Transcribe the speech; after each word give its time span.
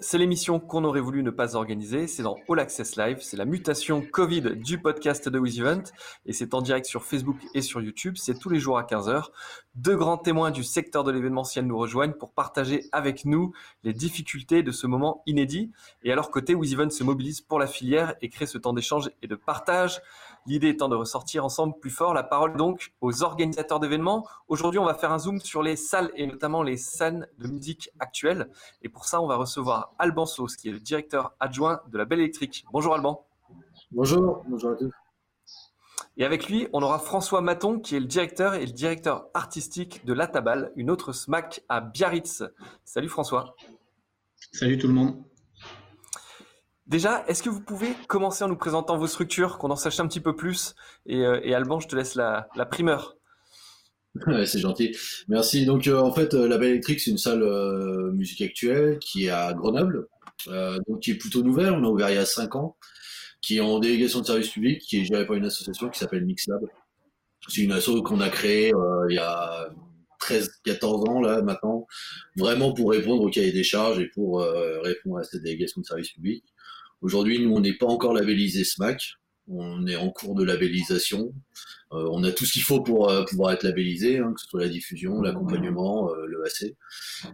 C'est 0.00 0.18
l'émission 0.18 0.58
qu'on 0.58 0.82
aurait 0.82 1.00
voulu 1.00 1.22
ne 1.22 1.30
pas 1.30 1.54
organiser. 1.54 2.08
C'est 2.08 2.24
dans 2.24 2.36
All 2.48 2.58
Access 2.58 2.96
Live. 2.96 3.18
C'est 3.20 3.36
la 3.36 3.44
mutation 3.44 4.02
Covid 4.02 4.56
du 4.56 4.80
podcast 4.80 5.28
de 5.28 5.38
WizEvent. 5.38 5.92
Et 6.26 6.32
c'est 6.32 6.54
en 6.54 6.60
direct 6.60 6.86
sur 6.86 7.04
Facebook 7.04 7.36
et 7.54 7.62
sur 7.62 7.80
YouTube. 7.80 8.16
C'est 8.16 8.36
tous 8.36 8.48
les 8.48 8.58
jours 8.58 8.78
à 8.78 8.82
15h. 8.82 9.26
Deux 9.76 9.94
grands 9.94 10.18
témoins 10.18 10.50
du 10.50 10.64
secteur 10.64 11.04
de 11.04 11.12
l'événementiel 11.12 11.66
nous 11.66 11.78
rejoignent 11.78 12.14
pour 12.14 12.32
partager 12.32 12.88
avec 12.90 13.24
nous 13.24 13.52
les 13.84 13.92
difficultés 13.92 14.64
de 14.64 14.72
ce 14.72 14.88
moment 14.88 15.22
inédit. 15.26 15.70
Et 16.02 16.10
à 16.10 16.16
leur 16.16 16.32
côté, 16.32 16.56
WizEvent 16.56 16.90
se 16.90 17.04
mobilise 17.04 17.40
pour 17.40 17.60
la 17.60 17.68
filière 17.68 18.16
et 18.22 18.28
crée 18.28 18.46
ce 18.46 18.58
temps 18.58 18.72
d'échange 18.72 19.12
et 19.22 19.28
de 19.28 19.36
partage. 19.36 20.02
L'idée 20.46 20.68
étant 20.68 20.88
de 20.88 20.96
ressortir 20.96 21.44
ensemble 21.44 21.78
plus 21.78 21.90
fort. 21.90 22.14
La 22.14 22.22
parole 22.22 22.56
donc 22.56 22.92
aux 23.00 23.22
organisateurs 23.22 23.80
d'événements. 23.80 24.26
Aujourd'hui, 24.48 24.78
on 24.78 24.84
va 24.84 24.94
faire 24.94 25.12
un 25.12 25.18
zoom 25.18 25.40
sur 25.40 25.62
les 25.62 25.76
salles 25.76 26.10
et 26.14 26.26
notamment 26.26 26.62
les 26.62 26.76
scènes 26.76 27.26
de 27.38 27.48
musique 27.48 27.90
actuelles. 27.98 28.50
Et 28.82 28.88
pour 28.88 29.04
ça, 29.04 29.20
on 29.20 29.26
va 29.26 29.36
recevoir 29.36 29.92
Alban 29.98 30.26
Sauce, 30.26 30.56
qui 30.56 30.68
est 30.68 30.72
le 30.72 30.80
directeur 30.80 31.34
adjoint 31.40 31.82
de 31.88 31.98
la 31.98 32.04
Belle 32.04 32.20
Électrique. 32.20 32.64
Bonjour 32.72 32.94
Alban. 32.94 33.26
Bonjour, 33.92 34.42
bonjour 34.48 34.70
à 34.70 34.76
tous. 34.76 34.90
Et 36.16 36.24
avec 36.24 36.48
lui, 36.48 36.68
on 36.72 36.82
aura 36.82 36.98
François 36.98 37.40
Maton, 37.40 37.78
qui 37.78 37.96
est 37.96 38.00
le 38.00 38.06
directeur 38.06 38.54
et 38.54 38.66
le 38.66 38.72
directeur 38.72 39.28
artistique 39.34 40.04
de 40.04 40.12
Latabal, 40.12 40.72
une 40.76 40.90
autre 40.90 41.12
SMAC 41.12 41.64
à 41.68 41.80
Biarritz. 41.80 42.42
Salut 42.84 43.08
François. 43.08 43.54
Salut 44.52 44.78
tout 44.78 44.88
le 44.88 44.94
monde. 44.94 45.22
Déjà, 46.90 47.24
est-ce 47.28 47.44
que 47.44 47.48
vous 47.48 47.60
pouvez 47.60 47.94
commencer 48.08 48.42
en 48.42 48.48
nous 48.48 48.56
présentant 48.56 48.98
vos 48.98 49.06
structures, 49.06 49.58
qu'on 49.58 49.70
en 49.70 49.76
sache 49.76 50.00
un 50.00 50.08
petit 50.08 50.18
peu 50.18 50.34
plus? 50.34 50.74
Et, 51.06 51.24
euh, 51.24 51.56
Alban, 51.56 51.78
je 51.78 51.86
te 51.86 51.94
laisse 51.94 52.16
la 52.16 52.66
primeur. 52.68 53.16
c'est 54.44 54.58
gentil. 54.58 54.96
Merci. 55.28 55.64
Donc, 55.66 55.86
euh, 55.86 56.00
en 56.00 56.12
fait, 56.12 56.34
euh, 56.34 56.48
la 56.48 56.58
Belle 56.58 56.70
Électrique, 56.70 57.00
c'est 57.00 57.12
une 57.12 57.18
salle 57.18 57.44
musique 58.12 58.42
actuelle 58.42 58.98
qui 58.98 59.26
est 59.26 59.30
à 59.30 59.52
Grenoble, 59.52 60.08
donc 60.46 61.00
qui 61.00 61.12
est 61.12 61.16
plutôt 61.16 61.42
nouvelle. 61.42 61.72
On 61.72 61.84
a 61.84 61.88
ouvert 61.88 62.10
il 62.10 62.16
y 62.16 62.18
a 62.18 62.26
5 62.26 62.56
ans, 62.56 62.76
qui 63.40 63.58
est 63.58 63.60
en 63.60 63.78
délégation 63.78 64.20
de 64.20 64.26
service 64.26 64.50
public, 64.50 64.80
qui 64.80 65.00
est 65.00 65.04
gérée 65.04 65.26
par 65.26 65.36
une 65.36 65.44
association 65.44 65.88
qui 65.90 65.98
s'appelle 65.98 66.24
Mixlab. 66.24 66.60
C'est 67.48 67.62
une 67.62 67.72
asso 67.72 68.02
qu'on 68.04 68.20
a 68.20 68.28
créée 68.28 68.72
il 69.08 69.14
y 69.14 69.18
a 69.18 69.70
13-14 70.20 71.08
ans, 71.08 71.20
là, 71.20 71.40
maintenant, 71.40 71.86
vraiment 72.36 72.72
pour 72.72 72.90
répondre 72.90 73.22
au 73.22 73.30
cahier 73.30 73.52
des 73.52 73.62
charges 73.62 74.00
et 74.00 74.08
pour 74.08 74.40
répondre 74.82 75.18
à 75.18 75.22
cette 75.22 75.42
délégation 75.42 75.82
de 75.82 75.86
service 75.86 76.10
public. 76.10 76.44
Aujourd'hui, 77.02 77.40
nous, 77.40 77.54
on 77.54 77.60
n'est 77.60 77.76
pas 77.76 77.86
encore 77.86 78.12
labellisé 78.12 78.64
SMAC. 78.64 79.14
On 79.48 79.86
est 79.86 79.96
en 79.96 80.10
cours 80.10 80.34
de 80.34 80.44
labellisation. 80.44 81.32
Euh, 81.92 82.08
on 82.12 82.22
a 82.22 82.30
tout 82.30 82.44
ce 82.44 82.52
qu'il 82.52 82.62
faut 82.62 82.82
pour 82.82 83.10
euh, 83.10 83.24
pouvoir 83.24 83.52
être 83.52 83.64
labellisé, 83.64 84.18
hein, 84.18 84.32
que 84.32 84.40
ce 84.40 84.46
soit 84.46 84.60
la 84.60 84.68
diffusion, 84.68 85.22
l'accompagnement, 85.22 86.08
euh, 86.10 86.26
le 86.26 86.44
AC, 86.44 86.76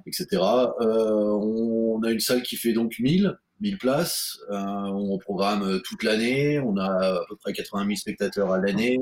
etc. 0.06 0.42
on 0.80 2.00
a 2.02 2.10
une 2.10 2.20
salle 2.20 2.42
qui 2.42 2.56
fait 2.56 2.72
donc 2.72 2.98
1000, 2.98 3.36
1000 3.60 3.78
places. 3.78 4.38
on 4.48 5.18
programme 5.18 5.80
toute 5.82 6.04
l'année. 6.04 6.58
On 6.60 6.76
a 6.78 6.86
à 6.86 7.20
peu 7.28 7.36
près 7.36 7.52
80 7.52 7.84
000 7.86 7.96
spectateurs 7.96 8.52
à 8.52 8.58
l'année, 8.58 8.98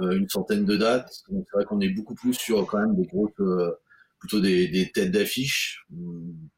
une 0.00 0.28
centaine 0.28 0.64
de 0.64 0.76
dates. 0.76 1.12
Donc 1.30 1.46
c'est 1.50 1.56
vrai 1.56 1.64
qu'on 1.66 1.80
est 1.80 1.90
beaucoup 1.90 2.14
plus 2.14 2.34
sur 2.34 2.66
quand 2.66 2.80
même 2.80 2.96
des 2.96 3.06
grosses, 3.06 3.30
plutôt 4.20 4.40
des, 4.40 4.92
têtes 4.94 5.10
d'affiche, 5.10 5.84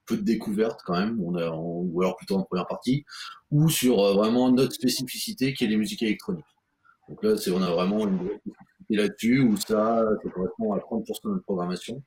peu 0.04 0.16
de 0.16 0.22
découvertes 0.22 0.80
quand 0.84 0.98
même. 0.98 1.18
On 1.22 1.36
a, 1.36 1.50
ou 1.50 2.02
alors 2.02 2.16
plutôt 2.16 2.36
en 2.36 2.42
première 2.42 2.66
partie, 2.66 3.04
ou 3.50 3.70
sur 3.70 3.96
vraiment 4.14 4.50
notre 4.50 4.74
spécificité 4.74 5.54
qui 5.54 5.64
est 5.64 5.68
les 5.68 5.76
musiques 5.76 6.02
électroniques. 6.02 6.44
Donc 7.08 7.22
là, 7.22 7.36
c'est, 7.36 7.50
on 7.50 7.62
a 7.62 7.70
vraiment 7.70 8.06
une 8.06 8.16
grosse 8.16 8.40
là-dessus, 8.96 9.40
où 9.40 9.56
ça, 9.56 10.04
ça 10.22 10.30
correspond 10.30 10.72
à 10.72 10.78
30% 10.78 11.04
de 11.24 11.30
notre 11.30 11.44
programmation. 11.44 12.02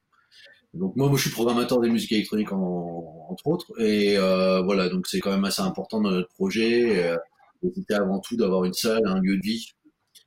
Donc 0.73 0.95
moi, 0.95 1.07
moi, 1.07 1.17
je 1.17 1.23
suis 1.23 1.31
programmateur 1.31 1.79
des 1.79 1.89
musiques 1.89 2.11
électroniques 2.11 2.51
entre 2.51 3.47
autres, 3.47 3.79
et 3.79 4.17
euh, 4.17 4.61
voilà, 4.61 4.89
donc 4.89 5.07
c'est 5.07 5.19
quand 5.19 5.31
même 5.31 5.45
assez 5.45 5.61
important 5.61 6.01
dans 6.01 6.11
notre 6.11 6.33
projet. 6.33 7.03
Euh, 7.03 7.17
c'était 7.73 7.95
avant 7.95 8.19
tout 8.19 8.35
d'avoir 8.35 8.66
une 8.66 8.73
salle, 8.73 9.01
un 9.05 9.19
lieu 9.22 9.37
de 9.37 9.41
vie 9.41 9.75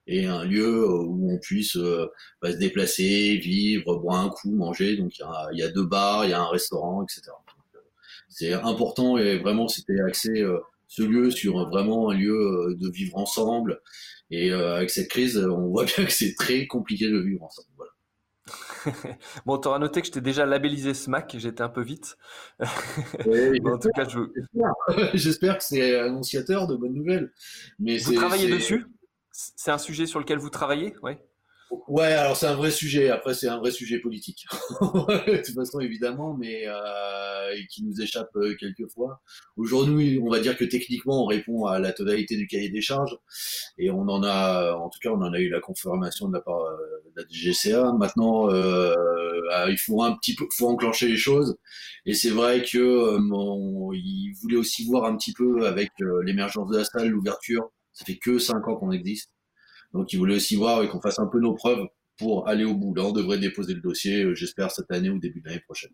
et 0.08 0.26
un 0.26 0.44
lieu 0.44 0.88
où 0.88 1.32
on 1.32 1.38
puisse 1.38 1.76
euh, 1.76 2.06
bah, 2.42 2.50
se 2.50 2.56
déplacer, 2.56 3.36
vivre, 3.36 3.96
boire 3.98 4.20
un 4.20 4.30
coup, 4.30 4.50
manger. 4.50 4.96
Donc 4.96 5.16
il 5.18 5.20
y 5.20 5.24
a, 5.24 5.48
y 5.52 5.62
a, 5.62 5.68
deux 5.68 5.86
bars, 5.86 6.24
il 6.24 6.30
y 6.30 6.34
a 6.34 6.40
un 6.40 6.48
restaurant, 6.48 7.04
etc. 7.04 7.22
Donc, 7.26 7.82
c'est 8.28 8.52
important 8.52 9.16
et 9.16 9.38
vraiment 9.38 9.68
c'était 9.68 10.00
axé 10.00 10.44
ce 10.86 11.02
lieu 11.02 11.30
sur 11.30 11.68
vraiment 11.68 12.10
un 12.10 12.14
lieu 12.14 12.76
de 12.78 12.90
vivre 12.90 13.16
ensemble 13.16 13.80
et 14.30 14.52
euh, 14.52 14.76
avec 14.76 14.90
cette 14.90 15.08
crise, 15.08 15.38
on 15.38 15.68
voit 15.68 15.84
bien 15.96 16.04
que 16.04 16.12
c'est 16.12 16.34
très 16.34 16.66
compliqué 16.66 17.08
de 17.08 17.18
vivre 17.18 17.44
ensemble. 17.44 17.68
Voilà. 17.76 17.92
bon, 19.46 19.58
tu 19.58 19.68
auras 19.68 19.78
noté 19.78 20.00
que 20.00 20.06
j'étais 20.06 20.20
déjà 20.20 20.46
labellisé 20.46 20.94
SMAC, 20.94 21.36
j'étais 21.38 21.62
un 21.62 21.68
peu 21.68 21.82
vite. 21.82 22.16
en 22.60 23.78
tout 23.78 23.90
cas, 23.94 24.08
je... 24.08 24.20
j'espère 25.14 25.58
que 25.58 25.64
c'est 25.64 25.98
annonciateur 25.98 26.66
de 26.66 26.76
bonnes 26.76 26.94
nouvelles. 26.94 27.32
Mais 27.78 27.98
vous 27.98 28.14
travaillez 28.14 28.48
dessus? 28.50 28.86
C'est 29.40 29.70
un 29.70 29.78
sujet 29.78 30.06
sur 30.06 30.18
lequel 30.18 30.38
vous 30.38 30.50
travaillez 30.50 30.94
ouais. 31.02 31.22
Ouais, 31.86 32.06
alors 32.06 32.36
c'est 32.36 32.46
un 32.46 32.54
vrai 32.54 32.70
sujet. 32.70 33.10
Après, 33.10 33.34
c'est 33.34 33.46
un 33.46 33.58
vrai 33.58 33.70
sujet 33.70 33.98
politique, 33.98 34.46
de 34.80 35.44
toute 35.44 35.54
façon 35.54 35.80
évidemment, 35.80 36.34
mais 36.34 36.64
euh, 36.66 37.54
qui 37.70 37.84
nous 37.84 38.00
échappe 38.00 38.34
euh, 38.36 38.56
quelquefois. 38.58 39.20
Aujourd'hui, 39.56 40.18
on 40.22 40.30
va 40.30 40.40
dire 40.40 40.56
que 40.56 40.64
techniquement, 40.64 41.24
on 41.24 41.26
répond 41.26 41.66
à 41.66 41.78
la 41.78 41.92
totalité 41.92 42.36
du 42.36 42.46
cahier 42.46 42.70
des 42.70 42.80
charges, 42.80 43.18
et 43.76 43.90
on 43.90 44.08
en 44.08 44.22
a, 44.22 44.72
en 44.72 44.88
tout 44.88 44.98
cas, 45.00 45.10
on 45.10 45.20
en 45.20 45.32
a 45.32 45.38
eu 45.38 45.50
la 45.50 45.60
confirmation 45.60 46.28
de 46.28 46.34
la 46.34 46.40
part 46.40 46.62
euh, 46.62 46.76
de 47.14 47.22
la 47.22 47.28
DGCA. 47.28 47.92
Maintenant, 47.92 48.50
euh, 48.50 48.94
il 49.68 49.78
faut 49.78 50.02
un 50.02 50.16
petit 50.16 50.34
peu, 50.34 50.46
faut 50.50 50.68
enclencher 50.68 51.08
les 51.08 51.16
choses, 51.16 51.58
et 52.06 52.14
c'est 52.14 52.30
vrai 52.30 52.62
que 52.62 52.78
euh, 52.78 53.94
il 53.94 54.32
voulait 54.40 54.56
aussi 54.56 54.86
voir 54.86 55.04
un 55.04 55.16
petit 55.16 55.32
peu 55.34 55.66
avec 55.66 55.90
l'émergence 56.24 56.70
de 56.70 56.78
la 56.78 56.84
salle, 56.84 57.08
l'ouverture. 57.08 57.70
Ça 57.98 58.04
fait 58.04 58.16
que 58.16 58.38
cinq 58.38 58.68
ans 58.68 58.76
qu'on 58.76 58.92
existe 58.92 59.32
donc, 59.92 60.12
il 60.12 60.18
voulait 60.18 60.36
aussi 60.36 60.56
voir 60.56 60.82
et 60.82 60.88
qu'on 60.88 61.00
fasse 61.00 61.18
un 61.18 61.26
peu 61.26 61.40
nos 61.40 61.54
preuves 61.54 61.86
pour 62.18 62.48
aller 62.48 62.64
au 62.64 62.74
bout. 62.74 62.94
Là, 62.94 63.04
on 63.04 63.12
devrait 63.12 63.38
déposer 63.38 63.74
le 63.74 63.80
dossier, 63.80 64.24
euh, 64.24 64.34
j'espère, 64.34 64.70
cette 64.70 64.90
année 64.90 65.10
ou 65.10 65.18
début 65.18 65.40
de 65.40 65.48
l'année 65.48 65.60
prochaine. 65.60 65.90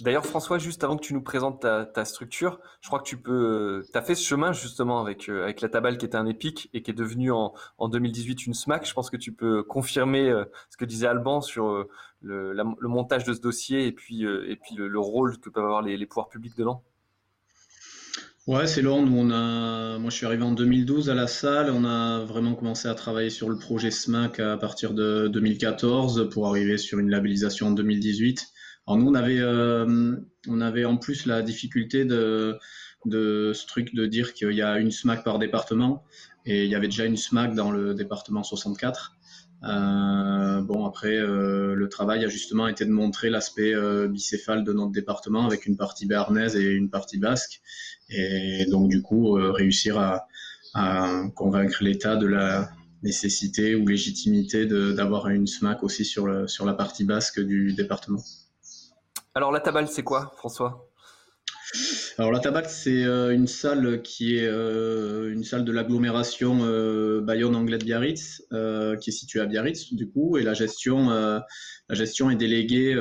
D'ailleurs, 0.00 0.26
François, 0.26 0.58
juste 0.58 0.82
avant 0.84 0.96
que 0.96 1.04
tu 1.04 1.14
nous 1.14 1.22
présentes 1.22 1.60
ta, 1.60 2.04
structure, 2.04 2.58
je 2.80 2.88
crois 2.88 3.00
que 3.00 3.08
tu 3.08 3.18
peux, 3.18 3.84
tu 3.90 3.98
as 3.98 4.02
fait 4.02 4.14
ce 4.14 4.24
chemin 4.24 4.52
justement 4.52 5.00
avec, 5.00 5.28
euh, 5.28 5.44
avec 5.44 5.60
la 5.60 5.68
Tabale 5.68 5.98
qui 5.98 6.06
était 6.06 6.16
un 6.16 6.26
épique 6.26 6.70
et 6.72 6.82
qui 6.82 6.90
est 6.90 6.94
devenu 6.94 7.32
en, 7.32 7.54
en 7.78 7.88
2018 7.88 8.46
une 8.46 8.54
SMAC. 8.54 8.86
Je 8.86 8.94
pense 8.94 9.10
que 9.10 9.16
tu 9.16 9.32
peux 9.32 9.62
confirmer 9.62 10.28
euh, 10.30 10.44
ce 10.70 10.76
que 10.76 10.84
disait 10.84 11.06
Alban 11.06 11.40
sur 11.40 11.86
le, 12.22 12.52
le 12.52 12.88
montage 12.88 13.24
de 13.24 13.34
ce 13.34 13.40
dossier 13.40 13.86
et 13.86 13.92
puis, 13.92 14.24
et 14.24 14.56
puis 14.56 14.74
le, 14.76 14.98
rôle 14.98 15.38
que 15.38 15.50
peuvent 15.50 15.64
avoir 15.64 15.82
les, 15.82 15.96
les 15.96 16.06
pouvoirs 16.06 16.28
publics 16.28 16.56
dedans. 16.56 16.82
Ouais, 18.46 18.66
c'est 18.66 18.82
long. 18.82 19.04
Nous, 19.04 19.16
on 19.16 19.30
a, 19.30 19.98
moi, 19.98 20.10
je 20.10 20.16
suis 20.16 20.26
arrivé 20.26 20.42
en 20.42 20.52
2012 20.52 21.10
à 21.10 21.14
la 21.14 21.26
salle. 21.26 21.70
On 21.70 21.84
a 21.84 22.24
vraiment 22.24 22.54
commencé 22.54 22.88
à 22.88 22.94
travailler 22.94 23.30
sur 23.30 23.48
le 23.48 23.58
projet 23.58 23.90
SMAC 23.90 24.40
à 24.40 24.56
partir 24.56 24.94
de 24.94 25.28
2014 25.28 26.30
pour 26.30 26.48
arriver 26.48 26.78
sur 26.78 26.98
une 26.98 27.10
labellisation 27.10 27.68
en 27.68 27.70
2018. 27.72 28.48
Alors 28.86 28.98
nous, 28.98 29.08
on 29.08 29.14
avait, 29.14 29.38
euh, 29.38 30.16
on 30.48 30.60
avait 30.60 30.84
en 30.84 30.96
plus 30.96 31.26
la 31.26 31.42
difficulté 31.42 32.04
de, 32.04 32.58
de 33.04 33.52
ce 33.54 33.66
truc 33.66 33.94
de 33.94 34.06
dire 34.06 34.32
qu'il 34.32 34.52
y 34.52 34.62
a 34.62 34.78
une 34.78 34.90
SMAC 34.90 35.22
par 35.22 35.38
département 35.38 36.02
et 36.46 36.64
il 36.64 36.70
y 36.70 36.74
avait 36.74 36.88
déjà 36.88 37.04
une 37.04 37.18
SMAC 37.18 37.54
dans 37.54 37.70
le 37.70 37.94
département 37.94 38.42
64. 38.42 39.16
Euh, 39.62 40.62
bon, 40.62 40.86
après, 40.86 41.16
euh, 41.16 41.74
le 41.74 41.88
travail 41.88 42.24
a 42.24 42.28
justement 42.28 42.66
été 42.66 42.84
de 42.84 42.90
montrer 42.90 43.28
l'aspect 43.28 43.74
euh, 43.74 44.08
bicéphale 44.08 44.64
de 44.64 44.72
notre 44.72 44.92
département 44.92 45.44
avec 45.44 45.66
une 45.66 45.76
partie 45.76 46.06
béarnaise 46.06 46.56
et 46.56 46.70
une 46.70 46.90
partie 46.90 47.18
basque. 47.18 47.60
Et 48.08 48.66
donc, 48.70 48.88
du 48.88 49.02
coup, 49.02 49.32
réussir 49.32 49.98
à, 49.98 50.26
convaincre 51.34 51.82
l'État 51.82 52.16
de 52.16 52.26
la 52.26 52.70
nécessité 53.02 53.74
ou 53.74 53.86
légitimité 53.86 54.66
d'avoir 54.66 55.28
une 55.28 55.46
SMAC 55.46 55.82
aussi 55.82 56.04
sur 56.04 56.26
la 56.28 56.74
partie 56.74 57.04
basque 57.04 57.40
du 57.40 57.72
département. 57.72 58.22
Alors, 59.34 59.52
la 59.52 59.60
tabale, 59.60 59.88
c'est 59.88 60.02
quoi, 60.02 60.32
François? 60.36 60.89
Alors 62.18 62.32
la 62.32 62.40
Tabac, 62.40 62.68
c'est 62.68 63.04
euh, 63.04 63.32
une 63.32 63.46
salle 63.46 64.02
qui 64.02 64.36
est 64.36 64.46
euh, 64.46 65.32
une 65.32 65.44
salle 65.44 65.64
de 65.64 65.72
l'agglomération 65.72 66.58
euh, 66.62 67.20
Bayonne-Anglette-Biarritz, 67.20 68.42
qui 69.00 69.10
est 69.10 69.12
située 69.12 69.40
à 69.40 69.46
Biarritz 69.46 69.94
du 69.94 70.08
coup, 70.08 70.36
et 70.36 70.42
la 70.42 70.54
gestion, 70.54 71.08
la 71.10 71.46
gestion 71.94 72.30
est 72.30 72.36
déléguée 72.36 72.94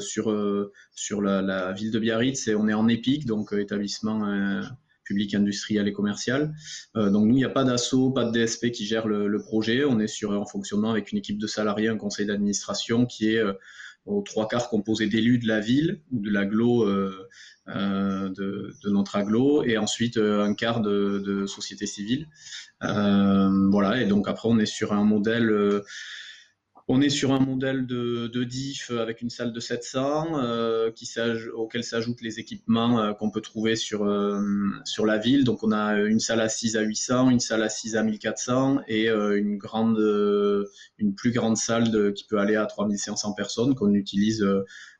sur 0.00 0.70
sur 0.94 1.22
la, 1.22 1.72
ville 1.72 1.90
de 1.90 1.98
Biarritz 1.98 2.48
et 2.48 2.54
on 2.54 2.68
est 2.68 2.74
en 2.74 2.88
EPIC, 2.88 3.26
donc 3.26 3.52
établissement 3.52 4.62
public 5.04 5.34
industriel 5.34 5.86
et 5.86 5.92
commercial. 5.92 6.54
donc 6.94 7.26
nous, 7.26 7.34
il 7.34 7.36
n'y 7.36 7.44
a 7.44 7.50
pas 7.50 7.64
d'assaut, 7.64 8.10
pas 8.10 8.24
de 8.24 8.32
DSP 8.32 8.70
qui 8.70 8.86
gère 8.86 9.06
le, 9.06 9.28
le, 9.28 9.38
projet. 9.42 9.84
On 9.84 10.00
est 10.00 10.06
sur 10.06 10.30
en 10.30 10.46
fonctionnement 10.46 10.90
avec 10.90 11.12
une 11.12 11.18
équipe 11.18 11.38
de 11.38 11.46
salariés, 11.46 11.88
un 11.88 11.96
conseil 11.96 12.26
d'administration 12.26 13.06
qui 13.06 13.34
est 13.34 13.42
aux 14.06 14.22
trois 14.22 14.48
quarts 14.48 14.68
composé 14.68 15.06
d'élus 15.06 15.38
de 15.38 15.48
la 15.48 15.60
ville 15.60 16.00
ou 16.10 16.20
de 16.20 16.30
l'agglo 16.30 16.82
euh, 16.82 17.28
euh, 17.68 18.28
de, 18.28 18.74
de, 18.82 18.90
notre 18.90 19.16
agglo 19.16 19.64
et 19.64 19.78
ensuite 19.78 20.18
euh, 20.18 20.44
un 20.44 20.54
quart 20.54 20.80
de, 20.80 21.22
de 21.24 21.46
société 21.46 21.86
civile. 21.86 22.28
Euh, 22.82 23.68
voilà, 23.70 24.00
et 24.00 24.06
donc 24.06 24.28
après 24.28 24.48
on 24.48 24.58
est 24.58 24.66
sur 24.66 24.92
un 24.92 25.04
modèle 25.04 25.50
on 26.86 27.00
est 27.00 27.08
sur 27.08 27.32
un 27.32 27.38
modèle 27.38 27.86
de, 27.86 28.26
de 28.26 28.44
diff 28.44 28.90
avec 28.90 29.22
une 29.22 29.30
salle 29.30 29.52
de 29.52 29.60
700 29.60 30.38
euh, 30.38 30.90
auquel 31.54 31.82
s'ajoutent 31.82 32.20
les 32.20 32.40
équipements 32.40 33.00
euh, 33.00 33.12
qu'on 33.14 33.30
peut 33.30 33.40
trouver 33.40 33.74
sur, 33.74 34.04
euh, 34.04 34.42
sur 34.84 35.06
la 35.06 35.16
ville. 35.16 35.44
Donc 35.44 35.62
on 35.62 35.72
a 35.72 35.94
une 35.94 36.20
salle 36.20 36.42
assise 36.42 36.76
à 36.76 36.82
800, 36.82 37.30
une 37.30 37.40
salle 37.40 37.62
assise 37.62 37.96
à 37.96 38.02
1400 38.02 38.80
et 38.86 39.08
une, 39.08 39.56
grande, 39.56 39.98
une 40.98 41.14
plus 41.14 41.32
grande 41.32 41.56
salle 41.56 42.12
qui 42.12 42.24
peut 42.24 42.38
aller 42.38 42.56
à 42.56 42.66
3500 42.66 43.32
personnes 43.32 43.74
qu'on 43.74 43.94
utilise 43.94 44.46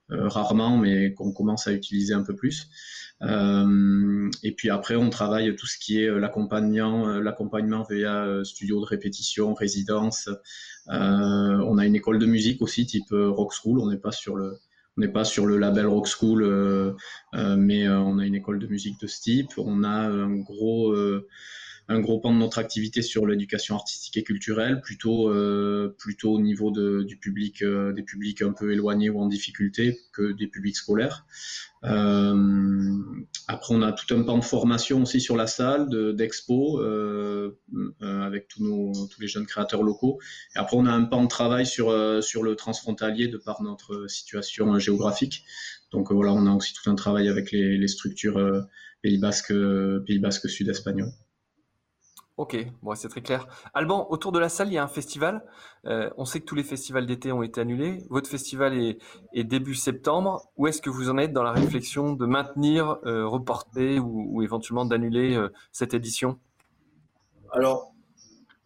rarement 0.09 0.79
mais 0.79 1.13
qu'on 1.13 1.33
commence 1.33 1.67
à 1.67 1.73
utiliser 1.73 2.15
un 2.15 2.23
peu 2.23 2.35
plus. 2.35 2.69
Euh, 3.25 4.31
et 4.43 4.53
puis 4.53 4.71
après, 4.71 4.97
on 4.97 5.11
travaille 5.11 5.55
tout 5.56 5.67
ce 5.67 5.79
qui 5.79 6.03
est 6.03 6.11
l'accompagnement, 6.11 7.06
l'accompagnement 7.19 7.85
via 7.88 8.44
studio 8.44 8.81
de 8.81 8.87
répétition, 8.87 9.55
résidence, 9.55 10.29
euh, 10.91 11.59
on 11.67 11.79
a 11.79 11.87
une 11.87 11.97
école 11.97 12.19
de 12.19 12.26
musique 12.26 12.61
aussi, 12.62 12.87
type 12.87 13.12
euh, 13.12 13.31
Rock 13.31 13.53
School. 13.53 13.79
On 13.79 13.91
n'est 13.91 13.99
pas 13.99 14.12
sur 14.12 14.37
le, 14.37 14.59
on 14.97 15.00
n'est 15.00 15.09
pas 15.09 15.25
sur 15.25 15.47
le 15.47 15.59
label 15.59 15.87
Rock 15.87 16.06
School, 16.06 16.43
euh, 16.43 16.93
mais 17.32 17.88
on 17.88 18.19
a 18.19 18.26
une 18.26 18.35
école 18.35 18.59
de 18.59 18.67
musique 18.67 19.00
de 19.00 19.06
ce 19.06 19.21
type. 19.21 19.50
On 19.56 19.82
a 19.82 20.09
un 20.09 20.37
gros 20.37 20.94
un 21.89 22.01
gros 22.01 22.19
pan 22.19 22.33
de 22.33 22.39
notre 22.39 22.59
activité 22.59 23.03
sur 23.03 23.27
l'éducation 23.27 23.77
artistique 23.77 24.17
et 24.17 24.23
culturelle, 24.23 24.81
plutôt, 24.81 25.29
euh, 25.29 25.95
au 26.25 26.41
niveau 26.41 26.71
du 26.71 27.19
public, 27.19 27.63
euh, 27.63 27.93
des 27.93 28.03
publics 28.03 28.41
un 28.41 28.53
peu 28.53 28.73
éloignés 28.73 29.11
ou 29.11 29.21
en 29.21 29.27
difficulté 29.27 30.01
que 30.13 30.33
des 30.33 30.47
publics 30.47 30.77
scolaires. 30.77 31.27
Euh, 31.85 32.97
après, 33.49 33.75
on 33.75 33.83
a 33.83 33.93
tout 33.93 34.15
un 34.15 34.23
pan 34.23 34.39
de 34.39 34.45
formation 34.45 35.03
aussi 35.03 35.21
sur 35.21 35.37
la 35.37 35.47
salle, 35.47 35.89
d'expo, 36.17 36.81
avec 38.01 38.49
tous, 38.49 39.19
les 39.21 39.29
jeunes 39.29 39.47
créateurs 39.47 39.83
locaux. 39.83 40.19
Après, 40.55 40.79
on 40.79 40.87
a 40.87 40.93
un 40.93 41.05
pan 41.05 41.23
de 41.23 41.29
travail 41.29 41.67
sur, 41.67 41.91
le 41.91 42.55
transfrontalier 42.55 43.29
de 43.29 43.37
par 43.37 43.63
notre 43.63 44.07
situation 44.09 44.79
géographique. 44.79 45.45
Donc 45.93 46.11
voilà, 46.11 46.33
on 46.33 46.47
a 46.47 46.55
aussi 46.55 46.73
tout 46.73 46.89
un 46.91 46.95
travail 46.95 47.29
avec 47.29 47.53
les, 47.53 47.77
les 47.77 47.89
structures 47.89 48.41
Pays 49.03 49.19
Basque, 49.19 49.53
Pays 50.07 50.19
Basque 50.19 50.49
Sud 50.49 50.71
espagnol. 50.71 51.13
Ok, 52.37 52.57
bon, 52.83 52.97
c'est 52.97 53.09
très 53.09 53.21
clair. 53.23 53.47
Alban, 53.75 54.09
autour 54.11 54.33
de 54.33 54.41
la 54.41 54.49
salle, 54.49 54.67
il 54.67 54.75
y 54.75 54.79
a 54.79 54.83
un 54.83 54.89
festival. 54.89 55.45
Euh, 55.87 56.11
on 56.17 56.25
sait 56.25 56.41
que 56.41 56.45
tous 56.45 56.57
les 56.57 56.65
festivals 56.65 57.07
d'été 57.07 57.31
ont 57.31 57.45
été 57.45 57.61
annulés. 57.61 58.03
Votre 58.11 58.29
festival 58.29 58.77
est, 58.77 59.45
début 59.45 59.77
septembre. 59.77 60.43
Où 60.57 60.67
est-ce 60.67 60.83
que 60.83 60.91
vous 60.91 61.11
en 61.11 61.19
êtes 61.19 61.33
dans 61.33 61.45
la 61.45 61.53
réflexion 61.53 62.13
de 62.13 62.27
maintenir, 62.27 62.99
euh, 63.07 63.25
reporter 63.29 64.01
ou, 64.01 64.43
éventuellement 64.43 64.85
d'annuler 64.85 65.37
euh, 65.37 65.49
cette 65.71 65.95
édition? 65.95 66.37
Alors, 67.53 67.95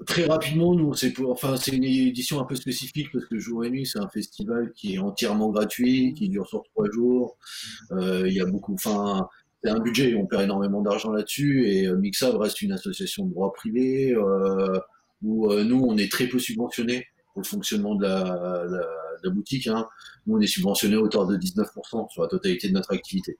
très 0.06 0.25
rapidement, 0.25 0.75
nous, 0.75 0.94
c'est 0.94 1.12
enfin, 1.26 1.55
une 1.71 1.85
édition 1.85 2.41
un 2.41 2.44
peu 2.44 2.55
spécifique 2.55 3.09
parce 3.12 3.26
que 3.26 3.38
Jour 3.38 3.67
et 3.67 3.71
Nuit, 3.71 3.85
c'est 3.85 3.99
un 3.99 4.09
festival 4.09 4.73
qui 4.73 4.94
est 4.94 4.99
entièrement 4.99 5.50
gratuit, 5.50 6.14
qui 6.14 6.31
dure 6.31 6.49
sur 6.49 6.62
trois 6.62 6.91
jours. 6.91 7.37
Il 8.00 8.32
y 8.32 8.41
a 8.41 8.47
beaucoup, 8.47 8.73
enfin, 8.73 9.29
c'est 9.62 9.70
un 9.70 9.81
budget, 9.81 10.14
on 10.14 10.26
perd 10.26 10.43
énormément 10.43 10.82
d'argent 10.82 11.10
là-dessus 11.10 11.69
et 11.69 11.87
euh, 11.87 11.96
Mixab 11.96 12.37
reste 12.37 12.62
une 12.62 12.72
association 12.72 13.26
de 13.26 13.32
droit 13.32 13.52
privé 13.52 14.12
euh, 14.14 14.78
où 15.22 15.50
euh, 15.50 15.64
nous 15.64 15.84
on 15.84 15.96
est 15.96 16.10
très 16.10 16.26
peu 16.26 16.38
subventionné 16.38 17.06
pour 17.32 17.43
le 17.43 17.46
fonctionnement 17.46 17.94
de 17.96 18.05
la, 18.05 18.64
la, 18.69 18.87
la 19.22 19.31
boutique. 19.31 19.66
Hein. 19.66 19.88
Nous 20.26 20.37
on 20.37 20.40
est 20.40 20.46
subventionné 20.46 20.94
à 20.94 21.00
hauteur 21.00 21.26
de 21.26 21.37
19% 21.37 22.08
sur 22.10 22.22
la 22.22 22.28
totalité 22.28 22.69
de 22.69 22.75
notre 22.75 22.93
activité. 22.93 23.38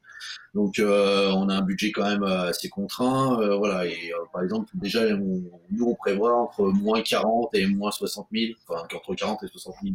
Donc 0.55 0.79
euh, 0.79 1.31
on 1.31 1.49
a 1.49 1.55
un 1.55 1.63
budget 1.63 1.93
quand 1.93 2.09
même 2.09 2.25
assez 2.25 2.69
contraint, 2.69 3.41
euh, 3.41 3.57
voilà. 3.57 3.87
Et 3.87 4.13
par 4.33 4.43
exemple 4.43 4.71
déjà 4.75 5.09
nous 5.17 5.51
on 5.81 5.95
prévoit 5.95 6.37
entre 6.37 6.65
moins 6.65 7.01
40 7.01 7.55
et 7.55 7.67
moins 7.67 7.93
60 7.93 8.29
000, 8.33 8.53
enfin 8.69 8.83
entre 8.93 9.15
40 9.15 9.45
et 9.45 9.49
60 9.49 9.75
000 9.83 9.95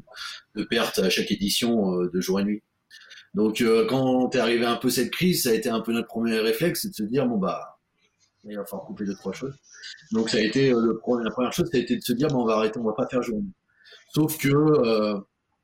de 0.56 0.64
pertes 0.64 1.00
à 1.00 1.10
chaque 1.10 1.32
édition 1.32 1.98
de 1.98 2.22
jour 2.22 2.40
et 2.40 2.46
nuit. 2.46 2.64
Donc 3.34 3.62
euh, 3.62 3.86
quand 3.88 4.36
est 4.36 4.40
arrivé 4.40 4.66
un 4.66 4.76
peu 4.76 4.90
cette 4.90 5.12
crise, 5.12 5.44
ça 5.44 5.50
a 5.50 5.54
été 5.54 5.70
un 5.70 5.82
peu 5.82 5.92
notre 5.92 6.08
premier 6.08 6.38
réflexe, 6.40 6.84
c'est 6.84 6.90
de 6.90 6.94
se 6.94 7.04
dire 7.04 7.26
bon 7.28 7.38
bah 7.38 7.80
il 8.46 8.58
va 8.58 8.66
falloir 8.66 8.86
couper 8.86 9.06
deux 9.06 9.16
trois 9.16 9.34
choses. 9.34 9.56
Donc 10.12 10.30
ça 10.30 10.38
a 10.38 10.42
été 10.42 10.72
euh, 10.72 10.80
le 10.80 11.24
la 11.24 11.32
première 11.32 11.54
chose, 11.54 11.70
ça 11.72 11.78
a 11.78 11.82
été 11.82 11.96
de 11.96 12.02
se 12.02 12.14
dire 12.14 12.28
bon 12.28 12.44
on 12.44 12.46
va 12.46 12.56
arrêter, 12.56 12.80
on 12.80 12.84
va 12.84 12.94
pas 12.94 13.08
faire 13.08 13.22
journée. 13.24 13.50
Sauf 14.14 14.38
que 14.38 14.50
euh, 14.50 15.20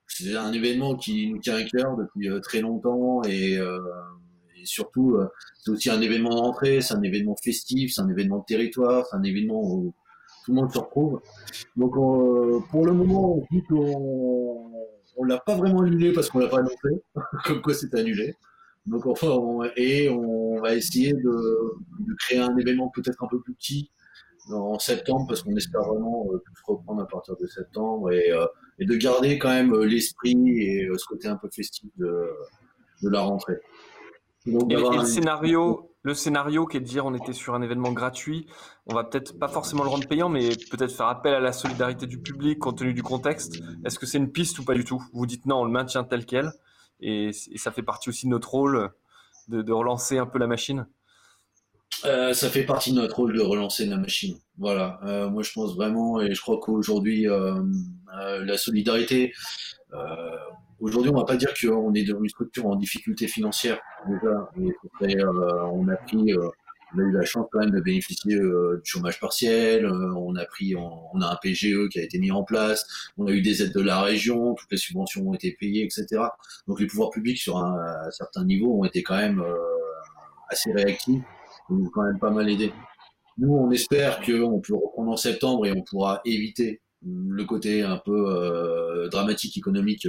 c'est 0.08 0.36
un 0.36 0.52
événement 0.52 0.96
qui 0.96 1.30
nous 1.32 1.40
tient 1.40 1.56
à 1.56 1.64
cœur 1.64 1.96
depuis 1.96 2.30
euh, 2.30 2.40
très 2.40 2.62
longtemps 2.62 3.22
et, 3.28 3.54
et 3.54 4.66
surtout 4.66 5.18
c'est 5.60 5.72
aussi 5.72 5.90
un 5.90 6.02
événement 6.02 6.36
d'entrée, 6.36 6.82
c'est 6.82 6.96
un 6.96 7.04
événement 7.04 7.36
festif, 7.42 7.94
c'est 7.94 8.02
un 8.02 8.10
événement 8.10 8.40
de 8.40 8.46
territoire, 8.46 9.06
c'est 9.06 9.16
un 9.16 9.24
événement 9.24 9.62
où 9.62 9.94
tout 10.44 10.52
le 10.52 10.62
monde 10.62 10.74
se 10.74 10.80
retrouve. 10.80 11.22
Donc 11.76 11.94
pour 12.72 12.86
le 12.86 12.94
moment 12.94 13.36
on 13.36 13.46
dit 13.52 13.64
qu'on 13.70 14.72
on 15.20 15.26
l'a 15.26 15.38
pas 15.38 15.56
vraiment 15.56 15.82
annulé 15.82 16.14
parce 16.14 16.30
qu'on 16.30 16.40
l'a 16.40 16.48
pas 16.48 16.60
annoncé, 16.60 17.04
comme 17.46 17.62
quoi 17.62 17.74
c'est 17.74 17.94
annulé. 17.94 18.36
Donc 18.86 19.06
enfin, 19.06 19.30
et 19.76 20.10
on 20.10 20.60
va 20.62 20.74
essayer 20.74 21.14
de, 21.14 22.16
créer 22.20 22.40
un 22.40 22.56
événement 22.58 22.90
peut-être 22.90 23.22
un 23.24 23.28
peu 23.28 23.40
plus 23.42 23.54
petit 23.54 23.92
en 24.50 24.80
septembre 24.80 25.26
parce 25.28 25.44
qu'on 25.44 25.56
espère 25.56 25.84
vraiment 25.84 26.26
euh, 26.32 26.38
tout 26.38 26.74
reprendre 26.74 27.04
à 27.04 27.08
partir 27.08 27.36
de 27.36 27.46
septembre 27.46 28.12
et, 28.12 28.32
euh, 28.32 28.46
de 28.80 28.96
garder 28.96 29.38
quand 29.38 29.50
même 29.50 29.74
euh, 29.74 29.86
l'esprit 29.86 30.36
et 30.58 30.90
ce 30.98 31.06
côté 31.06 31.28
un 31.28 31.36
peu 31.36 31.50
festif 31.54 31.92
de, 31.98 32.32
la 33.04 33.20
rentrée. 33.20 33.60
Et, 34.70 34.76
le 34.76 35.06
scénario, 35.06 35.92
le 36.02 36.14
scénario 36.14 36.66
qui 36.66 36.78
est 36.78 36.80
de 36.80 36.86
dire 36.86 37.06
on 37.06 37.14
était 37.14 37.34
sur 37.34 37.54
un 37.56 37.62
événement 37.62 37.92
gratuit, 37.92 38.48
on 38.86 38.96
va 38.96 39.04
peut-être 39.04 39.38
pas 39.38 39.48
forcément 39.48 39.84
le 39.84 39.90
rendre 39.90 40.08
payant, 40.08 40.30
mais 40.30 40.50
peut-être 40.72 40.92
faire 40.92 41.08
appel 41.08 41.34
à 41.34 41.40
la 41.40 41.52
solidarité 41.52 42.08
du 42.08 42.20
public 42.20 42.60
compte 42.60 42.80
tenu 42.80 42.94
du 42.94 43.04
contexte. 43.04 43.62
Est-ce 43.86 44.00
que 44.00 44.06
c'est 44.06 44.18
une 44.18 44.32
piste 44.32 44.60
ou 44.60 44.64
pas 44.64 44.74
du 44.74 44.84
tout? 44.84 45.02
Vous 45.14 45.26
dites 45.26 45.46
non, 45.46 45.62
on 45.62 45.66
le 45.66 45.72
maintient 45.72 46.04
tel 46.04 46.26
quel, 46.26 46.52
et, 47.02 47.32
ça 47.56 47.72
fait 47.72 47.84
partie 47.84 48.10
aussi 48.10 48.26
de 48.26 48.32
notre 48.32 48.50
rôle 48.50 48.92
de, 49.48 49.72
relancer 49.72 50.18
un 50.18 50.26
peu 50.26 50.40
la 50.40 50.48
machine. 50.48 50.88
Euh, 52.06 52.34
ça 52.34 52.50
fait 52.50 52.64
partie 52.64 52.92
de 52.92 52.98
notre 52.98 53.16
rôle 53.16 53.36
de 53.36 53.42
relancer 53.42 53.86
la 53.86 53.98
machine. 53.98 54.38
Voilà. 54.58 55.00
Euh, 55.04 55.30
moi, 55.30 55.44
je 55.44 55.52
pense 55.52 55.76
vraiment, 55.76 56.22
et 56.22 56.34
je 56.34 56.42
crois 56.42 56.60
qu'aujourd'hui, 56.60 57.28
euh, 57.28 57.62
la 58.14 58.58
solidarité, 58.58 59.34
Aujourd'hui, 60.82 61.12
on 61.12 61.18
va 61.18 61.26
pas 61.26 61.36
dire 61.36 61.54
qu'on 61.60 61.94
est 61.94 62.04
dans 62.04 62.22
une 62.22 62.30
structure 62.30 62.66
en 62.66 62.76
difficulté 62.76 63.28
financière 63.28 63.80
déjà. 64.08 64.50
Euh, 65.02 65.62
on 65.74 65.88
a 65.90 65.96
pris, 65.98 66.32
euh, 66.32 66.50
on 66.96 67.00
a 67.00 67.02
eu 67.02 67.12
la 67.12 67.26
chance 67.26 67.48
quand 67.52 67.60
même 67.60 67.72
de 67.72 67.82
bénéficier 67.82 68.36
euh, 68.36 68.82
du 68.82 68.90
chômage 68.90 69.20
partiel. 69.20 69.86
on 69.86 70.36
a 70.36 70.46
pris, 70.46 70.76
on, 70.78 71.22
a 71.22 71.34
un 71.34 71.36
PGE 71.42 71.90
qui 71.90 72.00
a 72.00 72.04
été 72.04 72.18
mis 72.18 72.32
en 72.32 72.44
place. 72.44 73.12
On 73.18 73.28
a 73.28 73.32
eu 73.32 73.42
des 73.42 73.62
aides 73.62 73.74
de 73.74 73.82
la 73.82 74.02
région. 74.02 74.54
Toutes 74.54 74.72
les 74.72 74.78
subventions 74.78 75.28
ont 75.28 75.34
été 75.34 75.52
payées, 75.52 75.84
etc. 75.84 76.24
Donc 76.68 76.80
les 76.80 76.88
pouvoirs 76.88 77.10
publics 77.10 77.40
sur 77.40 77.58
un, 77.58 78.10
certain 78.12 78.46
niveau 78.46 78.80
ont 78.80 78.86
été 78.86 79.04
quand 79.04 79.18
même 79.18 79.44
assez 80.50 80.72
réactifs. 80.72 81.24
Ils 81.70 81.76
ont 81.76 81.90
quand 81.94 82.04
même 82.04 82.20
pas 82.20 82.32
mal 82.32 82.50
aidé. 82.50 82.72
Nous, 83.38 83.54
on 83.54 83.70
espère 83.72 84.22
qu'on 84.22 84.62
peut 84.62 84.76
reprendre 84.76 85.12
en 85.12 85.18
septembre 85.18 85.66
et 85.66 85.74
on 85.74 85.82
pourra 85.84 86.22
éviter 86.24 86.82
le 87.06 87.44
côté 87.46 87.84
un 87.84 87.98
peu 87.98 89.08
dramatique 89.10 89.58
économique 89.58 90.08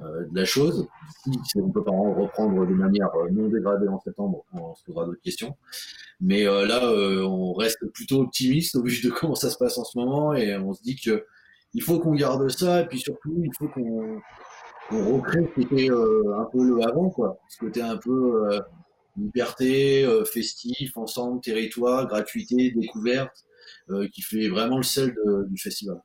euh, 0.00 0.26
de 0.30 0.38
la 0.38 0.44
chose. 0.44 0.86
Si 1.24 1.58
on 1.58 1.70
peut 1.70 1.82
pas 1.82 1.90
reprendre 1.90 2.64
de 2.64 2.72
manière 2.72 3.12
euh, 3.16 3.30
non 3.32 3.48
dégradée 3.48 3.88
en 3.88 3.98
septembre, 3.98 4.44
on 4.52 4.72
se 4.76 4.84
posera 4.84 5.04
d'autres 5.04 5.20
questions. 5.20 5.56
Mais 6.20 6.46
euh, 6.46 6.66
là, 6.66 6.88
on 7.26 7.52
reste 7.52 7.84
plutôt 7.92 8.20
optimiste 8.20 8.76
au 8.76 8.84
vu 8.84 9.00
de 9.02 9.10
comment 9.10 9.34
ça 9.34 9.50
se 9.50 9.58
passe 9.58 9.76
en 9.76 9.82
ce 9.82 9.98
moment 9.98 10.34
et 10.34 10.56
on 10.56 10.72
se 10.72 10.82
dit 10.82 10.94
que 10.94 11.26
il 11.74 11.82
faut 11.82 11.98
qu'on 11.98 12.14
garde 12.14 12.48
ça 12.48 12.82
et 12.82 12.86
puis 12.86 13.00
surtout 13.00 13.42
il 13.42 13.50
faut 13.58 13.66
qu'on 13.68 14.20
recrée 14.90 15.50
ce 15.56 15.62
qui 15.62 15.90
un 15.90 16.44
peu 16.52 16.64
le 16.64 16.80
avant 16.82 17.10
quoi, 17.10 17.40
ce 17.48 17.58
côté 17.58 17.82
un 17.82 17.96
peu 17.96 18.48
liberté, 19.16 20.08
festif, 20.32 20.96
ensemble, 20.96 21.40
territoire, 21.40 22.06
gratuité, 22.06 22.70
découverte, 22.70 23.44
qui 24.12 24.22
fait 24.22 24.48
vraiment 24.48 24.76
le 24.76 24.82
sel 24.82 25.14
du 25.48 25.58
festival. 25.58 26.00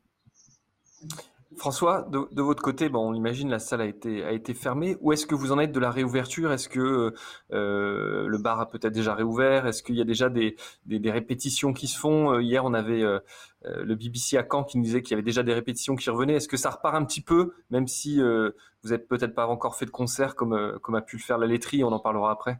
François, 1.57 2.07
de, 2.09 2.41
votre 2.41 2.63
côté, 2.63 2.89
bon, 2.89 3.09
on 3.09 3.13
imagine 3.13 3.49
la 3.49 3.59
salle 3.59 3.81
a 3.81 3.85
été, 3.85 4.23
a 4.23 4.31
été 4.31 4.53
fermée. 4.53 4.97
Où 5.01 5.11
est-ce 5.13 5.25
que 5.25 5.35
vous 5.35 5.51
en 5.51 5.59
êtes 5.59 5.71
de 5.71 5.79
la 5.79 5.91
réouverture? 5.91 6.51
Est-ce 6.51 6.67
que 6.67 7.13
euh, 7.51 8.27
le 8.27 8.37
bar 8.37 8.59
a 8.59 8.69
peut-être 8.69 8.93
déjà 8.93 9.13
réouvert? 9.13 9.67
Est-ce 9.67 9.83
qu'il 9.83 9.95
y 9.95 10.01
a 10.01 10.05
déjà 10.05 10.29
des, 10.29 10.55
des, 10.85 11.11
répétitions 11.11 11.73
qui 11.73 11.87
se 11.87 11.97
font? 11.97 12.33
Euh, 12.33 12.41
Hier, 12.41 12.65
on 12.65 12.73
avait 12.73 13.03
euh, 13.03 13.19
le 13.63 13.95
BBC 13.95 14.37
à 14.37 14.45
Caen 14.49 14.63
qui 14.63 14.77
nous 14.77 14.83
disait 14.83 15.01
qu'il 15.01 15.11
y 15.11 15.13
avait 15.13 15.23
déjà 15.23 15.43
des 15.43 15.53
répétitions 15.53 15.95
qui 15.95 16.09
revenaient. 16.09 16.35
Est-ce 16.35 16.47
que 16.47 16.57
ça 16.57 16.71
repart 16.71 16.95
un 16.95 17.05
petit 17.05 17.21
peu, 17.21 17.53
même 17.69 17.87
si 17.87 18.19
vous 18.19 18.89
n'êtes 18.89 19.07
peut-être 19.07 19.35
pas 19.35 19.47
encore 19.47 19.75
fait 19.75 19.85
de 19.85 19.91
concert 19.91 20.35
comme, 20.35 20.79
comme 20.81 20.95
a 20.95 21.01
pu 21.01 21.17
le 21.17 21.21
faire 21.21 21.37
la 21.37 21.47
laiterie? 21.47 21.83
On 21.83 21.91
en 21.91 21.99
parlera 21.99 22.31
après. 22.31 22.59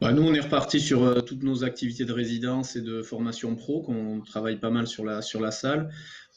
Bah, 0.00 0.12
nous, 0.12 0.22
on 0.22 0.34
est 0.34 0.40
reparti 0.40 0.80
sur 0.80 1.24
toutes 1.24 1.42
nos 1.42 1.64
activités 1.64 2.04
de 2.04 2.12
résidence 2.12 2.76
et 2.76 2.80
de 2.80 3.02
formation 3.02 3.54
pro, 3.54 3.82
qu'on 3.82 4.20
travaille 4.20 4.58
pas 4.58 4.70
mal 4.70 4.86
sur 4.86 5.04
la, 5.04 5.22
sur 5.22 5.40
la 5.40 5.50
salle. 5.50 5.90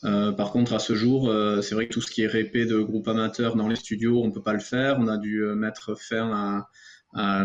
Euh, 0.04 0.32
par 0.32 0.52
contre, 0.52 0.74
à 0.74 0.80
ce 0.80 0.94
jour, 0.94 1.30
euh, 1.30 1.62
c'est 1.62 1.74
vrai 1.74 1.88
que 1.88 1.94
tout 1.94 2.02
ce 2.02 2.12
qui 2.12 2.22
est 2.22 2.28
répé 2.28 2.66
de 2.66 2.80
groupe 2.80 3.08
amateur 3.08 3.56
dans 3.56 3.68
les 3.68 3.76
studios, 3.76 4.22
on 4.24 4.32
peut 4.32 4.44
pas 4.44 4.54
le 4.54 4.60
faire. 4.60 4.98
On 5.00 5.08
a 5.08 5.18
dû 5.18 5.44
euh, 5.44 5.56
mettre 5.56 5.98
fin 5.98 6.32
à, 6.32 6.70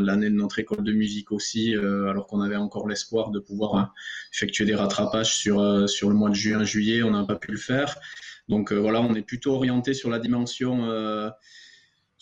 l'année 0.00 0.28
de 0.28 0.34
notre 0.34 0.58
école 0.58 0.84
de 0.84 0.92
musique 0.92 1.32
aussi, 1.32 1.74
alors 1.74 2.26
qu'on 2.26 2.42
avait 2.42 2.56
encore 2.56 2.86
l'espoir 2.88 3.30
de 3.30 3.38
pouvoir 3.38 3.94
effectuer 4.34 4.66
des 4.66 4.74
rattrapages 4.74 5.34
sur, 5.34 5.88
sur 5.88 6.10
le 6.10 6.14
mois 6.14 6.28
de 6.28 6.34
juin, 6.34 6.62
juillet. 6.62 7.02
On 7.02 7.12
n'a 7.12 7.24
pas 7.24 7.36
pu 7.36 7.52
le 7.52 7.56
faire. 7.56 7.96
Donc 8.50 8.70
voilà, 8.70 9.00
on 9.00 9.14
est 9.14 9.22
plutôt 9.22 9.54
orienté 9.54 9.94
sur 9.94 10.10
la 10.10 10.18
dimension 10.18 11.30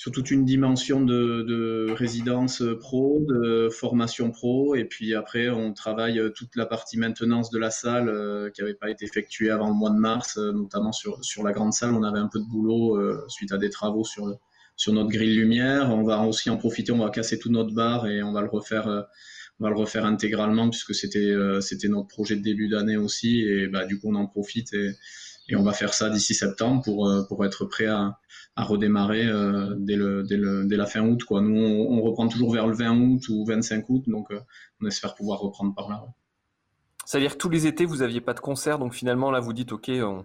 sur 0.00 0.12
toute 0.12 0.30
une 0.30 0.46
dimension 0.46 1.02
de, 1.04 1.92
résidence 1.92 2.62
pro, 2.80 3.22
de 3.28 3.68
formation 3.68 4.30
pro, 4.30 4.74
et 4.74 4.86
puis 4.86 5.14
après 5.14 5.50
on 5.50 5.74
travaille 5.74 6.18
toute 6.34 6.56
la 6.56 6.64
partie 6.64 6.96
maintenance 6.96 7.50
de 7.50 7.58
la 7.58 7.68
salle 7.68 8.08
euh, 8.08 8.48
qui 8.48 8.62
n'avait 8.62 8.72
pas 8.72 8.88
été 8.88 9.04
effectuée 9.04 9.50
avant 9.50 9.68
le 9.68 9.74
mois 9.74 9.90
de 9.90 9.98
mars, 9.98 10.38
euh, 10.38 10.52
notamment 10.52 10.92
sur, 10.92 11.22
sur 11.22 11.42
la 11.42 11.52
grande 11.52 11.74
salle, 11.74 11.92
on 11.92 12.02
avait 12.02 12.18
un 12.18 12.28
peu 12.28 12.38
de 12.38 12.46
boulot 12.46 12.96
euh, 12.96 13.22
suite 13.28 13.52
à 13.52 13.58
des 13.58 13.68
travaux 13.68 14.02
sur, 14.02 14.38
sur 14.74 14.94
notre 14.94 15.10
grille 15.10 15.36
lumière. 15.36 15.90
On 15.90 16.02
va 16.02 16.22
aussi 16.22 16.48
en 16.48 16.56
profiter, 16.56 16.92
on 16.92 17.04
va 17.04 17.10
casser 17.10 17.38
tout 17.38 17.50
notre 17.50 17.74
bar 17.74 18.06
et 18.06 18.22
on 18.22 18.32
va 18.32 18.40
le 18.40 18.48
refaire, 18.48 18.86
on 19.58 19.64
va 19.64 19.68
le 19.68 19.76
refaire 19.76 20.06
intégralement 20.06 20.70
puisque 20.70 20.94
c'était 20.94 21.34
c'était 21.60 21.88
notre 21.88 22.08
projet 22.08 22.36
de 22.36 22.42
début 22.42 22.68
d'année 22.68 22.96
aussi, 22.96 23.42
et 23.42 23.66
bah, 23.66 23.84
du 23.84 24.00
coup 24.00 24.08
on 24.08 24.14
en 24.14 24.26
profite 24.26 24.72
et, 24.72 24.92
et 25.50 25.56
on 25.56 25.62
va 25.62 25.72
faire 25.72 25.92
ça 25.92 26.08
d'ici 26.08 26.34
septembre 26.34 26.82
pour, 26.82 27.12
pour 27.28 27.44
être 27.44 27.66
prêt 27.66 27.86
à 27.86 28.18
à 28.56 28.64
redémarrer 28.64 29.26
euh, 29.26 29.74
dès, 29.78 29.96
le, 29.96 30.22
dès, 30.22 30.36
le, 30.36 30.64
dès, 30.66 30.76
la 30.76 30.86
fin 30.86 31.00
août. 31.00 31.22
Quoi. 31.24 31.40
Nous, 31.40 31.56
on, 31.56 32.00
reprend 32.02 32.28
toujours 32.28 32.52
vers 32.52 32.66
le 32.66 32.74
20 32.74 32.98
août 32.98 33.28
ou 33.28 33.44
25 33.46 33.88
août, 33.88 34.04
donc 34.06 34.30
euh, 34.30 34.40
on 34.80 34.86
espère 34.86 35.14
pouvoir 35.14 35.40
reprendre 35.40 35.74
par 35.74 35.88
là. 35.88 36.04
C'est-à-dire 37.06 37.32
que 37.32 37.38
tous 37.38 37.48
les 37.48 37.66
étés, 37.66 37.86
vous 37.86 37.98
n'aviez 37.98 38.20
pas 38.20 38.34
de 38.34 38.40
concert, 38.40 38.78
donc 38.78 38.94
finalement, 38.94 39.30
là, 39.30 39.40
vous 39.40 39.52
dites, 39.52 39.72
OK, 39.72 39.88
de 39.88 40.22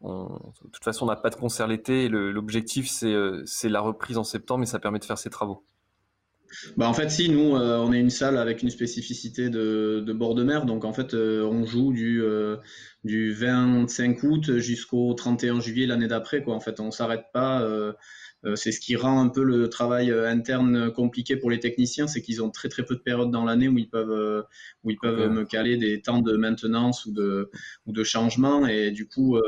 toute 0.00 0.84
façon, 0.84 1.04
on 1.04 1.08
n'a 1.08 1.16
pas 1.16 1.30
de 1.30 1.34
concert 1.34 1.66
l'été, 1.66 2.08
l'objectif, 2.08 2.90
euh, 3.02 3.42
c'est 3.46 3.68
la 3.68 3.80
reprise 3.80 4.18
en 4.18 4.24
septembre, 4.24 4.62
et 4.62 4.66
ça 4.66 4.78
permet 4.78 4.98
de 4.98 5.04
faire 5.04 5.18
ces 5.18 5.30
travaux. 5.30 5.64
Bah 6.76 6.88
en 6.88 6.94
fait, 6.94 7.10
si, 7.10 7.28
nous, 7.28 7.56
on 7.56 7.92
est 7.92 8.00
une 8.00 8.10
salle 8.10 8.38
avec 8.38 8.62
une 8.62 8.70
spécificité 8.70 9.50
de, 9.50 10.02
de 10.04 10.12
bord 10.12 10.34
de 10.34 10.44
mer. 10.44 10.64
Donc, 10.64 10.84
en 10.84 10.92
fait, 10.92 11.14
on 11.14 11.64
joue 11.64 11.92
du, 11.92 12.22
du 13.04 13.32
25 13.32 14.22
août 14.22 14.58
jusqu'au 14.58 15.12
31 15.14 15.60
juillet 15.60 15.86
l'année 15.86 16.08
d'après. 16.08 16.42
Quoi. 16.42 16.54
En 16.54 16.60
fait, 16.60 16.80
on 16.80 16.90
s'arrête 16.90 17.26
pas. 17.32 17.66
Euh, 18.44 18.48
euh, 18.48 18.56
c'est 18.56 18.72
ce 18.72 18.80
qui 18.80 18.96
rend 18.96 19.20
un 19.20 19.28
peu 19.28 19.42
le 19.42 19.68
travail 19.68 20.10
euh, 20.10 20.28
interne 20.28 20.92
compliqué 20.92 21.36
pour 21.36 21.50
les 21.50 21.60
techniciens, 21.60 22.06
c'est 22.06 22.22
qu'ils 22.22 22.42
ont 22.42 22.50
très 22.50 22.68
très 22.68 22.84
peu 22.84 22.94
de 22.94 23.00
périodes 23.00 23.30
dans 23.30 23.44
l'année 23.44 23.68
où 23.68 23.78
ils 23.78 23.88
peuvent 23.88 24.44
où 24.84 24.90
ils 24.90 24.98
peuvent 24.98 25.30
me 25.30 25.44
caler 25.44 25.76
des 25.76 26.00
temps 26.00 26.22
de 26.22 26.36
maintenance 26.36 27.06
ou 27.06 27.12
de 27.12 27.50
ou 27.86 27.92
de 27.92 28.04
changement. 28.04 28.66
Et 28.66 28.90
du 28.90 29.06
coup, 29.06 29.38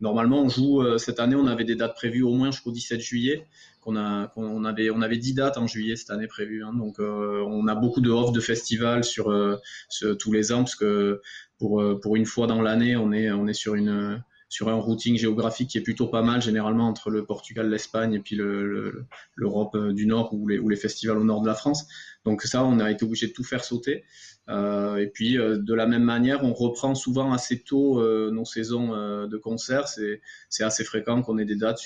normalement, 0.00 0.42
on 0.42 0.48
joue 0.48 0.98
cette 0.98 1.20
année, 1.20 1.36
on 1.36 1.46
avait 1.46 1.64
des 1.64 1.76
dates 1.76 1.94
prévues 1.94 2.22
au 2.22 2.32
moins 2.32 2.50
jusqu'au 2.50 2.72
17 2.72 3.00
juillet. 3.00 3.46
Qu'on 3.80 3.96
a, 3.96 4.28
qu'on 4.28 4.64
avait, 4.64 4.88
on 4.88 5.02
avait 5.02 5.18
10 5.18 5.34
dates 5.34 5.58
en 5.58 5.66
juillet 5.66 5.94
cette 5.96 6.08
année 6.08 6.26
prévues. 6.26 6.64
Hein. 6.64 6.72
donc, 6.72 6.98
on 7.00 7.68
a 7.68 7.74
beaucoup 7.74 8.00
de 8.00 8.10
offres 8.10 8.32
de 8.32 8.40
festivals 8.40 9.04
sur, 9.04 9.58
sur 9.90 10.16
tous 10.16 10.32
les 10.32 10.52
ans 10.52 10.64
parce 10.64 10.76
que 10.76 11.20
pour, 11.58 11.80
euh, 11.80 11.98
pour 12.00 12.16
une 12.16 12.26
fois 12.26 12.46
dans 12.46 12.62
l'année, 12.62 12.96
on 12.96 13.12
est, 13.12 13.30
on 13.30 13.46
est 13.46 13.54
sur, 13.54 13.74
une, 13.74 14.22
sur 14.54 14.68
un 14.68 14.74
routing 14.74 15.18
géographique 15.18 15.70
qui 15.70 15.78
est 15.78 15.80
plutôt 15.80 16.06
pas 16.06 16.22
mal, 16.22 16.40
généralement 16.40 16.86
entre 16.86 17.10
le 17.10 17.24
Portugal, 17.24 17.68
l'Espagne 17.68 18.14
et 18.14 18.20
puis 18.20 18.36
l'Europe 18.36 19.74
le, 19.74 19.80
euh, 19.80 19.92
du 19.92 20.06
Nord 20.06 20.32
ou 20.32 20.46
les, 20.46 20.76
festivals 20.76 21.18
au 21.18 21.24
nord 21.24 21.42
de 21.42 21.48
la 21.48 21.56
France. 21.56 21.88
Donc 22.24 22.42
ça, 22.42 22.64
on 22.64 22.78
a 22.78 22.88
été 22.88 23.04
obligé 23.04 23.26
de 23.26 23.32
tout 23.32 23.42
faire 23.42 23.64
sauter. 23.64 24.04
Euh, 24.48 24.98
et 24.98 25.08
puis 25.08 25.34
de 25.34 25.74
la 25.74 25.88
même 25.88 26.04
manière, 26.04 26.44
on 26.44 26.52
reprend 26.52 26.94
souvent 26.94 27.32
assez 27.32 27.64
tôt 27.64 28.00
nos 28.30 28.44
saisons 28.44 29.26
de 29.26 29.36
concerts. 29.38 29.88
C'est 29.88 30.62
assez 30.62 30.84
fréquent 30.84 31.20
qu'on 31.22 31.38
ait 31.38 31.44
des 31.44 31.56
dates 31.56 31.80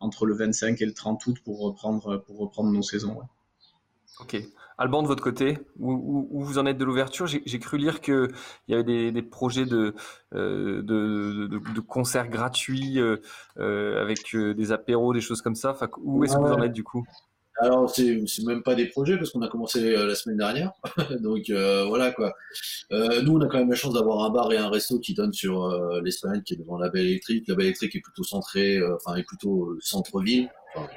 entre 0.00 0.26
le 0.26 0.34
25 0.34 0.82
et 0.82 0.86
le 0.86 0.92
30 0.92 1.24
août 1.26 1.36
pour 1.44 1.60
reprendre 1.60 2.72
nos 2.72 2.82
saisons. 2.82 3.16
Ok. 4.18 4.42
Alban, 4.80 5.02
de 5.02 5.08
votre 5.08 5.22
côté, 5.22 5.58
où, 5.78 6.42
vous 6.42 6.58
en 6.58 6.64
êtes 6.64 6.78
de 6.78 6.86
l'ouverture 6.86 7.26
J'ai 7.26 7.58
cru 7.58 7.76
lire 7.76 8.00
qu'il 8.00 8.28
y 8.68 8.74
avait 8.74 9.12
des, 9.12 9.22
projets 9.22 9.66
de, 9.66 9.94
euh, 10.34 10.80
de, 10.82 11.80
concerts 11.80 12.30
gratuits 12.30 12.98
euh, 12.98 13.18
euh, 13.58 14.00
avec 14.00 14.34
des 14.34 14.72
apéros, 14.72 15.12
des 15.12 15.20
choses 15.20 15.42
comme 15.42 15.54
ça. 15.54 15.76
où 15.98 16.24
est-ce 16.24 16.34
que 16.34 16.40
vous 16.40 16.52
en 16.54 16.62
êtes 16.62 16.72
du 16.72 16.82
coup? 16.82 17.04
Alors, 17.58 17.90
c'est 17.90 18.22
même 18.46 18.62
pas 18.62 18.74
des 18.74 18.86
projets 18.86 19.18
parce 19.18 19.32
qu'on 19.32 19.42
a 19.42 19.48
commencé 19.48 19.92
la 19.92 20.14
semaine 20.14 20.38
dernière. 20.38 20.72
Donc, 21.20 21.50
voilà 21.50 22.10
quoi. 22.10 22.32
nous, 22.90 23.36
on 23.36 23.40
a 23.42 23.48
quand 23.48 23.58
même 23.58 23.68
la 23.68 23.76
chance 23.76 23.92
d'avoir 23.92 24.24
un 24.24 24.30
bar 24.30 24.50
et 24.50 24.56
un 24.56 24.70
resto 24.70 24.98
qui 24.98 25.12
donne 25.12 25.34
sur 25.34 25.68
l'Espagne, 26.02 26.42
qui 26.42 26.54
est 26.54 26.56
devant 26.56 26.78
la 26.78 26.88
Belle 26.88 27.04
Électrique. 27.04 27.46
La 27.48 27.54
Belle 27.54 27.66
Électrique 27.66 27.96
est 27.96 28.00
plutôt 28.00 28.24
centrée, 28.24 28.80
enfin, 28.94 29.16
est 29.16 29.24
plutôt 29.24 29.76
centre-ville. 29.80 30.48
Enfin, 30.74 30.88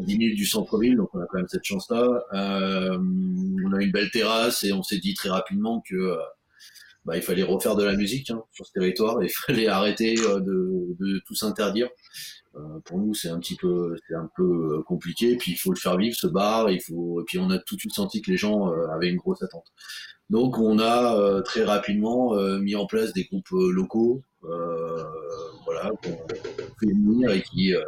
10 0.00 0.18
minutes 0.18 0.36
du 0.36 0.46
centre-ville, 0.46 0.96
donc 0.96 1.10
on 1.14 1.20
a 1.20 1.26
quand 1.26 1.38
même 1.38 1.48
cette 1.48 1.64
chance-là. 1.64 2.24
Euh, 2.32 2.98
on 2.98 3.72
a 3.72 3.82
une 3.82 3.92
belle 3.92 4.10
terrasse 4.10 4.64
et 4.64 4.72
on 4.72 4.82
s'est 4.82 4.98
dit 4.98 5.14
très 5.14 5.28
rapidement 5.28 5.82
que 5.88 5.94
euh, 5.94 6.16
bah, 7.04 7.16
il 7.16 7.22
fallait 7.22 7.42
refaire 7.42 7.76
de 7.76 7.84
la 7.84 7.94
musique 7.94 8.30
hein, 8.30 8.42
sur 8.52 8.66
ce 8.66 8.72
territoire, 8.72 9.22
il 9.22 9.30
fallait 9.46 9.66
arrêter 9.66 10.16
euh, 10.20 10.40
de, 10.40 10.96
de, 10.98 11.20
tout 11.26 11.34
s'interdire. 11.34 11.88
Euh, 12.56 12.78
pour 12.84 12.98
nous, 12.98 13.14
c'est 13.14 13.28
un 13.28 13.40
petit 13.40 13.56
peu, 13.56 13.96
c'est 14.08 14.14
un 14.14 14.30
peu 14.36 14.82
compliqué. 14.86 15.36
Puis 15.36 15.52
il 15.52 15.56
faut 15.56 15.72
le 15.72 15.78
faire 15.78 15.96
vivre, 15.96 16.16
ce 16.16 16.28
bar. 16.28 16.70
Il 16.70 16.80
faut, 16.80 17.20
et 17.20 17.24
puis 17.24 17.38
on 17.38 17.50
a 17.50 17.58
tout 17.58 17.74
de 17.74 17.80
suite 17.80 17.94
senti 17.94 18.22
que 18.22 18.30
les 18.30 18.36
gens 18.36 18.72
avaient 18.92 19.08
une 19.08 19.16
grosse 19.16 19.42
attente. 19.42 19.66
Donc 20.30 20.58
on 20.58 20.78
a 20.78 21.42
très 21.42 21.64
rapidement 21.64 22.36
mis 22.60 22.76
en 22.76 22.86
place 22.86 23.12
des 23.12 23.24
groupes 23.24 23.50
locaux 23.50 24.22
euh, 24.48 25.04
qu'on 26.02 26.86
venir 26.86 27.30
et 27.30 27.42
qui, 27.42 27.74
euh, 27.74 27.82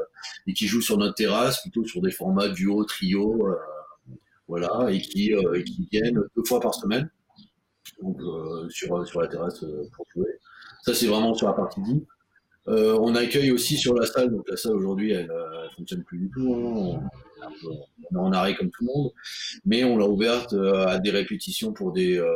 et 0.47 0.53
qui 0.53 0.67
jouent 0.67 0.83
sur 0.83 0.99
notre 0.99 1.15
terrasse, 1.15 1.61
plutôt 1.63 1.85
sur 1.85 2.01
des 2.01 2.11
formats 2.11 2.49
duo, 2.49 2.85
trio, 2.85 3.49
euh, 3.49 3.57
voilà, 4.49 4.91
et 4.91 5.01
qui, 5.01 5.33
viennent 5.91 6.23
deux 6.37 6.45
fois 6.45 6.61
par 6.61 6.75
semaine 6.75 7.11
sur, 8.69 9.07
sur 9.07 9.21
la 9.21 9.29
terrasse 9.29 9.65
pour 9.95 10.07
jouer. 10.15 10.39
Ça, 10.85 10.95
c'est 10.95 11.07
vraiment 11.07 11.35
sur 11.35 11.49
la 11.49 11.55
partie 11.55 11.81
deep. 11.83 12.07
Euh, 12.69 12.99
on 13.01 13.15
accueille 13.15 13.53
aussi 13.53 13.77
sur 13.77 13.95
la 13.95 14.07
salle, 14.07 14.31
donc 14.31 14.49
la 14.49 14.57
salle 14.57 14.75
aujourd'hui 14.75 15.13
elle, 15.13 15.29
ne 15.29 15.69
fonctionne 15.77 16.03
plus 16.03 16.19
du 16.19 16.31
tout, 16.31 16.53
hein. 16.53 17.01
on, 18.11 18.17
est 18.17 18.19
en 18.19 18.33
arrêt 18.33 18.57
comme 18.57 18.71
tout 18.71 18.85
le 18.85 18.93
monde, 18.93 19.13
mais 19.65 19.85
on 19.85 19.97
l'a 19.97 20.09
ouverte 20.09 20.53
à 20.53 20.99
des 20.99 21.11
répétitions 21.11 21.73
pour 21.73 21.93
des, 21.93 22.19
euh, 22.19 22.27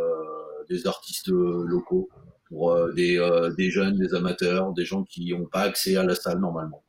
des 0.69 0.87
artistes 0.87 1.28
locaux 1.28 2.09
pour 2.50 2.73
euh, 2.73 2.92
des, 2.92 3.19
euh, 3.19 3.50
des 3.50 3.71
jeunes, 3.71 3.97
des 3.97 4.14
amateurs, 4.14 4.73
des 4.73 4.85
gens 4.85 5.04
qui 5.04 5.33
n'ont 5.33 5.47
pas 5.47 5.62
accès 5.62 5.97
à 5.97 6.02
la 6.02 6.14
salle 6.14 6.40
normalement. 6.40 6.83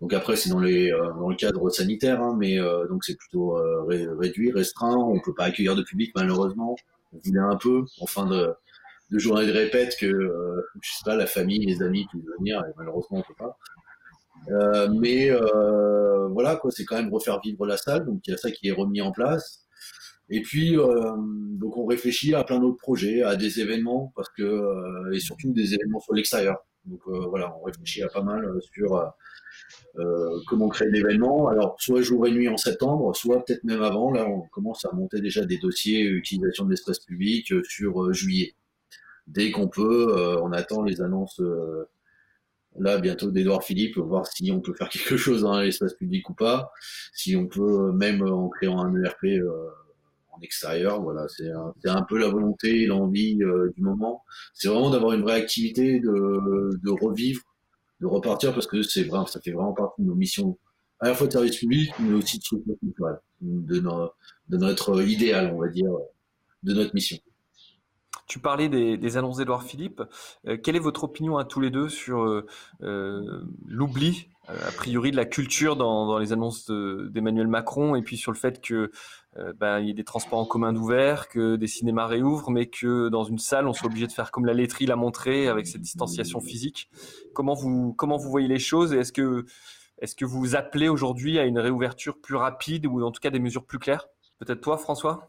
Donc 0.00 0.12
après, 0.12 0.36
c'est 0.36 0.50
dans, 0.50 0.60
euh, 0.60 0.66
le 0.66 1.36
cadre 1.36 1.70
sanitaire, 1.70 2.20
hein, 2.20 2.34
mais 2.38 2.58
donc 2.88 3.04
c'est 3.04 3.16
plutôt 3.16 3.56
réduit, 3.86 4.52
restreint. 4.52 4.96
On 4.96 5.20
peut 5.20 5.34
pas 5.34 5.44
accueillir 5.44 5.76
de 5.76 5.82
public 5.82 6.12
malheureusement. 6.14 6.76
On 7.12 7.18
voulait 7.24 7.40
un 7.40 7.56
peu 7.56 7.84
en 8.00 8.06
fin 8.06 8.26
de, 8.26 8.54
journée 9.12 9.46
de 9.46 9.52
répète 9.52 9.96
que 9.98 10.08
je 10.82 10.90
sais 10.90 11.04
pas, 11.04 11.16
la 11.16 11.26
famille, 11.26 11.64
les 11.64 11.82
amis 11.82 12.06
puissent 12.10 12.26
venir. 12.38 12.62
Et 12.68 12.72
malheureusement, 12.76 13.18
on 13.18 13.22
peut 13.22 13.34
pas. 13.38 14.88
Mais 14.90 15.30
voilà 16.30 16.56
quoi, 16.56 16.70
c'est 16.70 16.84
quand 16.84 16.96
même 16.96 17.12
refaire 17.12 17.40
vivre 17.40 17.66
la 17.66 17.78
salle. 17.78 18.04
Donc 18.04 18.20
il 18.26 18.32
y 18.32 18.34
a 18.34 18.36
ça 18.36 18.50
qui 18.50 18.68
est 18.68 18.72
remis 18.72 19.00
en 19.00 19.12
place. 19.12 19.65
Et 20.28 20.42
puis, 20.42 20.76
euh, 20.76 21.12
donc 21.16 21.76
on 21.76 21.86
réfléchit 21.86 22.34
à 22.34 22.42
plein 22.42 22.58
d'autres 22.58 22.78
projets, 22.78 23.22
à 23.22 23.36
des 23.36 23.60
événements, 23.60 24.12
parce 24.16 24.28
que 24.30 24.42
euh, 24.42 25.12
et 25.12 25.20
surtout 25.20 25.52
des 25.52 25.74
événements 25.74 26.00
sur 26.00 26.14
l'extérieur. 26.14 26.58
Donc 26.84 27.00
euh, 27.08 27.26
voilà, 27.28 27.56
on 27.56 27.62
réfléchit 27.64 28.02
à 28.02 28.08
pas 28.08 28.22
mal 28.22 28.44
sur 28.72 29.12
comment 30.46 30.68
créer 30.68 30.90
l'événement. 30.90 31.48
Alors, 31.48 31.76
soit 31.78 32.02
jour 32.02 32.26
et 32.26 32.30
nuit 32.30 32.48
en 32.48 32.56
septembre, 32.56 33.14
soit 33.16 33.44
peut-être 33.44 33.64
même 33.64 33.82
avant. 33.82 34.10
Là, 34.10 34.26
on 34.28 34.42
commence 34.42 34.84
à 34.84 34.92
monter 34.92 35.20
déjà 35.20 35.44
des 35.44 35.58
dossiers 35.58 36.02
utilisation 36.02 36.64
de 36.66 36.70
l'espace 36.70 36.98
public 37.00 37.52
sur 37.64 38.12
juillet. 38.12 38.54
Dès 39.26 39.50
qu'on 39.50 39.68
peut, 39.68 40.38
on 40.42 40.52
attend 40.52 40.82
les 40.82 41.00
annonces 41.00 41.40
là 42.78 42.98
bientôt 42.98 43.30
d'Edouard 43.30 43.64
Philippe, 43.64 43.96
voir 43.96 44.26
si 44.26 44.52
on 44.52 44.60
peut 44.60 44.74
faire 44.74 44.88
quelque 44.90 45.16
chose 45.16 45.42
dans 45.42 45.58
l'espace 45.60 45.94
public 45.94 46.28
ou 46.28 46.34
pas, 46.34 46.70
si 47.14 47.34
on 47.34 47.46
peut 47.46 47.90
même 47.92 48.22
en 48.22 48.50
créant 48.50 48.80
un 48.80 48.94
ERP 49.02 49.40
extérieur. 50.42 51.02
Voilà, 51.02 51.26
c'est 51.28 51.88
un, 51.88 52.02
peu 52.02 52.18
la 52.18 52.28
volonté 52.28 52.86
l'envie 52.86 53.38
euh, 53.42 53.70
du 53.74 53.82
moment. 53.82 54.24
C'est 54.54 54.68
vraiment 54.68 54.90
d'avoir 54.90 55.12
une 55.12 55.22
vraie 55.22 55.40
activité, 55.40 56.00
de, 56.00 56.90
revivre, 57.02 57.42
de 58.00 58.06
repartir 58.06 58.52
parce 58.52 58.66
que 58.66 58.82
c'est 58.82 59.04
vraiment, 59.04 59.26
ça 59.26 59.40
fait 59.40 59.52
vraiment 59.52 59.72
partie 59.72 60.02
de 60.02 60.06
nos 60.06 60.14
missions, 60.14 60.58
à 61.00 61.08
la 61.08 61.14
fois 61.14 61.26
de 61.26 61.32
service 61.32 61.56
public, 61.56 61.92
mais 61.98 62.14
aussi 62.14 62.38
de 62.38 62.42
structure 62.42 62.74
culturelle, 62.78 63.18
de, 63.40 64.56
notre 64.56 65.02
idéal, 65.02 65.52
on 65.54 65.60
va 65.60 65.68
dire, 65.68 65.90
de 66.62 66.74
notre 66.74 66.94
mission. 66.94 67.18
Tu 68.26 68.40
parlais 68.40 68.68
des, 68.68 69.16
annonces 69.16 69.36
d'Edouard 69.36 69.62
Philippe. 69.62 70.02
Euh, 70.48 70.56
quelle 70.56 70.74
est 70.74 70.80
votre 70.80 71.04
opinion 71.04 71.38
à 71.38 71.44
tous 71.44 71.60
les 71.60 71.70
deux 71.70 71.88
sur 71.88 72.44
euh, 72.82 73.46
l'oubli, 73.68 74.28
a 74.48 74.72
priori, 74.72 75.12
de 75.12 75.16
la 75.16 75.24
culture 75.24 75.76
dans 75.76 76.18
les 76.18 76.32
annonces 76.32 76.70
d'Emmanuel 76.70 77.46
Macron 77.46 77.94
et 77.94 78.02
puis 78.02 78.16
sur 78.16 78.32
le 78.32 78.36
fait 78.36 78.60
que 78.60 78.90
euh, 79.38 79.52
ben, 79.52 79.80
il 79.80 79.88
y 79.88 79.90
ait 79.90 79.94
des 79.94 80.04
transports 80.04 80.38
en 80.38 80.46
commun 80.46 80.72
d'ouvert, 80.72 81.28
que 81.28 81.56
des 81.56 81.66
cinémas 81.66 82.06
réouvrent, 82.06 82.50
mais 82.50 82.66
que 82.66 83.08
dans 83.08 83.24
une 83.24 83.38
salle, 83.38 83.66
on 83.66 83.72
soit 83.72 83.86
obligé 83.86 84.06
de 84.06 84.12
faire 84.12 84.30
comme 84.30 84.46
la 84.46 84.54
laiterie 84.54 84.86
l'a 84.86 84.96
montré, 84.96 85.48
avec 85.48 85.66
cette 85.66 85.82
distanciation 85.82 86.40
physique. 86.40 86.88
Comment 87.34 87.54
vous, 87.54 87.92
comment 87.94 88.16
vous 88.16 88.30
voyez 88.30 88.48
les 88.48 88.58
choses 88.58 88.92
et 88.92 88.98
est-ce 88.98 89.12
que, 89.12 89.44
est-ce 89.98 90.14
que 90.14 90.24
vous 90.24 90.56
appelez 90.56 90.88
aujourd'hui 90.88 91.38
à 91.38 91.44
une 91.44 91.58
réouverture 91.58 92.20
plus 92.20 92.36
rapide 92.36 92.86
ou 92.86 93.02
en 93.02 93.10
tout 93.10 93.20
cas 93.20 93.30
des 93.30 93.40
mesures 93.40 93.64
plus 93.64 93.78
claires? 93.78 94.08
Peut-être 94.38 94.60
toi, 94.60 94.76
François? 94.78 95.28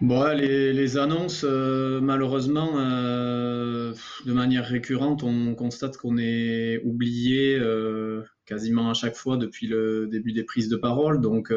Bon, 0.00 0.32
les, 0.32 0.96
annonces, 0.96 1.42
euh, 1.42 2.00
malheureusement, 2.00 2.70
euh, 2.76 3.92
de 4.26 4.32
manière 4.32 4.64
récurrente, 4.64 5.24
on 5.24 5.56
constate 5.56 5.96
qu'on 5.96 6.18
est 6.18 6.80
oublié 6.84 7.58
euh, 7.58 8.22
quasiment 8.46 8.90
à 8.90 8.94
chaque 8.94 9.16
fois 9.16 9.36
depuis 9.36 9.66
le 9.66 10.06
début 10.06 10.30
des 10.30 10.44
prises 10.44 10.68
de 10.68 10.76
parole. 10.76 11.20
Donc, 11.20 11.52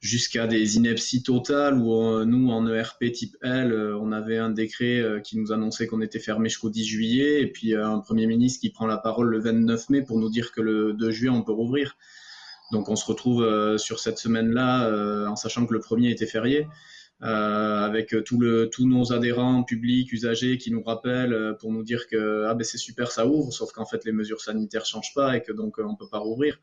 jusqu'à 0.00 0.46
des 0.46 0.76
inepties 0.76 1.24
totales 1.24 1.76
où 1.76 2.24
nous, 2.24 2.50
en 2.50 2.68
ERP 2.68 3.10
type 3.10 3.36
L, 3.42 3.74
on 4.00 4.12
avait 4.12 4.38
un 4.38 4.50
décret 4.50 5.20
qui 5.24 5.36
nous 5.36 5.50
annonçait 5.50 5.88
qu'on 5.88 6.02
était 6.02 6.20
fermé 6.20 6.48
jusqu'au 6.48 6.70
10 6.70 6.84
juillet, 6.84 7.40
et 7.42 7.48
puis 7.48 7.74
un 7.74 7.98
Premier 7.98 8.26
ministre 8.28 8.60
qui 8.60 8.70
prend 8.70 8.86
la 8.86 8.98
parole 8.98 9.30
le 9.30 9.40
29 9.40 9.90
mai 9.90 10.02
pour 10.02 10.20
nous 10.20 10.30
dire 10.30 10.52
que 10.52 10.60
le 10.60 10.92
2 10.92 11.10
juillet, 11.10 11.30
on 11.30 11.42
peut 11.42 11.52
rouvrir. 11.52 11.96
Donc, 12.70 12.88
on 12.88 12.96
se 12.96 13.04
retrouve 13.06 13.76
sur 13.76 13.98
cette 13.98 14.18
semaine-là 14.18 15.28
en 15.28 15.34
sachant 15.34 15.66
que 15.66 15.74
le 15.74 15.80
premier 15.80 16.12
était 16.12 16.26
férié. 16.26 16.68
Euh, 17.24 17.80
avec 17.80 18.14
tout 18.24 18.38
le, 18.38 18.68
tous 18.68 18.86
nos 18.86 19.12
adhérents 19.12 19.62
publics, 19.64 20.12
usagers 20.12 20.58
qui 20.58 20.70
nous 20.70 20.82
rappellent 20.82 21.32
euh, 21.32 21.54
pour 21.54 21.72
nous 21.72 21.82
dire 21.82 22.06
que 22.06 22.44
ah 22.46 22.54
ben 22.54 22.64
c'est 22.64 22.76
super, 22.76 23.10
ça 23.10 23.26
ouvre, 23.26 23.50
sauf 23.50 23.72
qu'en 23.72 23.86
fait 23.86 24.04
les 24.04 24.12
mesures 24.12 24.42
sanitaires 24.42 24.84
changent 24.84 25.14
pas 25.14 25.34
et 25.36 25.42
que 25.42 25.52
donc 25.52 25.78
on 25.78 25.96
peut 25.96 26.08
pas 26.10 26.18
rouvrir. 26.18 26.58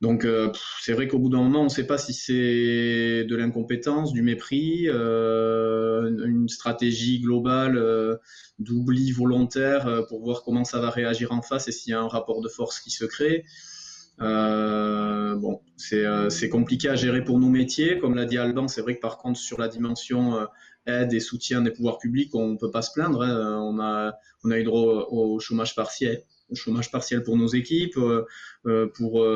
Donc 0.00 0.24
euh, 0.24 0.52
c'est 0.80 0.92
vrai 0.92 1.08
qu'au 1.08 1.18
bout 1.18 1.28
d'un 1.28 1.42
moment, 1.42 1.62
on 1.62 1.64
ne 1.64 1.68
sait 1.68 1.86
pas 1.86 1.98
si 1.98 2.12
c'est 2.12 3.24
de 3.24 3.36
l'incompétence, 3.36 4.12
du 4.12 4.22
mépris, 4.22 4.84
euh, 4.86 6.24
une 6.24 6.48
stratégie 6.48 7.20
globale 7.20 7.76
euh, 7.76 8.16
d'oubli 8.60 9.10
volontaire 9.10 10.04
pour 10.08 10.22
voir 10.22 10.42
comment 10.44 10.64
ça 10.64 10.78
va 10.78 10.90
réagir 10.90 11.32
en 11.32 11.42
face 11.42 11.66
et 11.68 11.72
s'il 11.72 11.90
y 11.90 11.94
a 11.94 12.00
un 12.00 12.08
rapport 12.08 12.40
de 12.40 12.48
force 12.48 12.78
qui 12.80 12.90
se 12.90 13.04
crée. 13.04 13.44
Euh, 14.20 15.36
bon, 15.36 15.60
euh, 15.92 16.30
c'est 16.30 16.48
compliqué 16.48 16.88
à 16.88 16.96
gérer 16.96 17.24
pour 17.24 17.38
nos 17.38 17.48
métiers. 17.48 17.98
Comme 17.98 18.14
l'a 18.14 18.24
dit 18.24 18.38
Alban, 18.38 18.68
c'est 18.68 18.80
vrai 18.80 18.96
que 18.96 19.00
par 19.00 19.18
contre, 19.18 19.38
sur 19.38 19.58
la 19.60 19.68
dimension 19.68 20.36
euh, 20.36 20.44
aide 20.86 21.12
et 21.12 21.20
soutien 21.20 21.62
des 21.62 21.70
pouvoirs 21.70 21.98
publics, 21.98 22.34
on 22.34 22.48
ne 22.48 22.56
peut 22.56 22.70
pas 22.70 22.82
se 22.82 22.92
plaindre. 22.92 23.22
Hein. 23.22 23.60
On, 23.62 23.80
a, 23.80 24.14
on 24.44 24.50
a 24.50 24.58
eu 24.58 24.64
droit 24.64 25.06
au 25.10 25.38
chômage 25.38 25.74
partiel 25.74 26.22
chômage 26.54 26.90
partiel 26.90 27.22
pour 27.22 27.36
nos 27.36 27.48
équipes, 27.48 27.98
pour 28.94 29.26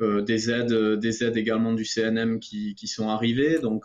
des 0.00 0.50
aides, 0.50 0.72
des 0.98 1.22
aides 1.22 1.36
également 1.36 1.74
du 1.74 1.84
CNM 1.84 2.40
qui, 2.40 2.74
qui 2.74 2.88
sont 2.88 3.10
arrivées. 3.10 3.58
Donc, 3.58 3.84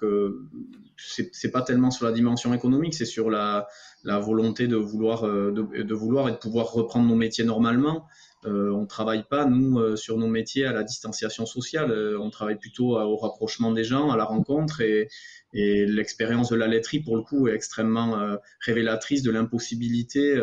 c'est 0.96 1.52
pas 1.52 1.62
tellement 1.64 1.92
sur 1.92 2.06
la 2.06 2.14
dimension 2.14 2.54
économique, 2.54 2.94
c'est 2.94 3.04
sur 3.04 3.30
la, 3.30 3.68
la 4.06 4.20
volonté 4.20 4.70
de 4.70 4.78
vouloir, 4.78 5.24
de, 5.24 5.94
vouloir 5.94 6.30
et 6.30 6.32
de 6.32 6.38
pouvoir 6.38 6.72
reprendre 6.72 7.10
nos 7.10 7.16
métiers 7.16 7.44
normalement. 7.44 8.08
Euh, 8.46 8.72
on 8.72 8.86
travaille 8.86 9.24
pas, 9.30 9.46
nous, 9.46 9.80
euh, 9.80 9.96
sur 9.98 10.18
nos 10.18 10.28
métiers 10.28 10.66
à 10.66 10.72
la 10.72 10.84
distanciation 10.84 11.46
sociale. 11.46 11.92
Euh, 11.92 12.18
on 12.20 12.30
travaille 12.30 12.58
plutôt 12.58 12.98
au 12.98 13.18
rapprochement 13.18 13.72
des 13.72 13.84
gens, 13.84 14.12
à 14.12 14.18
la 14.18 14.24
rencontre. 14.24 14.82
Et, 14.82 15.10
l'expérience 15.52 16.50
de 16.52 16.56
la 16.56 16.68
laiterie, 16.68 17.00
pour 17.00 17.16
le 17.16 17.24
coup, 17.24 17.48
est 17.48 17.56
extrêmement 17.56 18.38
révélatrice 18.60 19.24
de 19.24 19.32
l'impossibilité, 19.32 20.40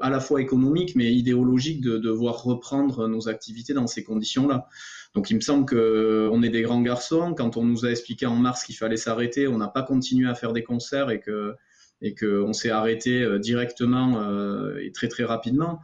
à 0.00 0.08
la 0.08 0.20
fois 0.20 0.40
économique, 0.40 0.96
mais 0.96 1.12
idéologique, 1.12 1.82
de 1.82 1.98
devoir 1.98 2.42
reprendre 2.42 3.08
nos 3.08 3.28
activités 3.28 3.74
dans 3.74 3.86
ces 3.86 4.04
conditions-là. 4.04 4.68
Donc, 5.14 5.28
il 5.28 5.34
me 5.36 5.42
semble 5.42 5.66
qu'on 5.66 6.42
est 6.42 6.48
des 6.48 6.62
grands 6.62 6.80
garçons. 6.80 7.34
Quand 7.34 7.58
on 7.58 7.64
nous 7.64 7.84
a 7.84 7.90
expliqué 7.90 8.24
en 8.24 8.36
mars 8.36 8.64
qu'il 8.64 8.74
fallait 8.74 8.96
s'arrêter, 8.96 9.48
on 9.48 9.58
n'a 9.58 9.68
pas 9.68 9.82
continué 9.82 10.30
à 10.30 10.34
faire 10.34 10.54
des 10.54 10.62
concerts 10.62 11.10
et 11.10 11.22
et 12.02 12.14
qu'on 12.14 12.52
s'est 12.54 12.70
arrêté 12.70 13.38
directement 13.38 14.18
et 14.78 14.92
très 14.92 15.08
très 15.08 15.24
rapidement. 15.24 15.80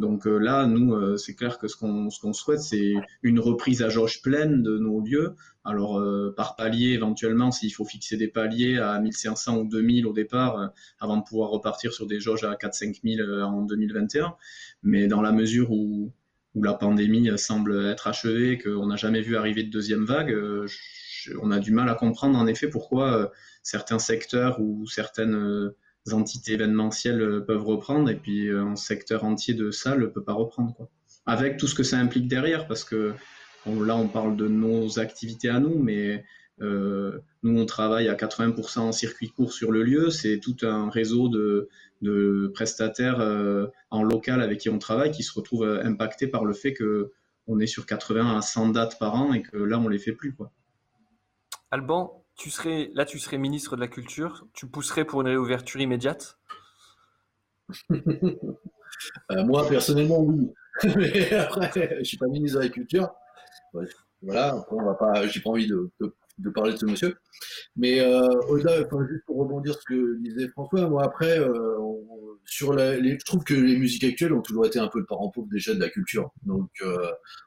Donc 0.00 0.26
euh, 0.26 0.38
là, 0.38 0.66
nous, 0.66 0.94
euh, 0.94 1.16
c'est 1.16 1.34
clair 1.34 1.58
que 1.58 1.68
ce 1.68 1.76
qu'on 1.76 2.32
souhaite, 2.32 2.60
c'est 2.60 2.94
une 3.22 3.38
reprise 3.38 3.82
à 3.82 3.88
jauge 3.88 4.22
pleine 4.22 4.62
de 4.62 4.78
nos 4.78 5.00
lieux. 5.00 5.34
Alors 5.64 6.00
euh, 6.00 6.34
par 6.36 6.56
palier, 6.56 6.88
éventuellement, 6.88 7.52
s'il 7.52 7.72
faut 7.72 7.84
fixer 7.84 8.16
des 8.16 8.28
paliers 8.28 8.78
à 8.78 8.98
1500 8.98 9.58
ou 9.58 9.68
2000 9.68 10.06
au 10.06 10.12
départ, 10.12 10.72
avant 10.98 11.18
de 11.18 11.22
pouvoir 11.22 11.50
repartir 11.50 11.92
sur 11.92 12.06
des 12.06 12.18
jauges 12.18 12.44
à 12.44 12.54
4-5 12.54 13.00
000 13.04 13.28
en 13.42 13.62
2021. 13.62 14.34
Mais 14.82 15.06
dans 15.06 15.20
la 15.20 15.32
mesure 15.32 15.70
où 15.70 16.12
la 16.54 16.74
pandémie 16.74 17.30
semble 17.38 17.86
être 17.86 18.08
achevée, 18.08 18.58
qu'on 18.58 18.86
n'a 18.86 18.96
jamais 18.96 19.20
vu 19.20 19.36
arriver 19.36 19.62
de 19.62 19.70
deuxième 19.70 20.04
vague, 20.04 20.34
on 21.42 21.50
a 21.50 21.58
du 21.60 21.70
mal 21.70 21.88
à 21.88 21.94
comprendre 21.94 22.38
en 22.38 22.46
effet 22.46 22.68
pourquoi 22.68 23.30
certains 23.62 23.98
secteurs 23.98 24.58
ou 24.60 24.86
certaines 24.86 25.70
entités 26.12 26.52
événementielles 26.52 27.20
euh, 27.20 27.40
peuvent 27.40 27.64
reprendre 27.64 28.10
et 28.10 28.16
puis 28.16 28.48
euh, 28.48 28.62
un 28.62 28.76
secteur 28.76 29.24
entier 29.24 29.54
de 29.54 29.70
salles 29.70 30.00
ne 30.00 30.06
peut 30.06 30.22
pas 30.22 30.32
reprendre. 30.32 30.74
Quoi. 30.74 30.88
Avec 31.26 31.56
tout 31.56 31.66
ce 31.66 31.74
que 31.74 31.82
ça 31.82 31.98
implique 31.98 32.28
derrière, 32.28 32.66
parce 32.66 32.84
que 32.84 33.14
là 33.66 33.96
on 33.96 34.08
parle 34.08 34.36
de 34.36 34.48
nos 34.48 34.98
activités 34.98 35.48
à 35.48 35.60
nous, 35.60 35.78
mais 35.78 36.24
euh, 36.62 37.18
nous 37.42 37.58
on 37.58 37.66
travaille 37.66 38.08
à 38.08 38.14
80% 38.14 38.78
en 38.80 38.92
circuit 38.92 39.28
court 39.28 39.52
sur 39.52 39.70
le 39.70 39.82
lieu, 39.82 40.10
c'est 40.10 40.40
tout 40.40 40.56
un 40.62 40.90
réseau 40.90 41.28
de, 41.28 41.68
prestataires 42.54 43.20
en 43.90 44.02
local 44.02 44.40
avec 44.40 44.60
qui 44.60 44.70
on 44.70 44.78
travaille 44.78 45.10
qui 45.10 45.22
se 45.22 45.34
retrouvent 45.34 45.80
impactés 45.84 46.26
par 46.26 46.46
le 46.46 46.54
fait 46.54 46.72
que 46.72 47.12
on 47.46 47.60
est 47.60 47.66
sur 47.66 47.84
80 47.84 48.38
à 48.38 48.40
100 48.40 48.70
dates 48.70 48.98
par 48.98 49.14
an 49.14 49.34
et 49.34 49.42
que 49.42 49.58
là 49.58 49.78
on 49.78 49.88
les 49.88 49.98
fait 49.98 50.12
plus. 50.12 50.34
Quoi. 50.34 50.50
Alban, 51.70 52.19
tu 52.40 52.50
serais, 52.50 52.90
là, 52.94 53.04
tu 53.04 53.18
serais 53.18 53.36
ministre 53.36 53.76
de 53.76 53.82
la 53.82 53.86
Culture, 53.86 54.46
tu 54.54 54.66
pousserais 54.66 55.04
pour 55.04 55.20
une 55.20 55.28
réouverture 55.28 55.80
immédiate? 55.80 56.38
Euh, 59.30 59.44
Moi, 59.44 59.66
personnellement, 59.66 60.20
oui. 60.20 60.52
Mais 60.96 61.32
après, 61.32 61.96
je 62.00 62.04
suis 62.04 62.18
pas 62.18 62.26
ministre 62.26 62.58
de 62.58 62.64
la 62.64 62.68
Culture. 62.68 63.08
Voilà, 64.20 64.66
on 64.70 64.82
va 64.82 64.94
pas, 64.94 65.26
j'ai 65.26 65.40
pas 65.40 65.50
envie 65.50 65.68
de, 65.68 65.90
parler 66.48 66.72
de 66.72 66.78
ce 66.78 66.86
monsieur. 66.86 67.16
Mais 67.76 68.00
euh, 68.00 68.26
au-delà, 68.48 68.78
juste 68.78 69.24
pour 69.26 69.38
rebondir 69.38 69.74
sur 69.74 69.82
ce 69.82 69.86
que 69.86 70.18
disait 70.22 70.48
François, 70.48 70.88
moi 70.88 71.04
après, 71.04 71.38
euh, 71.38 71.76
sur 72.46 72.72
les, 72.72 73.18
je 73.18 73.24
trouve 73.24 73.44
que 73.44 73.54
les 73.54 73.76
musiques 73.76 74.04
actuelles 74.04 74.32
ont 74.32 74.40
toujours 74.40 74.64
été 74.64 74.78
un 74.78 74.88
peu 74.88 75.00
le 75.00 75.06
parent 75.06 75.30
pauvre 75.30 75.48
déjà 75.50 75.74
de 75.74 75.80
la 75.80 75.90
culture. 75.90 76.30
Donc, 76.42 76.70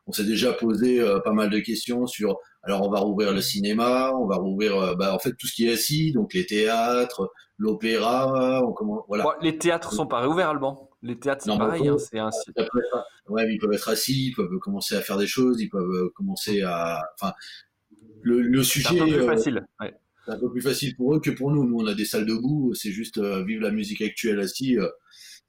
on 0.06 0.12
s'est 0.12 0.24
déjà 0.24 0.54
posé 0.54 1.04
pas 1.26 1.34
mal 1.34 1.50
de 1.50 1.60
questions 1.60 2.06
sur 2.06 2.40
alors 2.64 2.82
on 2.88 2.90
va 2.90 3.00
rouvrir 3.00 3.34
le 3.34 3.42
cinéma, 3.42 4.14
on 4.14 4.26
va 4.26 4.38
rouvrir 4.38 4.78
euh, 4.78 4.96
bah, 4.96 5.14
en 5.14 5.20
fait 5.20 5.34
tout 5.34 5.48
ce 5.48 5.54
qui 5.54 5.68
est 5.68 5.74
assis, 5.74 6.14
donc 6.14 6.34
les 6.34 6.46
théâtres, 6.46 7.30
l'opéra, 7.58 8.62
on 8.66 8.72
commence 8.72 9.04
voilà. 9.10 9.26
les 9.42 9.58
théâtres 9.58 9.92
sont 9.92 10.08
pas 10.08 10.22
réouverts 10.22 10.50
Alban. 10.50 10.90
Les 11.02 11.20
théâtres 11.20 11.44
c'est 11.44 11.58
pareil, 11.58 11.90
hein, 11.90 11.98
c'est 11.98 12.20
ainsi. 12.20 12.52
Ouais, 13.28 13.46
mais 13.46 13.56
ils 13.56 13.60
peuvent 13.60 13.74
être 13.74 13.90
assis, 13.90 14.28
ils 14.28 14.34
peuvent 14.34 14.58
commencer 14.60 14.96
à 14.96 15.02
faire 15.02 15.18
des 15.18 15.28
choses, 15.28 15.62
ils 15.62 15.70
peuvent 15.70 15.84
euh, 15.84 16.14
commencer 16.16 16.62
à 16.62 17.02
enfin 17.20 17.34
le, 18.24 18.64
sujet 18.64 18.90
c'est 18.90 19.00
un 19.00 19.06
peu 19.06 19.12
plus 19.12 19.22
euh, 19.22 19.28
facile. 19.28 19.66
C'est 20.26 20.32
un 20.32 20.40
peu 20.40 20.52
plus 20.52 20.62
facile 20.62 20.96
pour 20.96 21.16
eux 21.16 21.20
que 21.20 21.32
pour 21.32 21.52
nous. 21.52 21.66
Nous 21.66 21.78
on 21.78 21.88
a 21.88 21.94
des 21.94 22.06
salles 22.06 22.26
debout, 22.26 22.74
c'est 22.74 22.92
juste 22.92 23.20
vivre 23.20 23.62
la 23.62 23.72
musique 23.72 24.02
actuelle 24.02 24.40
assis 24.40 24.78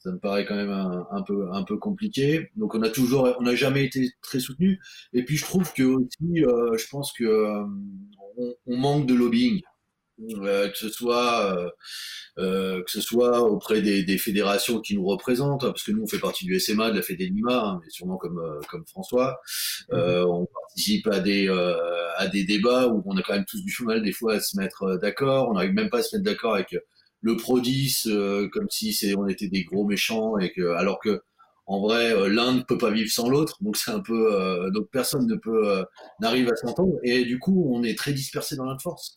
ça 0.04 0.12
me 0.12 0.18
paraît 0.18 0.44
quand 0.44 0.54
même 0.54 0.70
un, 0.70 1.22
peu 1.22 1.50
un 1.52 1.62
peu 1.62 1.78
compliqué. 1.78 2.50
Donc 2.56 2.74
on 2.74 2.82
a 2.82 2.90
toujours, 2.90 3.34
on 3.38 3.42
n'a 3.42 3.54
jamais 3.54 3.84
été 3.84 4.10
très 4.20 4.38
soutenu. 4.38 4.78
Et 5.14 5.24
puis 5.24 5.38
je 5.38 5.44
trouve 5.44 5.72
que 5.72 5.82
aussi, 5.82 6.44
euh, 6.44 6.76
je 6.76 6.86
pense 6.88 7.12
que 7.12 7.24
euh, 7.24 7.64
on, 8.66 8.76
manque 8.76 9.06
de 9.06 9.14
lobbying, 9.14 9.62
euh, 10.20 10.68
que 10.68 10.76
ce 10.76 10.88
soit 10.88 11.72
que 12.36 12.90
ce 12.90 13.00
soit 13.00 13.42
auprès 13.42 13.82
des, 13.82 14.18
fédérations 14.18 14.80
qui 14.80 14.96
nous 14.96 15.04
représentent, 15.04 15.62
parce 15.62 15.82
que 15.82 15.92
nous 15.92 16.02
on 16.02 16.06
fait 16.06 16.18
partie 16.18 16.44
du 16.44 16.58
SMA, 16.58 16.90
de 16.90 16.96
la 16.96 17.02
Fédé 17.02 17.26
Lima, 17.26 17.64
hein, 17.64 17.80
mais 17.82 17.90
sûrement 17.90 18.16
comme 18.16 18.40
comme 18.70 18.86
François. 18.86 19.40
Mm-hmm. 19.90 20.24
on 20.26 20.46
participe 20.46 21.06
à 21.08 21.20
des 21.20 21.48
à 22.16 22.26
des 22.28 22.44
débats 22.44 22.88
où 22.88 23.02
on 23.06 23.16
a 23.16 23.22
quand 23.22 23.34
même 23.34 23.44
tous 23.44 23.62
du 23.62 23.74
mal 23.84 24.02
des 24.02 24.12
fois 24.12 24.34
à 24.34 24.40
se 24.40 24.56
mettre 24.56 24.98
d'accord. 25.00 25.48
On 25.50 25.54
n'arrive 25.54 25.72
même 25.72 25.90
pas 25.90 25.98
à 25.98 26.02
se 26.02 26.16
mettre 26.16 26.24
d'accord 26.24 26.54
avec 26.54 26.74
le 27.24 27.36
Prodis 27.36 28.02
euh, 28.06 28.48
comme 28.52 28.68
si 28.68 28.92
c'est 28.92 29.16
on 29.16 29.26
était 29.26 29.48
des 29.48 29.64
gros 29.64 29.86
méchants 29.86 30.38
et 30.38 30.52
que 30.52 30.74
alors 30.74 31.00
que 31.00 31.22
en 31.64 31.80
vrai 31.80 32.12
euh, 32.12 32.28
l'un 32.28 32.52
ne 32.52 32.60
peut 32.60 32.76
pas 32.76 32.90
vivre 32.90 33.10
sans 33.10 33.30
l'autre 33.30 33.56
donc 33.62 33.78
c'est 33.78 33.90
un 33.90 34.00
peu 34.00 34.34
euh, 34.34 34.70
donc 34.70 34.90
personne 34.92 35.26
ne 35.26 35.34
peut 35.34 35.84
n'arrive 36.20 36.52
à 36.52 36.56
s'entendre 36.56 36.92
et 37.02 37.24
du 37.24 37.38
coup 37.38 37.72
on 37.74 37.82
est 37.82 37.96
très 37.96 38.12
dispersé 38.12 38.56
dans 38.56 38.66
notre 38.66 38.82
force 38.82 39.16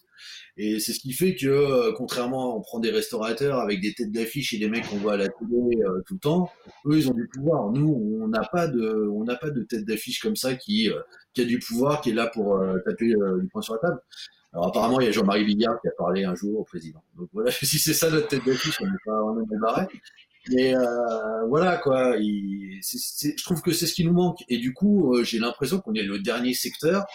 et 0.58 0.80
c'est 0.80 0.94
ce 0.94 1.00
qui 1.00 1.14
fait 1.14 1.36
que 1.36 1.92
contrairement 1.92 2.58
on 2.58 2.62
prend 2.62 2.80
des 2.80 2.92
restaurateurs 2.92 3.60
avec 3.60 3.82
des 3.82 3.94
têtes 3.94 4.12
d'affiche 4.12 4.54
et 4.54 4.58
des 4.58 4.70
mecs 4.70 4.88
qu'on 4.88 4.98
voit 4.98 5.14
à 5.14 5.18
la 5.18 5.28
télé 5.28 5.82
tout 6.06 6.16
le 6.16 6.20
temps 6.20 6.52
eux 6.86 6.98
ils 6.98 7.10
ont 7.10 7.14
du 7.14 7.28
pouvoir 7.28 7.72
nous 7.72 8.20
on 8.22 8.28
n'a 8.28 8.44
pas 8.52 8.68
de 8.68 9.10
on 9.14 9.24
n'a 9.24 9.36
pas 9.36 9.50
de 9.50 9.64
tête 9.64 9.86
d'affiche 9.86 10.20
comme 10.20 10.36
ça 10.36 10.56
qui 10.56 10.90
qui 11.34 11.42
a 11.42 11.46
du 11.46 11.60
pouvoir 11.60 12.02
qui 12.02 12.12
est 12.12 12.14
là 12.14 12.28
pour 12.28 12.60
taper 12.86 13.08
du 13.08 13.48
poing 13.52 13.62
sur 13.62 13.74
la 13.74 13.80
table 13.80 14.02
alors 14.54 14.70
apparemment, 14.70 15.00
il 15.00 15.06
y 15.06 15.10
a 15.10 15.12
Jean-Marie 15.12 15.44
Bigard 15.44 15.80
qui 15.82 15.88
a 15.88 15.92
parlé 15.98 16.24
un 16.24 16.34
jour 16.34 16.62
au 16.62 16.64
président. 16.64 17.04
Donc 17.16 17.30
voilà, 17.34 17.52
si 17.62 17.78
c'est 17.78 17.94
ça 17.94 18.10
notre 18.10 18.28
tête 18.28 18.46
d'affiche, 18.46 18.82
on 18.82 18.86
n'est 18.86 18.92
pas 19.06 19.24
on 19.24 19.40
est 19.40 19.60
barré. 19.60 19.86
Mais 20.50 20.76
euh, 20.76 21.46
voilà 21.48 21.78
quoi, 21.78 22.18
je 22.18 23.44
trouve 23.44 23.62
que 23.62 23.74
c'est 23.74 23.86
ce 23.86 23.94
qui 23.94 24.06
nous 24.06 24.14
manque. 24.14 24.44
Et 24.48 24.58
du 24.58 24.74
coup, 24.74 25.14
euh, 25.14 25.24
j'ai 25.24 25.40
l'impression 25.40 25.80
qu'on 25.80 25.94
est 25.94 26.04
le 26.04 26.20
dernier 26.20 26.54
secteur, 26.54 27.06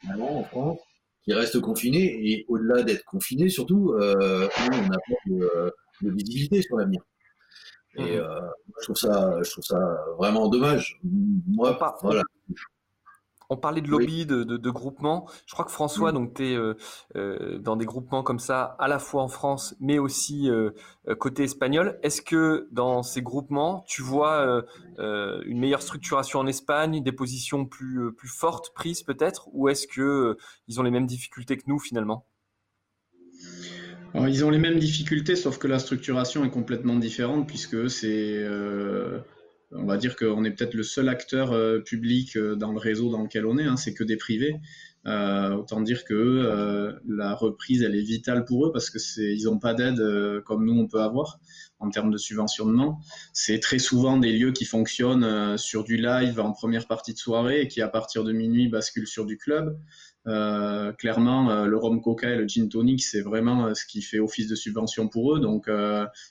finalement, 0.00 0.40
en 0.40 0.44
France, 0.44 0.78
qui 1.28 1.34
reste 1.34 1.60
confiné. 1.60 2.30
Et 2.30 2.46
au-delà 2.48 2.82
d'être 2.82 3.04
confiné, 3.04 3.48
surtout, 3.50 3.92
euh, 3.92 4.48
on 4.58 4.88
n'a 4.88 4.96
pas 4.96 5.14
de, 5.26 5.74
de, 6.02 6.10
visibilité 6.10 6.62
sur 6.62 6.78
l'avenir. 6.78 7.02
Et 7.96 8.02
mmh. 8.02 8.20
euh, 8.20 8.40
je 8.80 8.84
trouve 8.84 8.96
ça, 8.96 9.38
je 9.42 9.50
trouve 9.50 9.64
ça 9.64 9.98
vraiment 10.18 10.48
dommage. 10.48 10.98
Moi, 11.46 11.78
voilà. 12.02 12.22
On 13.50 13.56
parlait 13.56 13.80
de 13.80 13.88
lobby, 13.88 14.26
de, 14.26 14.44
de, 14.44 14.70
groupement. 14.70 15.26
Je 15.46 15.54
crois 15.54 15.64
que 15.64 15.70
François, 15.70 16.12
donc 16.12 16.34
tu 16.34 16.48
es 16.48 16.54
euh, 16.54 16.74
euh, 17.16 17.58
dans 17.58 17.76
des 17.76 17.86
groupements 17.86 18.22
comme 18.22 18.38
ça, 18.38 18.76
à 18.78 18.88
la 18.88 18.98
fois 18.98 19.22
en 19.22 19.28
France, 19.28 19.74
mais 19.80 19.98
aussi 19.98 20.50
euh, 20.50 20.70
côté 21.18 21.44
espagnol. 21.44 21.98
Est-ce 22.02 22.20
que 22.20 22.68
dans 22.72 23.02
ces 23.02 23.22
groupements, 23.22 23.84
tu 23.88 24.02
vois 24.02 24.62
une 24.98 25.58
meilleure 25.58 25.80
structuration 25.80 26.40
en 26.40 26.46
Espagne, 26.46 27.02
des 27.02 27.12
positions 27.12 27.64
plus, 27.64 28.12
plus 28.12 28.28
fortes 28.28 28.74
prises 28.74 29.02
peut-être, 29.02 29.48
ou 29.52 29.68
est-ce 29.68 29.86
que 29.86 30.36
ils 30.66 30.78
ont 30.78 30.82
les 30.82 30.90
mêmes 30.90 31.06
difficultés 31.06 31.56
que 31.56 31.64
nous 31.66 31.78
finalement? 31.78 32.26
Ils 34.14 34.44
ont 34.44 34.50
les 34.50 34.58
mêmes 34.58 34.78
difficultés, 34.78 35.36
sauf 35.36 35.58
que 35.58 35.68
la 35.68 35.78
structuration 35.78 36.44
est 36.44 36.50
complètement 36.50 36.96
différente, 36.96 37.46
puisque 37.46 37.88
c'est 37.88 38.46
on 39.72 39.84
va 39.84 39.96
dire 39.96 40.16
qu'on 40.16 40.44
est 40.44 40.50
peut-être 40.50 40.74
le 40.74 40.82
seul 40.82 41.08
acteur 41.08 41.52
euh, 41.52 41.80
public 41.80 42.36
euh, 42.36 42.56
dans 42.56 42.72
le 42.72 42.78
réseau 42.78 43.10
dans 43.10 43.22
lequel 43.22 43.46
on 43.46 43.58
est, 43.58 43.64
hein, 43.64 43.76
c'est 43.76 43.94
que 43.94 44.04
des 44.04 44.16
privés. 44.16 44.56
Euh, 45.06 45.52
autant 45.52 45.80
dire 45.80 46.04
que 46.04 46.98
la 47.06 47.32
reprise, 47.34 47.82
elle 47.82 47.94
est 47.94 48.02
vitale 48.02 48.44
pour 48.44 48.66
eux 48.66 48.72
parce 48.72 48.90
que 48.90 48.98
ils 49.20 49.44
n'ont 49.44 49.58
pas 49.58 49.72
d'aide 49.72 50.02
comme 50.44 50.66
nous 50.66 50.74
on 50.74 50.86
peut 50.86 51.00
avoir 51.00 51.38
en 51.78 51.88
termes 51.88 52.10
de 52.10 52.18
subventionnement. 52.18 53.00
C'est 53.32 53.60
très 53.60 53.78
souvent 53.78 54.18
des 54.18 54.32
lieux 54.32 54.52
qui 54.52 54.66
fonctionnent 54.66 55.56
sur 55.56 55.84
du 55.84 55.96
live 55.96 56.40
en 56.40 56.52
première 56.52 56.86
partie 56.86 57.14
de 57.14 57.18
soirée 57.18 57.62
et 57.62 57.68
qui 57.68 57.80
à 57.80 57.88
partir 57.88 58.22
de 58.22 58.32
minuit 58.32 58.68
basculent 58.68 59.06
sur 59.06 59.24
du 59.24 59.38
club. 59.38 59.78
Euh, 60.28 60.92
clairement, 60.92 61.50
euh, 61.50 61.66
le 61.66 61.76
rhum 61.76 62.02
coca 62.02 62.28
et 62.28 62.36
le 62.36 62.46
gin 62.46 62.68
tonic, 62.68 63.02
c'est 63.02 63.22
vraiment 63.22 63.66
euh, 63.66 63.74
ce 63.74 63.86
qui 63.86 64.02
fait 64.02 64.18
office 64.18 64.46
de 64.46 64.54
subvention 64.54 65.08
pour 65.08 65.34
eux. 65.34 65.40
Donc, 65.40 65.68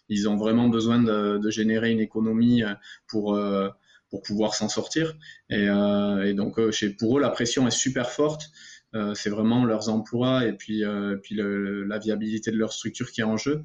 ils 0.09 0.29
ont 0.29 0.37
vraiment 0.37 0.69
besoin 0.69 1.01
de, 1.01 1.49
générer 1.49 1.91
une 1.91 1.99
économie 1.99 2.63
pour 3.07 3.39
pour 4.09 4.21
pouvoir 4.21 4.53
s'en 4.53 4.69
sortir. 4.69 5.17
Et, 5.49 5.67
donc, 6.33 6.71
chez, 6.71 6.89
pour 6.89 7.17
eux, 7.17 7.21
la 7.21 7.29
pression 7.29 7.67
est 7.67 7.71
super 7.71 8.09
forte. 8.09 8.51
c'est 9.15 9.29
vraiment 9.29 9.65
leurs 9.65 9.89
emplois 9.89 10.45
et 10.45 10.53
puis, 10.53 10.83
puis 11.23 11.35
la 11.35 11.99
viabilité 11.99 12.51
de 12.51 12.57
leur 12.57 12.73
structure 12.73 13.11
qui 13.11 13.21
est 13.21 13.25
en 13.25 13.37
jeu. 13.37 13.63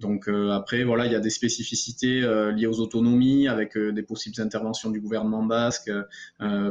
Donc 0.00 0.28
euh, 0.28 0.50
après, 0.50 0.82
voilà, 0.82 1.04
il 1.06 1.12
y 1.12 1.14
a 1.14 1.20
des 1.20 1.30
spécificités 1.30 2.22
euh, 2.22 2.52
liées 2.52 2.66
aux 2.66 2.80
autonomies, 2.80 3.48
avec 3.48 3.76
euh, 3.76 3.92
des 3.92 4.02
possibles 4.02 4.40
interventions 4.40 4.90
du 4.90 5.00
gouvernement 5.00 5.42
basque 5.44 5.90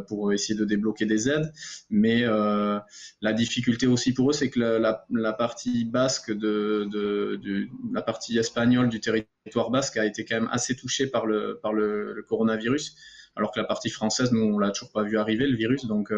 pour 0.08 0.34
essayer 0.34 0.60
de 0.60 0.66
débloquer 0.66 1.06
des 1.06 1.30
aides. 1.30 1.52
Mais 1.90 2.24
la 2.24 3.34
difficulté 3.34 3.88
aussi 3.88 4.14
pour 4.14 4.32
eux, 4.32 4.34
c'est 4.34 4.50
que 4.50 4.60
la, 4.60 5.06
la, 5.12 5.34
partie 5.34 5.86
basque 5.86 6.32
de, 6.32 6.88
de, 6.92 7.40
de, 7.42 7.68
la 7.94 8.02
partie 8.02 8.38
espagnole 8.38 8.90
du 8.90 9.00
territoire 9.00 9.70
basque 9.70 9.98
a 9.98 10.06
été 10.06 10.26
quand 10.26 10.36
même 10.36 10.50
assez 10.52 10.76
touchée 10.76 11.08
par 11.08 11.26
le, 11.26 11.60
par 11.62 11.74
le, 11.74 12.14
le 12.14 12.24
coronavirus, 12.24 12.96
alors 13.36 13.52
que 13.52 13.60
la 13.60 13.66
partie 13.66 13.90
française, 13.90 14.32
nous, 14.32 14.42
on 14.42 14.58
l'a 14.58 14.72
toujours 14.72 14.92
pas 14.92 15.04
vu 15.04 15.18
arriver 15.18 15.46
le 15.46 15.56
virus. 15.56 15.86
Donc 15.86 16.12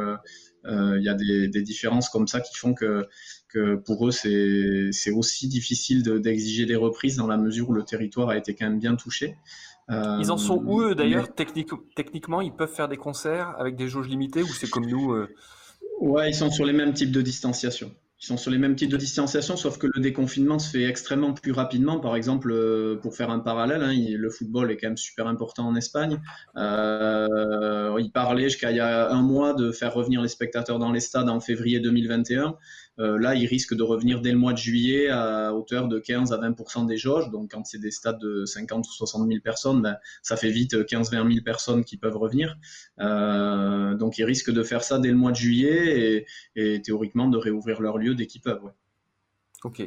il 0.65 1.02
y 1.02 1.10
a 1.10 1.13
des, 1.13 1.47
des, 1.47 1.62
différences 1.62 2.10
comme 2.10 2.28
ça 2.28 2.39
qui 2.39 2.56
font 2.56 2.74
que 2.74 3.08
que 3.47 3.76
pour 3.76 4.08
eux, 4.08 4.12
c'est 4.12 5.12
aussi 5.12 5.47
difficile 5.47 6.04
d'exiger 6.04 6.65
des 6.65 6.76
reprises 6.76 7.17
dans 7.17 7.28
la 7.28 7.38
mesure 7.38 7.69
où 7.69 7.74
le 7.74 7.84
territoire 7.84 8.30
a 8.30 8.38
été 8.38 8.56
quand 8.56 8.65
même 8.65 8.80
bien 8.80 8.95
touché. 8.95 9.36
ils 9.89 10.32
en 10.32 10.38
sont 10.38 10.62
où 10.63 10.82
eux 10.82 10.95
d'ailleurs 10.95 11.28
Techniquement, 11.36 12.41
ils 12.41 12.54
peuvent 12.54 12.74
faire 12.74 12.88
des 12.88 12.97
concerts 12.97 13.56
avec 13.60 13.76
des 13.76 13.88
jauges 13.88 14.08
limitées 14.08 14.43
ou 14.43 14.47
c'est 14.47 14.69
comme 14.69 14.86
nous 14.86 15.12
euh? 15.13 15.28
Ouais, 16.00 16.32
ils 16.32 16.36
sont 16.36 16.50
sur 16.50 16.65
les 16.65 16.74
mêmes 16.74 16.93
types 16.93 17.12
de 17.12 17.21
distanciation. 17.21 17.91
Ils 18.22 18.28
sont 18.28 18.38
sur 18.38 18.52
les 18.52 18.60
mêmes 18.60 18.76
types 18.76 18.92
de 18.92 18.98
distanciation, 18.98 19.58
sauf 19.58 19.80
que 19.80 19.88
le 19.92 20.00
déconfinement 20.00 20.60
se 20.60 20.70
fait 20.70 20.84
extrêmement 20.84 21.34
plus 21.34 21.52
rapidement. 21.52 22.00
Par 22.00 22.16
exemple, 22.16 22.52
euh, 22.52 22.96
pour 22.96 23.16
faire 23.16 23.32
un 23.32 23.40
parallèle, 23.40 23.82
hein, 23.82 23.94
le 23.96 24.30
football 24.30 24.70
est 24.70 24.78
quand 24.78 24.90
même 24.90 24.98
super 24.98 25.26
important 25.26 25.68
en 25.68 25.76
Espagne. 25.76 26.22
Euh, 26.56 27.98
il 28.00 28.12
parlait 28.12 28.44
jusqu'à 28.44 28.70
il 28.70 28.78
y 28.78 28.80
a 28.80 29.10
un 29.10 29.24
mois 29.24 29.56
de 29.56 29.72
faire 29.72 29.96
revenir 29.96 30.22
les 30.22 30.28
spectateurs 30.28 30.78
dans 30.78 30.92
les 30.92 31.00
stades 31.00 31.30
en 31.30 31.40
février 31.40 31.80
2021. 31.80 32.58
Euh, 33.02 33.18
là, 33.18 33.34
il 33.36 33.48
risque 33.48 33.74
de 33.74 33.82
revenir 33.84 34.22
dès 34.22 34.32
le 34.32 34.38
mois 34.38 34.54
de 34.54 34.58
juillet 34.58 35.10
à 35.10 35.54
hauteur 35.54 35.88
de 35.88 35.98
15 35.98 36.32
à 36.34 36.38
20% 36.38 36.86
des 36.86 36.98
jauges. 36.98 37.32
Donc, 37.32 37.52
quand 37.52 37.66
c'est 37.66 37.80
des 37.80 37.90
stades 37.90 38.20
de 38.20 38.46
50 38.46 38.88
ou 38.88 38.92
60 38.92 39.28
000 39.28 39.40
personnes, 39.44 39.82
ben, 39.82 39.98
ça 40.22 40.38
fait 40.38 40.52
vite 40.52 40.76
15-20 40.76 41.10
000 41.10 41.44
personnes 41.44 41.84
qui 41.84 41.98
peuvent 41.98 42.18
revenir. 42.18 42.58
Euh, 43.00 43.96
donc, 43.96 44.20
ils 44.20 44.24
risquent 44.24 44.52
de 44.52 44.62
faire 44.62 44.84
ça 44.84 45.00
dès 45.00 45.10
le 45.10 45.18
mois 45.18 45.32
de 45.32 45.38
juillet 45.38 46.26
et, 46.56 46.82
théoriquement 46.82 47.28
de 47.28 47.38
réouvrir 47.38 47.82
leur 47.82 47.98
lieu 47.98 48.14
dès 48.14 48.28
qu'ils 48.28 48.42
peuvent. 48.42 48.72
Ok. 49.64 49.82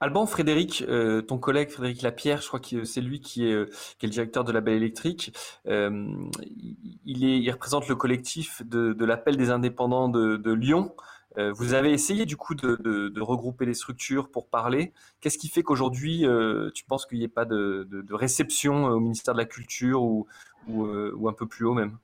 Alban, 0.00 0.26
Frédéric, 0.26 0.84
euh, 0.88 1.22
ton 1.22 1.38
collègue 1.38 1.70
Frédéric 1.70 2.02
Lapierre, 2.02 2.42
je 2.42 2.48
crois 2.48 2.58
que 2.58 2.82
c'est 2.82 3.00
lui 3.00 3.20
qui 3.20 3.46
est, 3.46 3.54
le 3.54 4.08
directeur 4.08 4.42
de 4.44 4.50
la 4.50 4.60
Belle 4.60 4.74
Électrique. 4.74 5.32
il, 5.64 7.50
représente 7.52 7.88
le 7.88 7.94
collectif 7.94 8.62
de, 8.66 9.04
l'appel 9.04 9.36
des 9.36 9.50
indépendants 9.50 10.08
de 10.08 10.52
Lyon. 10.52 10.94
Euh, 11.38 11.52
vous 11.52 11.74
avez 11.74 11.92
essayé 11.92 12.26
du 12.26 12.36
coup 12.36 12.54
de, 12.54 13.20
regrouper 13.20 13.64
les 13.66 13.74
structures 13.74 14.30
pour 14.30 14.48
parler. 14.48 14.92
Qu'est-ce 15.20 15.38
qui 15.38 15.48
fait 15.48 15.62
qu'aujourd'hui, 15.62 16.26
euh, 16.26 16.70
tu 16.74 16.84
penses 16.84 17.06
qu'il 17.06 17.18
n'y 17.18 17.24
ait 17.24 17.28
pas 17.28 17.44
de, 17.44 17.86
réception 18.10 18.88
euh, 18.88 18.94
au 18.94 19.00
ministère 19.00 19.34
de 19.34 19.38
la 19.38 19.46
Culture 19.46 20.02
ou, 20.02 20.26
un 20.68 21.32
peu 21.32 21.46
plus 21.46 21.64
haut 21.64 21.74
même? 21.74 21.98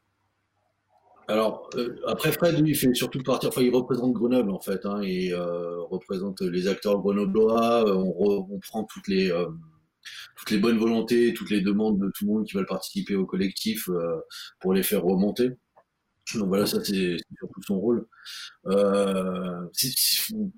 Alors, 1.31 1.69
après 2.07 2.33
Fred, 2.33 2.59
lui, 2.59 2.71
il 2.71 2.75
fait 2.75 2.95
surtout 2.95 3.23
partie, 3.23 3.49
il 3.59 3.75
représente 3.75 4.15
Grenoble, 4.15 4.51
en 4.51 4.61
fait, 4.61 4.87
hein, 4.87 5.03
et 5.03 5.35
représente 5.35 6.41
les 6.41 6.69
acteurs 6.69 6.99
grenoblois, 6.99 7.85
on, 7.87 8.59
prend 8.61 8.85
toutes 8.85 9.09
les, 9.09 9.31
toutes 10.37 10.51
les 10.51 10.59
bonnes 10.59 10.79
volontés, 10.79 11.35
toutes 11.35 11.51
les 11.51 11.61
demandes 11.61 11.99
de 11.99 12.11
tout 12.15 12.25
le 12.25 12.33
monde 12.33 12.47
qui 12.47 12.57
veulent 12.57 12.65
participer 12.65 13.15
au 13.15 13.27
collectif 13.27 13.91
pour 14.59 14.73
les 14.73 14.83
faire 14.83 15.03
remonter. 15.03 15.51
Donc 16.35 16.49
voilà, 16.49 16.67
ça 16.67 16.85
c'est 16.85 17.17
surtout 17.39 17.63
son 17.63 17.81
rôle. 17.81 18.07
Euh, 18.67 19.67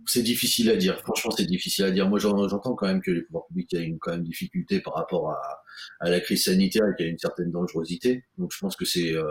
c'est 0.06 0.22
difficile 0.22 0.70
à 0.70 0.76
dire. 0.76 0.98
Franchement, 1.00 1.30
c'est 1.30 1.46
difficile 1.46 1.84
à 1.84 1.90
dire. 1.90 2.08
Moi, 2.08 2.18
j'entends 2.18 2.74
quand 2.74 2.86
même 2.86 3.00
que 3.00 3.10
les 3.10 3.22
pouvoirs 3.22 3.46
publics, 3.46 3.72
a 3.74 3.78
une 3.78 3.98
quand 3.98 4.12
même 4.12 4.24
difficulté 4.24 4.80
par 4.80 4.94
rapport 4.94 5.30
à, 5.30 6.08
la 6.08 6.20
crise 6.20 6.44
sanitaire 6.44 6.86
et 6.88 6.96
qu'il 6.96 7.06
y 7.06 7.08
a 7.08 7.12
une 7.12 7.18
certaine 7.18 7.52
dangerosité. 7.52 8.24
Donc 8.38 8.52
je 8.52 8.58
pense 8.58 8.76
que 8.76 8.84
c'est 8.84 9.14
euh, 9.14 9.24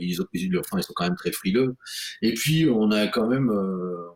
ils, 0.00 0.20
ont, 0.22 0.26
enfin, 0.60 0.78
ils 0.78 0.82
sont 0.82 0.92
quand 0.94 1.04
même 1.04 1.16
très 1.16 1.32
frileux. 1.32 1.76
Et 2.22 2.34
puis 2.34 2.68
on 2.68 2.90
a 2.90 3.06
quand 3.08 3.28
même 3.28 3.50
euh, 3.50 4.08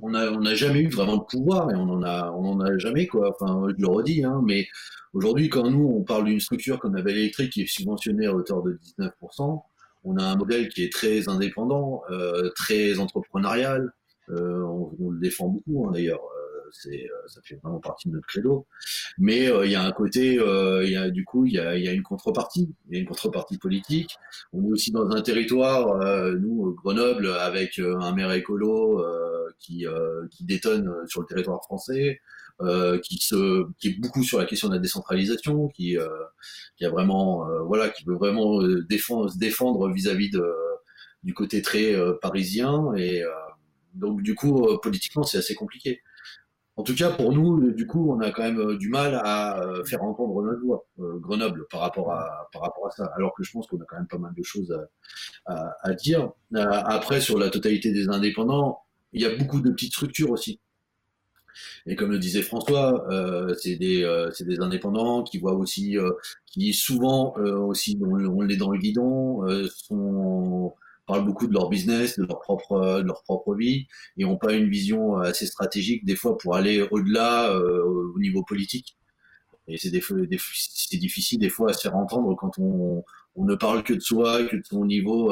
on 0.00 0.14
a 0.14 0.30
n'a 0.30 0.54
jamais 0.54 0.80
eu 0.80 0.88
vraiment 0.88 1.18
de 1.18 1.24
pouvoir 1.24 1.70
et 1.70 1.74
on 1.74 1.88
en 1.90 2.02
a 2.02 2.30
a 2.30 2.78
jamais 2.78 3.06
quoi. 3.06 3.34
Enfin, 3.38 3.68
je 3.68 3.80
le 3.80 3.88
redis, 3.88 4.24
hein, 4.24 4.40
mais 4.44 4.66
aujourd'hui, 5.12 5.48
quand 5.48 5.70
nous 5.70 5.86
on 5.96 6.04
parle 6.04 6.24
d'une 6.24 6.40
structure 6.40 6.78
comme 6.78 6.96
la 6.96 7.02
Belle 7.02 7.18
Électrique 7.18 7.52
qui 7.52 7.62
est 7.62 7.66
subventionnée 7.66 8.26
à 8.26 8.34
hauteur 8.34 8.62
de 8.62 8.78
19%, 8.98 9.62
on 10.04 10.16
a 10.16 10.24
un 10.24 10.36
modèle 10.36 10.68
qui 10.68 10.84
est 10.84 10.92
très 10.92 11.28
indépendant, 11.28 12.02
euh, 12.10 12.50
très 12.50 12.98
entrepreneurial. 12.98 13.92
Euh, 14.30 14.62
on, 14.62 15.10
le 15.10 15.18
défend 15.20 15.48
beaucoup 15.48 15.86
hein, 15.86 15.92
d'ailleurs. 15.92 16.20
Euh, 16.20 16.70
c'est, 16.70 17.06
ça 17.26 17.40
fait 17.44 17.56
vraiment 17.62 17.80
partie 17.80 18.08
de 18.08 18.14
notre 18.14 18.26
credo. 18.26 18.66
Mais 19.18 19.50
il 19.64 19.70
y 19.70 19.74
a 19.74 19.82
un 19.82 19.92
côté, 19.92 20.36
il 20.36 20.90
y 20.90 20.96
a 20.96 21.10
du 21.10 21.22
coup, 21.22 21.44
il 21.44 21.52
y 21.52 21.58
a, 21.58 21.76
y 21.76 21.86
a, 21.86 21.92
une 21.92 22.02
contrepartie. 22.02 22.74
Il 22.88 22.94
y 22.94 22.96
a 22.96 23.00
une 23.00 23.06
contrepartie 23.06 23.58
politique. 23.58 24.16
On 24.54 24.64
est 24.64 24.72
aussi 24.72 24.90
dans 24.90 25.10
un 25.10 25.20
territoire, 25.20 25.98
nous 26.40 26.74
Grenoble, 26.82 27.28
avec 27.28 27.78
un 27.78 28.14
maire 28.14 28.32
écolo 28.32 29.04
qui, 29.58 29.84
qui 30.30 30.44
détonne 30.44 30.90
sur 31.06 31.20
le 31.20 31.26
territoire 31.26 31.62
français. 31.62 32.22
Euh, 32.64 32.98
qui 32.98 33.88
est 33.88 34.00
beaucoup 34.00 34.22
sur 34.22 34.38
la 34.38 34.44
question 34.44 34.68
de 34.68 34.74
la 34.74 34.80
décentralisation, 34.80 35.68
qui 35.68 35.98
euh, 35.98 36.06
a 36.80 36.88
vraiment 36.88 37.48
euh, 37.48 37.62
voilà 37.62 37.88
qui 37.88 38.04
veut 38.04 38.14
vraiment 38.14 38.62
défendre 38.88 39.30
se 39.30 39.38
défendre 39.38 39.90
vis-à-vis 39.90 40.30
du 41.22 41.34
côté 41.34 41.62
très 41.62 41.94
parisien 42.20 42.92
et 42.96 43.22
donc 43.94 44.22
du 44.22 44.34
coup 44.34 44.66
politiquement 44.82 45.22
c'est 45.22 45.38
assez 45.38 45.54
compliqué. 45.54 46.02
En 46.76 46.84
tout 46.84 46.94
cas, 46.94 47.10
pour 47.10 47.32
nous, 47.34 47.70
du 47.72 47.86
coup, 47.86 48.10
on 48.10 48.20
a 48.20 48.30
quand 48.30 48.42
même 48.42 48.78
du 48.78 48.88
mal 48.88 49.20
à 49.22 49.60
faire 49.84 50.02
entendre 50.02 50.42
notre 50.42 50.62
voix, 50.62 50.86
Grenoble, 50.98 51.66
par 51.70 51.80
rapport 51.80 52.12
à 52.12 52.48
par 52.52 52.62
rapport 52.62 52.86
à 52.86 52.90
ça. 52.90 53.10
Alors 53.16 53.34
que 53.34 53.44
je 53.44 53.52
pense 53.52 53.66
qu'on 53.66 53.80
a 53.80 53.84
quand 53.86 53.96
même 53.96 54.08
pas 54.08 54.18
mal 54.18 54.32
de 54.34 54.42
choses 54.42 54.74
à 55.44 55.94
dire. 55.94 56.30
après, 56.54 57.20
sur 57.20 57.38
la 57.38 57.50
totalité 57.50 57.92
des 57.92 58.08
indépendants, 58.08 58.80
il 59.12 59.22
y 59.22 59.26
a 59.26 59.36
beaucoup 59.36 59.60
de 59.60 59.70
petites 59.70 59.92
structures 59.92 60.30
aussi. 60.30 60.60
Et 61.86 61.96
comme 61.96 62.10
le 62.10 62.18
disait 62.18 62.42
François, 62.42 63.06
euh, 63.10 63.54
c'est 63.60 63.76
des, 63.76 64.02
euh, 64.04 64.30
des 64.40 64.60
indépendants 64.60 65.22
qui 65.22 65.38
voient 65.38 65.54
aussi, 65.54 65.98
euh, 65.98 66.10
qui 66.46 66.72
souvent 66.72 67.34
euh, 67.38 67.56
aussi 67.56 67.98
on, 68.02 68.14
on 68.14 68.40
l'est 68.42 68.56
dans 68.56 68.70
le 68.70 68.78
guidon, 68.78 69.42
sont, 69.68 70.74
parlent 71.06 71.24
beaucoup 71.24 71.46
de 71.46 71.52
leur 71.52 71.68
business, 71.68 72.18
de 72.18 72.24
leur 72.24 72.40
propre, 72.40 73.02
leur 73.04 73.22
propre 73.24 73.54
vie, 73.54 73.86
et 74.16 74.24
ont 74.24 74.36
pas 74.36 74.52
une 74.54 74.68
vision 74.68 75.16
assez 75.16 75.46
stratégique 75.46 76.04
des 76.04 76.16
fois 76.16 76.38
pour 76.38 76.54
aller 76.56 76.86
au-delà 76.90 77.54
au 77.54 78.18
niveau 78.18 78.42
politique. 78.44 78.96
Et 79.68 79.78
c'est 79.78 79.90
des, 79.90 80.02
difficile 80.98 81.38
des 81.38 81.48
fois 81.48 81.70
à 81.70 81.72
se 81.72 81.82
faire 81.82 81.96
entendre 81.96 82.34
quand 82.36 82.58
on, 82.58 83.04
on 83.36 83.44
ne 83.44 83.54
parle 83.54 83.82
que 83.84 83.94
de 83.94 84.00
soi, 84.00 84.44
que 84.44 84.56
de 84.56 84.64
son 84.64 84.84
niveau, 84.84 85.28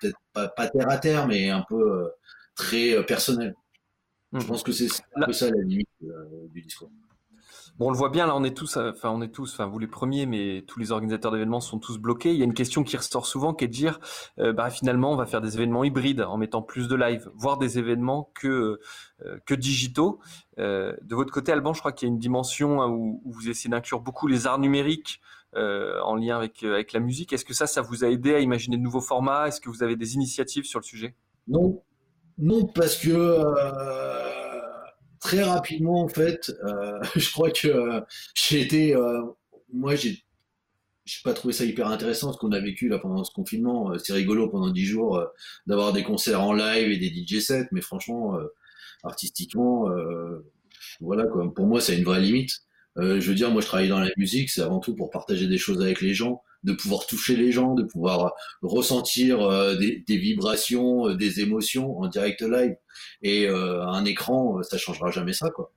peut-être 0.00 0.18
pas 0.32 0.68
terre 0.68 0.90
à 0.90 0.98
terre, 0.98 1.26
mais 1.26 1.50
un 1.50 1.64
peu 1.68 2.10
très 2.56 3.04
personnel. 3.06 3.54
Je 4.32 4.38
mmh. 4.38 4.46
pense 4.46 4.62
que 4.62 4.72
c'est 4.72 4.88
un 5.16 5.26
peu 5.26 5.32
ça 5.32 5.50
la 5.50 5.62
limite 5.62 5.88
euh, 6.04 6.48
du 6.52 6.62
discours. 6.62 6.90
Bon, 7.78 7.86
on 7.86 7.90
le 7.90 7.96
voit 7.96 8.10
bien, 8.10 8.26
là, 8.26 8.36
on 8.36 8.44
est 8.44 8.54
tous, 8.54 8.76
enfin, 8.76 9.10
on 9.10 9.22
est 9.22 9.32
tous, 9.32 9.54
enfin, 9.54 9.66
vous 9.66 9.78
les 9.78 9.86
premiers, 9.86 10.26
mais 10.26 10.62
tous 10.66 10.78
les 10.78 10.92
organisateurs 10.92 11.32
d'événements 11.32 11.60
sont 11.60 11.78
tous 11.78 11.98
bloqués. 11.98 12.30
Il 12.30 12.36
y 12.36 12.42
a 12.42 12.44
une 12.44 12.52
question 12.52 12.84
qui 12.84 12.98
ressort 12.98 13.26
souvent, 13.26 13.54
qui 13.54 13.64
est 13.64 13.68
de 13.68 13.72
dire, 13.72 13.98
euh, 14.38 14.52
bah, 14.52 14.68
finalement, 14.68 15.12
on 15.12 15.16
va 15.16 15.24
faire 15.24 15.40
des 15.40 15.54
événements 15.54 15.82
hybrides 15.82 16.20
en 16.20 16.36
mettant 16.36 16.60
plus 16.60 16.86
de 16.86 16.94
live, 16.94 17.30
voire 17.34 17.56
des 17.56 17.78
événements 17.78 18.30
que 18.34 18.78
euh, 19.24 19.38
que 19.46 19.54
digitaux. 19.54 20.20
Euh, 20.58 20.94
de 21.00 21.14
votre 21.14 21.32
côté, 21.32 21.50
Alban, 21.50 21.72
je 21.72 21.80
crois 21.80 21.92
qu'il 21.92 22.08
y 22.08 22.10
a 22.10 22.12
une 22.12 22.18
dimension 22.18 22.82
hein, 22.82 22.88
où, 22.88 23.22
vous 23.24 23.48
essayez 23.48 23.70
d'inclure 23.70 24.00
beaucoup 24.00 24.26
les 24.26 24.46
arts 24.46 24.58
numériques 24.58 25.20
en 25.54 26.14
lien 26.14 26.36
avec 26.36 26.62
avec 26.62 26.92
la 26.92 27.00
musique. 27.00 27.32
Est-ce 27.32 27.44
que 27.44 27.54
ça, 27.54 27.66
ça 27.66 27.82
vous 27.82 28.04
a 28.04 28.08
aidé 28.08 28.34
à 28.34 28.40
imaginer 28.40 28.76
de 28.76 28.82
nouveaux 28.82 29.02
formats? 29.02 29.48
Est-ce 29.48 29.60
que 29.60 29.68
vous 29.68 29.82
avez 29.82 29.96
des 29.96 30.14
initiatives 30.14 30.64
sur 30.64 30.78
le 30.78 30.84
sujet? 30.84 31.14
Non, 31.46 31.82
non, 32.38 32.66
parce 32.66 32.96
que 32.96 33.10
très 35.22 35.42
rapidement, 35.44 36.02
en 36.02 36.08
fait, 36.08 36.52
euh, 36.64 37.00
je 37.16 37.30
crois 37.30 37.50
que 37.50 37.68
euh, 37.68 38.00
j'ai 38.34 38.60
été, 38.60 38.94
euh, 38.94 39.22
moi, 39.72 39.94
j'ai, 39.94 40.22
j'ai 41.04 41.20
pas 41.24 41.32
trouvé 41.32 41.54
ça 41.54 41.64
hyper 41.64 41.86
intéressant 41.86 42.32
ce 42.32 42.38
qu'on 42.38 42.52
a 42.52 42.60
vécu 42.60 42.88
là 42.88 42.98
pendant 42.98 43.24
ce 43.24 43.32
confinement. 43.32 43.92
C'est 43.98 44.12
rigolo 44.12 44.48
pendant 44.48 44.70
dix 44.70 44.84
jours 44.84 45.24
d'avoir 45.66 45.92
des 45.92 46.02
concerts 46.02 46.42
en 46.42 46.52
live 46.52 46.90
et 46.90 46.98
des 46.98 47.08
DJ 47.10 47.40
sets, 47.40 47.68
mais 47.72 47.80
franchement, 47.80 48.38
artistiquement, 49.02 49.88
voilà 51.00 51.26
quoi. 51.26 51.52
Pour 51.52 51.66
moi, 51.66 51.80
c'est 51.80 51.98
une 51.98 52.04
vraie 52.04 52.20
limite. 52.20 52.60
je 52.96 53.18
veux 53.18 53.34
dire, 53.34 53.50
moi, 53.50 53.62
je 53.62 53.66
travaille 53.66 53.88
dans 53.88 53.98
la 53.98 54.10
musique, 54.16 54.48
c'est 54.48 54.62
avant 54.62 54.78
tout 54.78 54.94
pour 54.94 55.10
partager 55.10 55.48
des 55.48 55.58
choses 55.58 55.82
avec 55.82 56.00
les 56.02 56.14
gens 56.14 56.40
de 56.64 56.72
pouvoir 56.72 57.06
toucher 57.06 57.36
les 57.36 57.52
gens, 57.52 57.74
de 57.74 57.82
pouvoir 57.82 58.32
ressentir 58.62 59.40
euh, 59.40 59.74
des, 59.76 60.16
vibrations, 60.16 61.08
euh, 61.08 61.14
des 61.14 61.40
émotions 61.40 61.98
en 61.98 62.08
direct 62.08 62.42
live. 62.42 62.76
Et 63.22 63.46
euh, 63.46 63.84
un 63.84 64.04
écran, 64.04 64.62
ça 64.62 64.78
changera 64.78 65.10
jamais 65.10 65.32
ça, 65.32 65.50
quoi. 65.50 65.72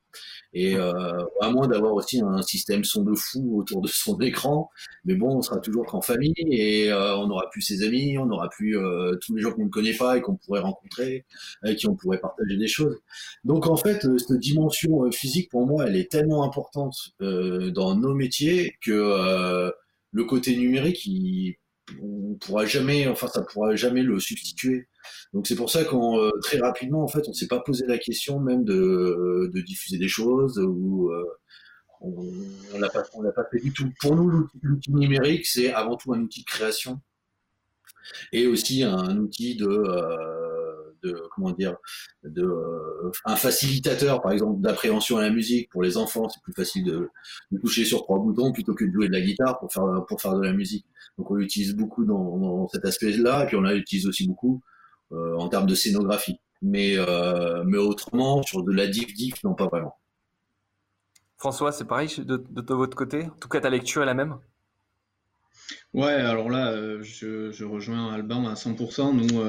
Et 0.58 0.78
à 0.78 1.50
moins 1.50 1.68
d'avoir 1.68 1.94
aussi 1.96 2.22
un 2.22 2.42
système 2.42 2.86
son 2.86 3.04
de 3.04 3.14
fou 3.14 3.60
autour 3.60 3.82
de 3.82 3.90
son 3.90 4.18
écran, 4.22 4.70
mais 5.04 5.16
bon, 5.16 5.36
on 5.36 5.42
sera 5.42 5.60
toujours 5.60 5.86
qu'en 5.86 6.00
famille 6.00 6.34
et 6.38 6.94
on 6.94 7.28
n'aura 7.28 7.50
plus 7.50 7.62
ses 7.62 7.84
amis, 7.84 8.18
on 8.18 8.28
n'aura 8.28 8.48
plus 8.48 8.78
tous 9.20 9.36
les 9.36 9.42
gens 9.42 9.52
qu'on 9.52 9.66
ne 9.66 9.70
connaît 9.70 9.98
pas 9.98 10.16
et 10.16 10.22
qu'on 10.22 10.38
pourrait 10.38 10.62
rencontrer, 10.62 11.26
avec 11.62 11.80
qui 11.80 11.90
on 11.90 11.96
pourrait 11.96 12.20
partager 12.20 12.56
des 12.56 12.70
choses. 12.70 12.96
Donc 13.44 13.68
en 13.68 13.76
fait, 13.76 14.08
cette 14.18 14.40
dimension 14.40 15.12
physique 15.12 15.52
pour 15.52 15.68
moi, 15.68 15.88
elle 15.88 15.98
est 15.98 16.10
tellement 16.10 16.46
importante 16.46 16.96
dans 17.20 17.98
nos 17.98 18.14
métiers 18.14 18.78
que 18.80 19.74
le 20.16 20.24
côté 20.24 20.56
numérique, 20.56 21.06
il, 21.06 21.58
on 22.02 22.36
pourra 22.36 22.66
jamais, 22.66 23.06
enfin 23.08 23.28
ça 23.28 23.42
pourra 23.42 23.76
jamais 23.76 24.02
le 24.02 24.18
substituer. 24.20 24.88
Donc 25.34 25.46
c'est 25.46 25.58
pour 25.58 25.70
ça 25.70 25.84
qu'on 25.84 26.18
euh, 26.20 26.32
très 26.42 26.58
rapidement 26.58 27.04
en 27.04 27.08
fait 27.10 27.28
on 27.28 27.34
s'est 27.34 27.48
pas 27.48 27.60
posé 27.60 27.86
la 27.86 27.98
question 27.98 28.40
même 28.40 28.64
de, 28.64 29.52
diffuser 29.68 29.98
des 29.98 30.08
choses 30.08 30.58
ou 30.58 31.12
euh, 31.12 31.24
on, 32.00 32.80
l'a 32.80 32.90
pas 32.90 33.04
on 33.14 33.22
l'a 33.22 33.34
pas 33.34 33.44
fait 33.52 33.60
du 33.60 33.74
tout. 33.74 33.92
Pour 34.00 34.16
nous 34.16 34.48
l'outil 34.62 34.94
numérique 34.94 35.46
c'est 35.46 35.74
avant 35.74 35.98
tout 35.98 36.14
un 36.14 36.22
outil 36.22 36.42
de 36.42 36.46
création 36.46 37.02
et 38.32 38.48
aussi 38.48 38.84
un 38.84 39.18
outil 39.18 39.58
de 39.58 39.68
euh, 39.68 40.45
de 41.06 41.22
comment 41.34 41.52
dire 41.52 41.76
de 42.24 42.44
euh, 42.44 43.12
un 43.26 43.36
facilitateur 43.36 44.22
par 44.22 44.32
exemple 44.32 44.62
d'appréhension 44.62 45.18
à 45.18 45.22
la 45.22 45.30
musique. 45.30 45.70
Pour 45.70 45.84
les 45.84 45.98
enfants 45.98 46.30
c'est 46.30 46.42
plus 46.42 46.54
facile 46.54 46.84
de, 46.84 47.10
de, 47.52 47.60
toucher 47.60 47.86
sur 47.86 48.04
trois 48.04 48.20
boutons 48.20 48.52
plutôt 48.52 48.74
que 48.74 48.86
de 48.86 48.92
jouer 48.92 49.08
de 49.08 49.14
la 49.14 49.22
guitare 49.22 49.60
pour 49.60 49.72
faire 49.72 50.06
pour 50.08 50.22
faire 50.22 50.36
de 50.36 50.44
la 50.44 50.54
musique. 50.54 50.86
Donc 51.18 51.32
on 51.32 51.36
l'utilise 51.36 51.76
beaucoup 51.76 52.06
dans, 52.06 52.38
dans, 52.38 52.68
cet 52.68 52.86
aspect 52.86 53.12
là 53.12 53.44
et 53.44 53.48
puis 53.48 53.56
on 53.56 53.62
l'utilise 53.62 54.08
aussi 54.08 54.28
beaucoup 54.28 54.62
euh, 55.12 55.36
en 55.38 55.48
termes 55.50 55.68
de 55.68 55.76
scénographie. 55.76 56.40
Mais 56.62 56.98
euh, 56.98 57.64
mais 57.66 57.78
autrement 57.78 58.42
sur 58.44 58.64
de 58.64 58.72
la 58.72 58.88
diff 58.88 59.14
diff 59.14 59.44
non 59.44 59.54
pas 59.54 59.68
vraiment. 59.68 59.96
François 61.38 61.72
c'est 61.72 61.86
pareil 61.86 62.10
de, 62.18 62.38
de, 62.38 62.74
votre 62.74 62.98
côté? 62.98 63.26
En 63.26 63.38
tout 63.40 63.50
cas 63.50 63.60
ta 63.60 63.70
lecture 63.70 64.02
est 64.02 64.08
la 64.08 64.14
même? 64.14 64.38
Ouais, 65.94 66.14
alors 66.14 66.50
là, 66.50 66.76
je, 67.02 67.52
je 67.52 67.66
rejoins 67.66 68.14
Alban 68.14 68.46
à 68.48 68.54
100%. 68.54 69.14
Nous, 69.14 69.42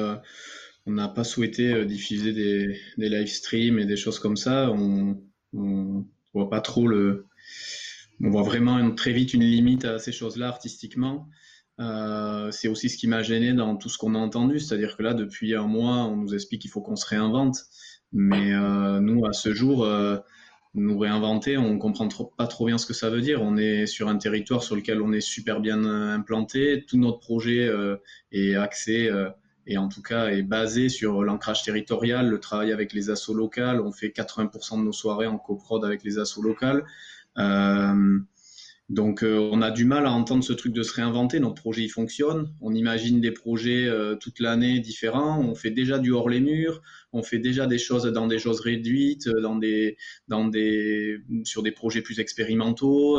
on 0.87 0.93
n'a 0.93 1.09
pas 1.09 1.25
souhaité 1.25 1.73
euh, 1.73 1.85
diffuser 1.85 2.33
des, 2.33 2.81
des 2.97 3.09
live 3.09 3.27
streams 3.27 3.79
et 3.79 3.87
des 3.87 3.97
choses 3.97 4.19
comme 4.19 4.37
ça. 4.37 4.71
On, 4.71 5.21
on 5.53 6.05
voit 6.33 6.49
pas 6.49 6.61
trop 6.61 6.87
le. 6.87 7.27
On 8.23 8.31
voit 8.31 8.43
vraiment 8.43 8.91
très 8.93 9.13
vite 9.13 9.35
une 9.35 9.43
limite 9.43 9.85
à 9.85 9.99
ces 9.99 10.13
choses-là 10.13 10.49
artistiquement. 10.49 11.29
Euh, 11.81 12.51
c'est 12.53 12.69
aussi 12.69 12.89
ce 12.89 12.97
qui 12.97 13.09
m'a 13.09 13.23
gêné 13.23 13.53
dans 13.53 13.77
tout 13.77 13.91
ce 13.91 13.99
qu'on 13.99 14.15
a 14.15 14.19
entendu, 14.19 14.61
c'est-à-dire 14.61 14.97
que 14.97 15.03
là, 15.03 15.13
depuis 15.13 15.55
un 15.55 15.67
mois, 15.67 16.05
on 16.05 16.17
nous 16.17 16.35
explique 16.35 16.63
qu'il 16.63 16.71
faut 16.71 16.81
qu'on 16.81 16.97
se 16.97 17.05
réinvente, 17.05 17.59
mais 18.13 18.55
euh, 18.55 19.01
nous, 19.01 19.27
à 19.27 19.35
ce 19.35 19.53
jour, 19.53 19.87
nous 20.73 20.99
réinventer, 20.99 21.59
on 21.59 21.77
comprend 21.79 22.09
trop, 22.09 22.33
pas 22.39 22.47
trop 22.47 22.67
bien 22.67 22.79
ce 22.79 22.87
que 22.87 22.95
ça 22.95 23.11
veut 23.11 23.21
dire. 23.21 23.43
On 23.43 23.59
est 23.59 23.85
sur 23.85 24.09
un 24.09 24.17
territoire 24.17 24.63
sur 24.63 24.77
lequel 24.77 25.03
on 25.03 25.13
est 25.13 25.21
super 25.21 25.61
bien 25.61 25.85
implanté, 25.85 26.87
tout 26.89 26.97
notre 26.97 27.19
projet 27.19 27.71
est 28.33 28.55
axé 28.55 29.11
et 29.67 29.79
en 29.79 29.89
tout 29.89 30.03
cas 30.03 30.29
est 30.29 30.43
basé 30.43 30.89
sur 30.89 31.23
l'ancrage 31.25 31.63
territorial, 31.63 32.29
le 32.29 32.41
travail 32.41 32.73
avec 32.73 32.93
les 32.93 33.11
assos 33.11 33.35
locales. 33.35 33.81
On 33.81 33.93
fait 33.93 34.09
80% 34.09 34.79
de 34.79 34.85
nos 34.85 34.93
soirées 34.93 35.27
en 35.27 35.39
coprod 35.39 35.85
avec 35.85 36.05
les 36.05 36.19
assos 36.19 36.43
locales. 36.43 36.85
Euh, 37.39 38.19
donc 38.89 39.25
euh, 39.25 39.37
on 39.51 39.63
a 39.63 39.73
du 39.73 39.85
mal 39.85 40.07
à 40.07 40.13
entendre 40.13 40.45
ce 40.45 40.53
truc 40.53 40.73
de 40.73 40.85
se 40.85 40.95
réinventer. 40.95 41.41
Notre 41.41 41.61
projet 41.61 41.83
il 41.83 41.89
fonctionne. 41.89 42.55
On 42.61 42.73
imagine 42.73 43.21
des 43.21 43.33
projets 43.33 43.87
euh, 43.87 44.15
toute 44.15 44.39
l'année 44.39 44.79
différents. 44.79 45.41
On 45.41 45.57
fait 45.57 45.73
déjà 45.73 45.99
du 45.99 46.13
hors 46.13 46.29
les 46.29 46.41
murs. 46.41 46.83
On 47.13 47.25
fait 47.25 47.41
déjà 47.41 47.67
des 47.67 47.79
choses 47.79 48.05
dans 48.05 48.29
des 48.29 48.39
choses 48.39 48.61
réduites, 48.61 49.27
euh, 49.27 49.41
dans 49.41 49.57
des, 49.57 49.97
dans 50.29 50.47
des, 50.47 51.19
sur 51.43 51.65
des 51.65 51.73
projets 51.73 52.01
plus 52.01 52.21
expérimentaux. 52.21 53.19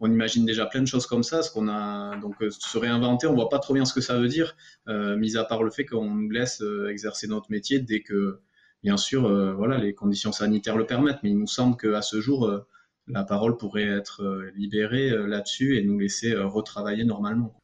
on 0.00 0.10
imagine 0.12 0.44
déjà 0.44 0.66
plein 0.66 0.82
de 0.82 0.86
choses 0.86 1.06
comme 1.06 1.22
ça. 1.22 1.42
Ce 1.42 1.50
qu'on 1.50 1.68
a 1.68 2.18
donc 2.18 2.34
se 2.50 2.78
réinventer, 2.78 3.26
on 3.26 3.34
voit 3.34 3.48
pas 3.48 3.60
trop 3.60 3.72
bien 3.72 3.86
ce 3.86 3.94
que 3.94 4.00
ça 4.02 4.18
veut 4.18 4.28
dire, 4.28 4.56
mis 4.86 5.36
à 5.36 5.44
part 5.44 5.62
le 5.62 5.70
fait 5.70 5.86
qu'on 5.86 6.14
nous 6.14 6.30
laisse 6.30 6.62
exercer 6.90 7.28
notre 7.28 7.50
métier 7.50 7.78
dès 7.78 8.00
que, 8.00 8.40
bien 8.82 8.96
sûr, 8.96 9.28
voilà, 9.56 9.78
les 9.78 9.94
conditions 9.94 10.32
sanitaires 10.32 10.76
le 10.76 10.86
permettent. 10.86 11.18
Mais 11.22 11.30
il 11.30 11.38
nous 11.38 11.46
semble 11.46 11.76
qu'à 11.76 12.02
ce 12.02 12.20
jour 12.20 12.64
la 13.08 13.24
parole 13.24 13.56
pourrait 13.56 13.86
être 13.88 14.22
euh, 14.22 14.50
libérée 14.56 15.10
euh, 15.10 15.26
là-dessus 15.26 15.78
et 15.78 15.82
nous 15.82 15.98
laisser 15.98 16.32
euh, 16.32 16.46
retravailler 16.46 17.04
normalement. 17.04 17.54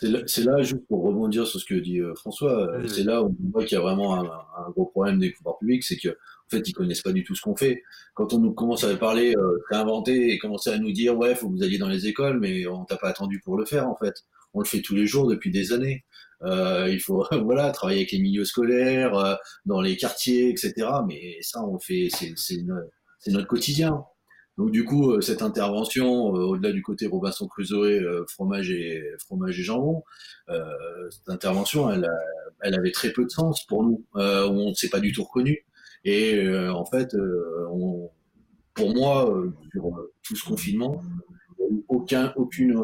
C'est 0.00 0.44
là, 0.44 0.62
juste 0.62 0.86
pour 0.86 1.02
rebondir 1.02 1.44
sur 1.44 1.58
ce 1.58 1.64
que 1.64 1.74
dit 1.74 2.00
François, 2.14 2.70
c'est 2.86 3.02
là 3.02 3.20
où 3.20 3.36
on 3.44 3.50
voit 3.50 3.64
qu'il 3.64 3.76
y 3.76 3.80
a 3.80 3.82
vraiment 3.82 4.14
un, 4.14 4.70
gros 4.70 4.86
problème 4.86 5.18
des 5.18 5.32
pouvoirs 5.32 5.58
publics, 5.58 5.82
c'est 5.82 5.96
que 5.96 6.16
en 6.48 6.56
fait, 6.56 6.66
ils 6.66 6.72
connaissent 6.72 7.02
pas 7.02 7.12
du 7.12 7.24
tout 7.24 7.34
ce 7.34 7.42
qu'on 7.42 7.56
fait. 7.56 7.82
Quand 8.14 8.32
on 8.32 8.38
nous 8.38 8.52
commence 8.52 8.82
à 8.82 8.96
parler, 8.96 9.34
euh, 9.36 9.58
réinventer 9.68 10.32
et 10.32 10.38
commencer 10.38 10.70
à 10.70 10.78
nous 10.78 10.92
dire, 10.92 11.16
ouais, 11.18 11.34
faut 11.34 11.48
que 11.48 11.56
vous 11.56 11.62
alliez 11.62 11.76
dans 11.76 11.88
les 11.88 12.06
écoles, 12.06 12.40
mais 12.40 12.66
on 12.66 12.86
t'a 12.86 12.96
pas 12.96 13.08
attendu 13.08 13.38
pour 13.40 13.58
le 13.58 13.66
faire, 13.66 13.86
en 13.86 13.96
fait. 13.96 14.14
On 14.54 14.60
le 14.60 14.64
fait 14.64 14.80
tous 14.80 14.94
les 14.94 15.06
jours 15.06 15.28
depuis 15.28 15.50
des 15.50 15.72
années. 15.74 16.06
Euh, 16.42 16.88
il 16.90 17.00
faut, 17.00 17.26
voilà, 17.44 17.70
travailler 17.70 17.98
avec 17.98 18.12
les 18.12 18.18
milieux 18.18 18.46
scolaires, 18.46 19.38
dans 19.66 19.82
les 19.82 19.96
quartiers, 19.98 20.48
etc. 20.48 20.74
Mais 21.06 21.36
ça, 21.42 21.62
on 21.62 21.78
fait, 21.78 22.08
c'est 22.10 22.62
notre 23.26 23.46
quotidien. 23.46 24.04
Donc 24.58 24.72
du 24.72 24.84
coup, 24.84 25.12
euh, 25.12 25.20
cette 25.20 25.42
intervention, 25.42 26.34
euh, 26.34 26.40
au-delà 26.40 26.72
du 26.72 26.82
côté 26.82 27.06
Robinson 27.06 27.46
Crusoe, 27.46 28.02
euh, 28.02 28.24
fromage 28.26 28.72
et 28.72 29.04
fromage 29.20 29.58
et 29.58 29.62
jambon, 29.62 30.02
cette 31.10 31.28
intervention, 31.28 31.90
elle, 31.90 32.10
elle, 32.62 32.74
avait 32.74 32.90
très 32.90 33.12
peu 33.12 33.24
de 33.24 33.30
sens 33.30 33.64
pour 33.64 33.84
nous. 33.84 34.04
on 34.14 34.70
ne 34.70 34.74
s'est 34.74 34.88
pas 34.88 34.98
du 34.98 35.12
tout 35.12 35.22
reconnu. 35.22 35.64
Et 36.04 36.48
en 36.70 36.84
fait, 36.84 37.14
on, 37.70 38.10
pour 38.74 38.94
moi, 38.94 39.32
sur 39.72 40.10
tout 40.22 40.34
ce 40.34 40.44
confinement, 40.44 41.02
il 41.58 41.64
n'y 41.64 41.70
a 41.70 41.74
eu 41.74 41.84
aucun, 41.88 42.32
aucune, 42.36 42.82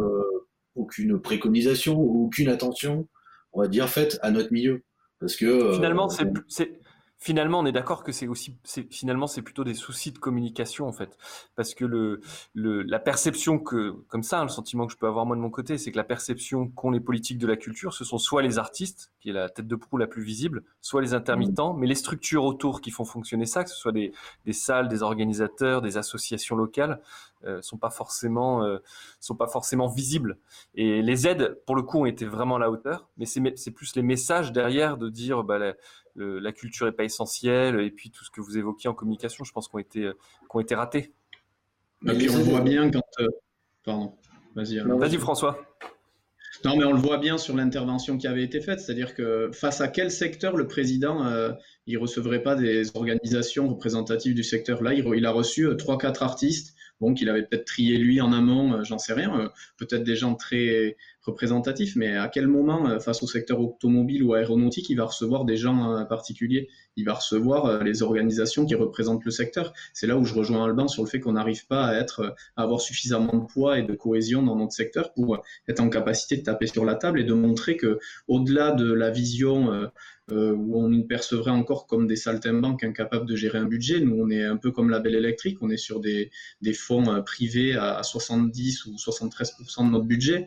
aucune 0.77 1.19
préconisation, 1.19 1.99
aucune 1.99 2.49
attention, 2.49 3.09
on 3.53 3.63
va 3.63 3.69
dire, 3.69 3.89
faite 3.89 4.19
à 4.23 4.31
notre 4.31 4.53
milieu. 4.53 4.85
Parce 5.19 5.37
que 5.37 5.73
finalement, 5.73 6.09
c'est 6.09 6.81
finalement, 7.19 7.61
on 7.61 7.67
est 7.67 7.73
d'accord 7.73 8.03
que 8.03 8.13
c'est 8.13 8.27
aussi, 8.27 8.57
finalement, 8.91 9.27
c'est 9.27 9.43
plutôt 9.43 9.65
des 9.65 9.75
soucis 9.75 10.13
de 10.13 10.19
communication 10.19 10.87
en 10.87 10.93
fait, 10.93 11.17
parce 11.57 11.75
que 11.75 11.85
le, 11.85 12.21
le 12.55 12.83
la 12.83 12.99
perception 12.99 13.59
que, 13.59 13.93
comme 14.09 14.23
ça, 14.23 14.41
hein, 14.41 14.45
le 14.45 14.51
sentiment 14.51 14.87
que 14.87 14.93
je 14.93 14.99
peux 14.99 15.07
avoir 15.07 15.25
moi 15.25 15.37
de 15.37 15.41
mon 15.41 15.51
côté, 15.51 15.79
c'est 15.79 15.91
que 15.91 15.97
la 15.97 16.05
perception 16.05 16.69
qu'ont 16.69 16.91
les 16.91 17.01
politiques 17.01 17.39
de 17.39 17.47
la 17.47 17.57
culture, 17.57 17.95
ce 17.95 18.05
sont 18.05 18.19
soit 18.19 18.43
les 18.43 18.59
artistes, 18.59 19.13
qui 19.21 19.31
est 19.31 19.33
la 19.33 19.49
tête 19.49 19.67
de 19.67 19.77
proue 19.77 19.97
la 19.97 20.07
plus 20.07 20.23
visible, 20.23 20.65
soit 20.81 21.01
les 21.01 21.15
intermittents, 21.15 21.75
mais 21.75 21.87
les 21.87 21.95
structures 21.95 22.45
autour 22.45 22.81
qui 22.81 22.91
font 22.91 23.05
fonctionner 23.05 23.47
ça, 23.47 23.65
que 23.65 23.71
ce 23.71 23.77
soit 23.77 23.93
des, 23.93 24.13
des 24.45 24.53
salles, 24.53 24.89
des 24.89 25.03
organisateurs, 25.03 25.83
des 25.83 25.97
associations 25.97 26.57
locales, 26.57 27.01
euh, 27.47 27.61
sont 27.63 27.77
pas 27.77 27.91
forcément, 27.91 28.65
euh, 28.65 28.79
sont 29.21 29.35
pas 29.35 29.49
forcément 29.49 29.89
visibles. 29.89 30.39
Et 30.75 31.03
les 31.03 31.27
aides, 31.27 31.61
pour 31.67 31.77
le 31.77 31.83
coup, 31.83 32.01
ont 32.01 32.07
été 32.07 32.25
vraiment 32.25 32.57
à 32.57 32.59
la 32.59 32.71
hauteur, 32.71 33.09
mais 33.19 33.27
c'est 33.27 33.71
plus 33.71 33.97
les 33.97 34.03
messages 34.03 34.53
derrière 34.53 34.97
de 34.97 35.09
dire, 35.09 35.45
bah, 35.45 35.59
la, 35.59 35.75
la 36.17 36.53
culture 36.53 36.87
est 36.87 36.93
pas 36.93 37.05
essentielle, 37.05 37.81
et 37.81 37.91
puis 37.91 38.11
tout 38.11 38.25
ce 38.25 38.31
que 38.31 38.41
vous 38.41 38.57
évoquiez 38.57 38.89
en 38.89 38.95
communication, 38.95 39.45
je 39.45 39.53
pense 39.53 39.69
qu'on 39.69 39.79
été, 39.79 40.11
ont 40.51 40.61
été 40.61 40.75
ratés. 40.75 41.13
Et 42.07 42.13
puis 42.13 42.31
on 42.31 42.43
voit 42.43 42.61
bien 42.61 42.91
quand. 42.91 43.03
Euh, 43.21 43.29
pardon, 43.85 44.15
vas-y. 44.55 44.79
Vas-y 44.79 45.17
François. 45.17 45.59
Non, 46.65 46.77
mais 46.77 46.85
on 46.85 46.93
le 46.93 46.99
voit 46.99 47.19
bien 47.19 47.37
sur 47.37 47.57
l'intervention 47.57 48.17
qui 48.17 48.27
avait 48.27 48.45
été 48.45 48.61
faite, 48.61 48.81
c'est-à-dire 48.81 49.15
que 49.15 49.51
face 49.53 49.81
à 49.81 49.89
quel 49.89 50.11
secteur 50.11 50.57
le 50.57 50.67
président 50.67 51.27
euh, 51.27 51.53
il 51.87 51.99
recevrait 51.99 52.43
pas 52.43 52.55
des 52.55 52.97
organisations 52.97 53.69
représentatives 53.69 54.35
du 54.35 54.45
secteur? 54.45 54.83
Là, 54.83 54.95
il, 54.95 55.27
a 55.27 55.31
reçu 55.31 55.67
euh, 55.67 55.75
trois, 55.75 55.99
quatre 55.99 56.23
artistes 56.23 56.75
bon, 57.01 57.13
qu'il 57.13 57.29
avait 57.29 57.43
peut-être 57.43 57.65
trié 57.65 57.99
lui 57.99 58.21
en 58.21 58.33
amont, 58.33 58.83
j'en 58.85 58.99
sais 58.99 59.15
rien. 59.15 59.51
peut-être 59.79 60.05
des 60.05 60.17
gens 60.17 60.37
très 60.37 60.97
représentatif, 61.25 61.97
mais 61.97 62.17
à 62.17 62.29
quel 62.29 62.47
moment, 62.47 62.89
euh, 62.89 62.99
face 62.99 63.23
au 63.23 63.27
secteur 63.27 63.61
automobile 63.61 64.23
ou 64.23 64.35
aéronautique, 64.35 64.91
il 64.91 64.97
va 64.97 65.05
recevoir 65.05 65.45
des 65.45 65.57
gens 65.57 65.93
euh, 65.93 66.05
particuliers? 66.05 66.69
Il 66.97 67.05
va 67.05 67.15
recevoir 67.15 67.67
euh, 67.67 67.83
les 67.83 68.03
organisations 68.03 68.67
qui 68.67 68.75
représentent 68.75 69.25
le 69.25 69.31
secteur? 69.31 69.73
C'est 69.93 70.07
là 70.07 70.19
où 70.19 70.25
je 70.25 70.35
rejoins 70.35 70.65
Alban 70.65 70.87
sur 70.87 71.03
le 71.03 71.09
fait 71.09 71.21
qu'on 71.21 71.33
n'arrive 71.33 71.67
pas 71.67 71.87
à, 71.87 71.95
être, 71.95 72.35
avoir 72.57 72.81
suffisamment 72.81 73.37
de 73.37 73.47
poids 73.47 73.79
et 73.79 73.83
de 73.83 73.95
cohésion 73.95 74.43
dans 74.43 74.57
notre 74.57 74.73
secteur 74.73 75.13
pour 75.15 75.43
être 75.67 75.81
en 75.81 75.89
capacité 75.89 76.37
de 76.37 76.43
taper 76.43 76.67
sur 76.67 76.85
la 76.85 76.95
table 76.95 77.21
et 77.21 77.25
de 77.25 77.35
montrer 77.35 77.77
que, 77.77 77.99
au-delà 78.29 78.73
de 78.73 78.93
la 78.93 79.11
vision 79.11 79.91
où 80.31 80.83
on 80.83 80.89
nous 80.89 81.05
percevrait 81.05 81.51
encore 81.51 81.87
comme 81.87 82.07
des 82.07 82.17
saltimbanques 82.17 82.83
incapables 82.83 83.27
de 83.27 83.37
gérer 83.37 83.59
un 83.59 83.67
budget, 83.67 84.01
nous 84.01 84.17
on 84.17 84.31
est 84.31 84.43
un 84.43 84.57
peu 84.57 84.71
comme 84.71 84.89
la 84.89 84.99
belle 84.99 85.15
électrique, 85.15 85.59
on 85.61 85.71
est 85.71 85.77
sur 85.77 86.01
des, 86.01 86.31
fonds 86.73 87.23
privés 87.23 87.75
à, 87.75 88.03
70 88.03 88.87
ou 88.87 88.95
73% 88.95 89.87
de 89.87 89.91
notre 89.91 90.07
budget. 90.07 90.47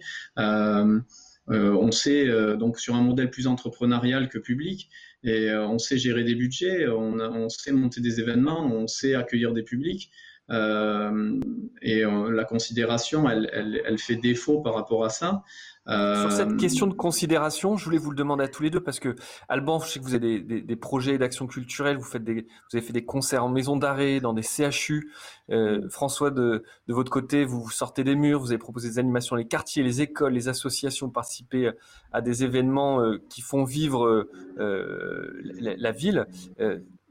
Euh, 1.49 1.71
on 1.73 1.91
sait 1.91 2.27
euh, 2.27 2.57
donc 2.57 2.79
sur 2.79 2.95
un 2.95 3.01
modèle 3.01 3.29
plus 3.29 3.47
entrepreneurial 3.47 4.29
que 4.29 4.37
public, 4.37 4.89
et 5.23 5.51
on 5.51 5.79
sait 5.79 5.97
gérer 5.97 6.23
des 6.23 6.35
budgets, 6.35 6.87
on, 6.87 7.49
sait 7.49 7.71
monter 7.71 8.01
des 8.01 8.19
événements, 8.19 8.65
on 8.65 8.87
sait 8.87 9.15
accueillir 9.15 9.51
des 9.51 9.63
publics. 9.63 10.11
Et 10.49 12.03
la 12.03 12.43
considération, 12.45 13.29
elle, 13.29 13.97
fait 13.97 14.15
défaut 14.15 14.61
par 14.61 14.75
rapport 14.75 15.03
à 15.03 15.09
ça. 15.09 15.43
Sur 15.87 16.31
cette 16.33 16.51
euh, 16.51 16.57
question 16.57 16.85
de 16.85 16.93
considération, 16.93 17.77
je 17.77 17.85
voulais 17.85 17.97
vous 17.97 18.09
le 18.11 18.17
demander 18.17 18.43
à 18.43 18.49
tous 18.49 18.61
les 18.61 18.69
deux 18.69 18.81
parce 18.81 18.99
que 18.99 19.15
Alban, 19.47 19.79
je 19.79 19.87
sais 19.87 19.99
que 19.99 20.03
vous 20.03 20.15
avez 20.15 20.41
des, 20.41 20.75
projets 20.75 21.17
d'action 21.17 21.47
culturelle, 21.47 21.95
vous 21.95 22.03
faites 22.03 22.25
des, 22.25 22.41
vous 22.41 22.77
avez 22.77 22.81
fait 22.81 22.91
des 22.91 23.05
concerts 23.05 23.45
en 23.45 23.47
maison 23.47 23.77
d'arrêt, 23.77 24.19
dans 24.19 24.33
des 24.33 24.41
CHU. 24.41 25.09
Euh, 25.49 25.87
François, 25.89 26.29
de, 26.29 26.65
de, 26.87 26.93
votre 26.93 27.09
côté, 27.09 27.45
vous, 27.45 27.69
sortez 27.69 28.03
des 28.03 28.15
murs, 28.15 28.41
vous 28.41 28.51
avez 28.51 28.57
proposé 28.57 28.89
des 28.89 28.99
animations 28.99 29.37
les 29.37 29.47
quartiers, 29.47 29.81
les 29.81 30.01
écoles, 30.01 30.33
les 30.33 30.49
associations, 30.49 31.09
participer 31.09 31.71
à 32.11 32.19
des 32.19 32.43
événements 32.43 32.99
euh, 32.99 33.21
qui 33.29 33.39
font 33.39 33.63
vivre 33.63 34.27
la, 34.57 35.75
la, 35.77 35.91
ville 35.93 36.27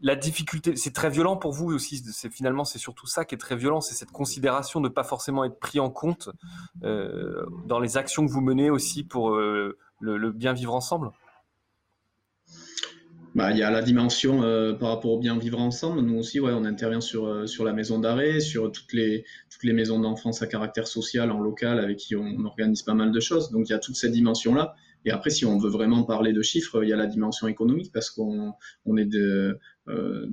la 0.03 0.15
difficulté, 0.15 0.77
c'est 0.77 0.93
très 0.93 1.11
violent 1.11 1.37
pour 1.37 1.53
vous 1.53 1.73
aussi. 1.73 2.03
C'est 2.13 2.31
finalement, 2.31 2.65
c'est 2.65 2.79
surtout 2.79 3.07
ça 3.07 3.25
qui 3.25 3.35
est 3.35 3.39
très 3.39 3.57
violent, 3.57 3.81
c'est 3.81 3.95
cette 3.95 4.11
considération 4.11 4.81
de 4.81 4.89
ne 4.89 4.93
pas 4.93 5.05
forcément 5.05 5.45
être 5.45 5.59
pris 5.59 5.81
en 5.81 5.91
compte 5.91 6.29
euh, 6.83 7.47
dans 7.67 7.81
les 7.81 7.97
actions 7.97 8.27
que 8.27 8.31
vous 8.31 8.43
menez 8.43 8.71
aussi 8.71 9.05
pour 9.05 9.35
euh, 9.35 9.79
le, 10.01 10.31
bien 10.33 10.53
vivre 10.53 10.75
ensemble? 10.75 11.11
Bah, 13.35 13.51
il 13.51 13.59
y 13.59 13.63
a 13.63 13.71
la 13.71 13.83
dimension 13.83 14.43
euh, 14.43 14.73
par 14.73 14.91
rapport 14.91 15.13
au 15.13 15.19
bien 15.19 15.39
vivre 15.39 15.61
ensemble. 15.61 16.01
Nous 16.01 16.19
aussi, 16.19 16.41
ouais, 16.41 16.53
on 16.53 16.65
intervient 16.65 17.03
sur, 17.03 17.49
sur 17.49 17.65
la 17.65 17.73
maison 17.73 17.99
d'arrêt, 17.99 18.41
sur 18.41 18.73
toutes 18.73 18.93
les, 18.93 19.25
toutes 19.51 19.65
les 19.65 19.75
maisons 19.75 20.01
d'enfance 20.01 20.41
à 20.43 20.47
caractère 20.47 20.87
social 20.87 21.31
en 21.31 21.41
local 21.41 21.79
avec 21.79 21.99
qui 21.99 22.17
on 22.17 22.45
organise 22.45 22.83
pas 22.83 22.95
mal 22.95 23.13
de 23.13 23.21
choses. 23.21 23.51
Donc 23.51 23.69
il 23.69 23.73
y 23.73 23.75
a 23.75 23.79
toute 23.79 23.97
cette 23.97 24.13
dimension-là. 24.13 24.75
Et 25.07 25.13
après, 25.13 25.31
si 25.31 25.47
on 25.47 25.57
veut 25.57 25.71
vraiment 25.71 26.03
parler 26.03 26.33
de 26.33 26.43
chiffres, 26.43 26.83
il 26.83 26.89
y 26.89 26.93
a 26.93 26.97
la 26.97 27.07
dimension 27.07 27.47
économique 27.47 27.93
parce 27.93 28.11
qu'on 28.11 28.55
on 28.85 28.97
est 28.97 29.05
de, 29.05 29.57
euh, 29.89 30.27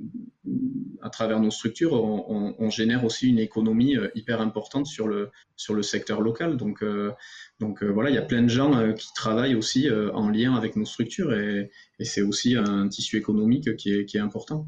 à 1.00 1.10
travers 1.10 1.38
nos 1.38 1.52
structures, 1.52 1.92
on, 1.92 2.70
génère 2.70 3.04
aussi 3.04 3.28
une 3.28 3.38
économie 3.38 3.96
euh, 3.96 4.08
hyper 4.16 4.40
importante 4.40 4.86
sur 4.86 5.06
le, 5.06 5.30
sur 5.54 5.74
le 5.74 5.82
secteur 5.82 6.20
local. 6.20 6.56
Donc, 6.56 6.82
euh, 6.82 7.12
donc 7.60 7.84
voilà, 7.84 8.10
il 8.10 8.16
y 8.16 8.18
a 8.18 8.22
plein 8.22 8.42
de 8.42 8.48
gens 8.48 8.92
qui 8.94 9.06
travaillent 9.14 9.54
aussi 9.54 9.88
en 9.90 10.28
lien 10.28 10.56
avec 10.56 10.74
nos 10.74 10.84
structures 10.84 11.32
et, 11.32 11.70
c'est 12.00 12.22
aussi 12.22 12.56
un 12.56 12.88
tissu 12.88 13.16
économique 13.16 13.76
qui 13.76 13.94
est, 13.94 14.04
qui 14.06 14.16
est 14.16 14.20
important. 14.20 14.66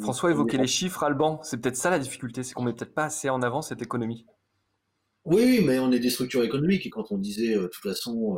François 0.00 0.32
évoquait 0.32 0.58
les 0.58 0.66
chiffres, 0.66 1.04
Alban. 1.04 1.40
C'est 1.44 1.60
peut-être 1.60 1.76
ça 1.76 1.88
la 1.88 2.00
difficulté, 2.00 2.42
c'est 2.42 2.52
qu'on 2.52 2.64
met 2.64 2.72
peut-être 2.72 2.94
pas 2.94 3.04
assez 3.04 3.30
en 3.30 3.42
avant 3.42 3.62
cette 3.62 3.80
économie. 3.80 4.26
Oui, 5.24 5.62
mais 5.64 5.78
on 5.78 5.92
est 5.92 6.00
des 6.00 6.10
structures 6.10 6.42
économiques 6.42 6.84
et 6.84 6.90
quand 6.90 7.12
on 7.12 7.18
disait 7.18 7.54
de 7.54 7.68
toute 7.68 7.82
façon 7.82 8.36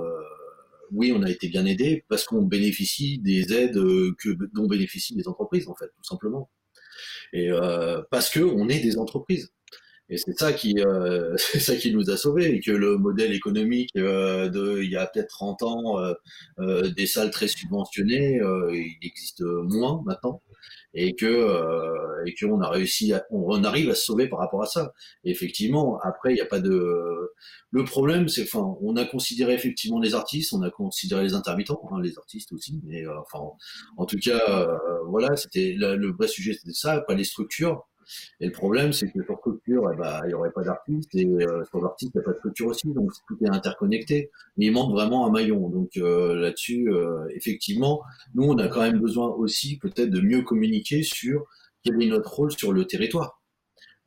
oui, 0.93 1.13
on 1.13 1.23
a 1.23 1.31
été 1.31 1.49
bien 1.49 1.67
aidé 1.67 2.05
parce 2.09 2.25
qu'on 2.25 2.43
bénéficie 2.43 3.19
des 3.19 3.53
aides 3.53 3.77
euh, 3.77 4.15
dont 4.55 4.67
bénéficient 4.67 5.15
les 5.15 5.29
entreprises, 5.29 5.69
en 5.69 5.75
fait, 5.75 5.87
tout 5.87 6.05
simplement. 6.05 6.51
Et 7.33 7.51
euh, 7.51 8.03
parce 8.11 8.31
que 8.31 8.41
on 8.41 8.69
est 8.69 8.81
des 8.81 8.99
entreprises. 8.99 9.53
Et 10.09 10.19
c'est 10.19 10.39
ça 10.39 10.53
qui, 10.53 10.77
euh, 10.79 11.37
ça 11.39 11.77
qui 11.77 11.93
nous 11.93 12.11
a 12.11 12.17
sauvés, 12.17 12.55
et 12.55 12.61
que 12.61 12.71
le 12.71 12.97
modèle 12.97 13.33
économique 13.33 13.91
euh, 13.97 14.49
de 14.49 14.83
il 14.83 14.91
y 14.91 14.97
a 14.97 15.07
peut-être 15.07 15.29
30 15.29 15.63
ans, 15.63 15.97
des 16.97 17.07
salles 17.07 17.31
très 17.31 17.49
subventionnées, 17.49 18.41
il 18.73 18.99
existe 19.03 19.43
moins 19.43 20.03
maintenant 20.07 20.43
et 20.97 21.15
que 21.15 21.27
euh, 21.27 22.25
et 22.27 22.35
qu'on 22.35 22.61
a 22.61 22.71
réussi, 22.71 23.13
à, 23.13 23.25
on, 23.31 23.63
arrive 23.63 23.91
à 23.91 23.95
se 23.95 24.05
sauver 24.05 24.29
par 24.29 24.41
rapport 24.41 24.63
à 24.63 24.67
ça. 24.67 24.93
Effectivement, 25.25 26.01
après, 26.03 26.33
il 26.33 26.35
n'y 26.35 26.41
a 26.41 26.47
pas 26.47 26.59
de. 26.59 27.33
Le 27.71 27.85
problème, 27.85 28.29
c'est, 28.29 28.43
enfin, 28.43 28.77
on 28.81 28.97
a 28.97 29.05
considéré 29.05 29.53
effectivement 29.55 30.01
les 30.01 30.15
artistes, 30.15 30.53
on 30.55 30.63
a 30.63 30.71
considéré 30.71 31.23
les 31.23 31.35
intermittents, 31.35 31.81
hein, 31.93 32.01
les 32.03 32.17
artistes 32.19 32.53
aussi, 32.53 32.81
mais 32.85 33.07
euh, 33.07 33.21
enfin, 33.21 33.45
en 33.99 34.07
tout 34.07 34.19
cas, 34.19 34.41
euh, 34.49 34.77
voilà, 35.09 35.37
c'était 35.37 35.75
le 35.77 36.13
vrai 36.13 36.29
sujet, 36.29 36.55
c'était 36.55 36.73
ça, 36.73 37.03
pas 37.07 37.15
les 37.15 37.25
structures. 37.25 37.87
Et 38.41 38.47
le 38.47 38.53
problème, 38.53 38.93
c'est 38.93 39.11
que 39.11 39.23
sur 39.25 39.39
structure, 39.39 39.91
eh 39.93 39.97
ben, 39.97 40.21
il 40.25 40.29
n'y 40.29 40.35
aurait 40.35 40.53
pas 40.53 40.63
d'artiste, 40.63 41.15
et 41.15 41.27
euh, 41.27 41.65
l'artiste, 41.81 42.13
il 42.15 42.19
n'y 42.19 42.23
a 42.23 42.25
pas 42.25 42.33
de 42.33 42.39
structure 42.39 42.67
aussi, 42.69 42.93
donc 42.93 43.11
tout 43.29 43.37
est 43.45 43.49
interconnecté. 43.49 44.31
Mais 44.57 44.67
il 44.67 44.73
manque 44.73 44.93
vraiment 44.93 45.27
un 45.27 45.31
maillon. 45.31 45.69
Donc 45.69 45.97
euh, 45.97 46.35
là-dessus, 46.35 46.89
euh, 46.89 47.27
effectivement, 47.35 48.03
nous, 48.35 48.45
on 48.45 48.59
a 48.59 48.69
quand 48.69 48.83
même 48.83 49.01
besoin 49.01 49.29
aussi 49.29 49.79
peut-être 49.79 50.11
de 50.11 50.21
mieux 50.21 50.43
communiquer 50.43 51.03
sur 51.03 51.47
quel 51.85 52.03
est 52.03 52.07
notre 52.07 52.33
rôle 52.33 52.53
sur 52.53 52.73
le 52.73 52.85
territoire. 52.85 53.41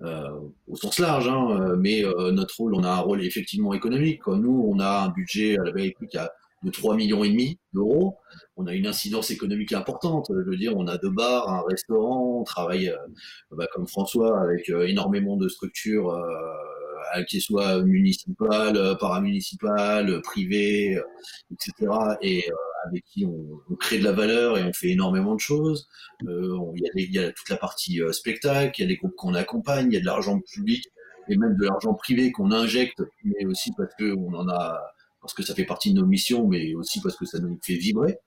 au 0.01 0.75
sens 0.75 0.99
large, 0.99 1.27
hein, 1.27 1.75
mais 1.77 2.03
notre 2.31 2.55
rôle, 2.57 2.73
on 2.73 2.83
a 2.83 2.89
un 2.89 2.99
rôle 2.99 3.21
effectivement 3.23 3.73
économique. 3.73 4.25
nous, 4.27 4.65
on 4.69 4.79
a 4.79 5.05
un 5.05 5.09
budget 5.09 5.57
à 5.57 5.63
la 5.63 5.71
veille 5.71 5.93
à 6.15 6.31
de 6.63 6.69
3 6.69 6.95
millions 6.95 7.24
et 7.24 7.30
demi 7.30 7.60
d'euros. 7.74 8.17
On 8.58 8.67
a 8.67 8.74
une 8.74 8.88
incidence 8.88 9.32
économique 9.32 9.74
importante. 9.74 10.28
Je 10.30 10.50
veux 10.50 10.58
dire, 10.58 10.76
on 10.76 10.88
a 10.88 10.98
deux 10.98 11.10
bars, 11.10 11.50
un 11.50 11.63
restaurant, 11.67 12.39
on 12.39 12.43
travaille 12.43 12.89
euh, 12.89 12.98
bah, 13.52 13.67
comme 13.74 13.88
François 13.88 14.41
avec 14.41 14.69
euh, 14.69 14.88
énormément 14.88 15.38
de 15.38 15.48
structures, 15.48 16.12
euh, 16.12 17.24
qu'elles 17.28 17.41
soient 17.41 17.82
municipales, 17.82 18.98
paramunicipales, 19.00 20.22
privées, 20.22 21.00
etc. 21.52 21.91
Et 22.22 22.45
avec 22.86 23.04
qui 23.06 23.26
on, 23.26 23.76
crée 23.80 23.98
de 23.98 24.04
la 24.04 24.12
valeur 24.12 24.58
et 24.58 24.63
on 24.63 24.74
fait 24.74 24.89
énormément 24.89 25.34
de 25.34 25.39
choses. 25.39 25.88
Il 26.22 26.91
y, 26.95 27.13
y, 27.13 27.19
a 27.19 27.32
toute 27.32 27.50
la 27.50 27.58
partie 27.58 28.00
spectacle, 28.12 28.74
il 28.78 28.82
y 28.84 28.86
a 28.86 28.88
des 28.88 28.98
groupes 28.98 29.15
qu'on 29.15 29.34
accompagne, 29.34 29.88
il 29.91 29.95
y 29.95 29.98
a 29.98 30.02
de 30.02 30.06
l'argent 30.06 30.39
public 30.39 30.84
et 31.30 31.38
même 31.38 31.56
de 31.56 31.65
l'argent 31.65 31.93
privé 31.93 32.32
qu'on 32.32 32.52
injecte, 32.52 33.02
mais 33.24 33.45
aussi 33.45 33.72
parce 33.78 33.93
qu'on 33.95 34.34
en 34.34 34.48
a 34.50 34.80
parce 35.21 35.34
que 35.34 35.43
ça 35.43 35.55
fait 35.55 35.65
partie 35.65 35.93
de 35.93 35.99
nos 35.99 36.05
missions, 36.05 36.47
mais 36.47 36.73
aussi 36.75 37.01
parce 37.01 37.15
que 37.15 37.25
ça 37.25 37.39
nous 37.39 37.60
fait 37.63 37.75
vibrer. 37.75 38.17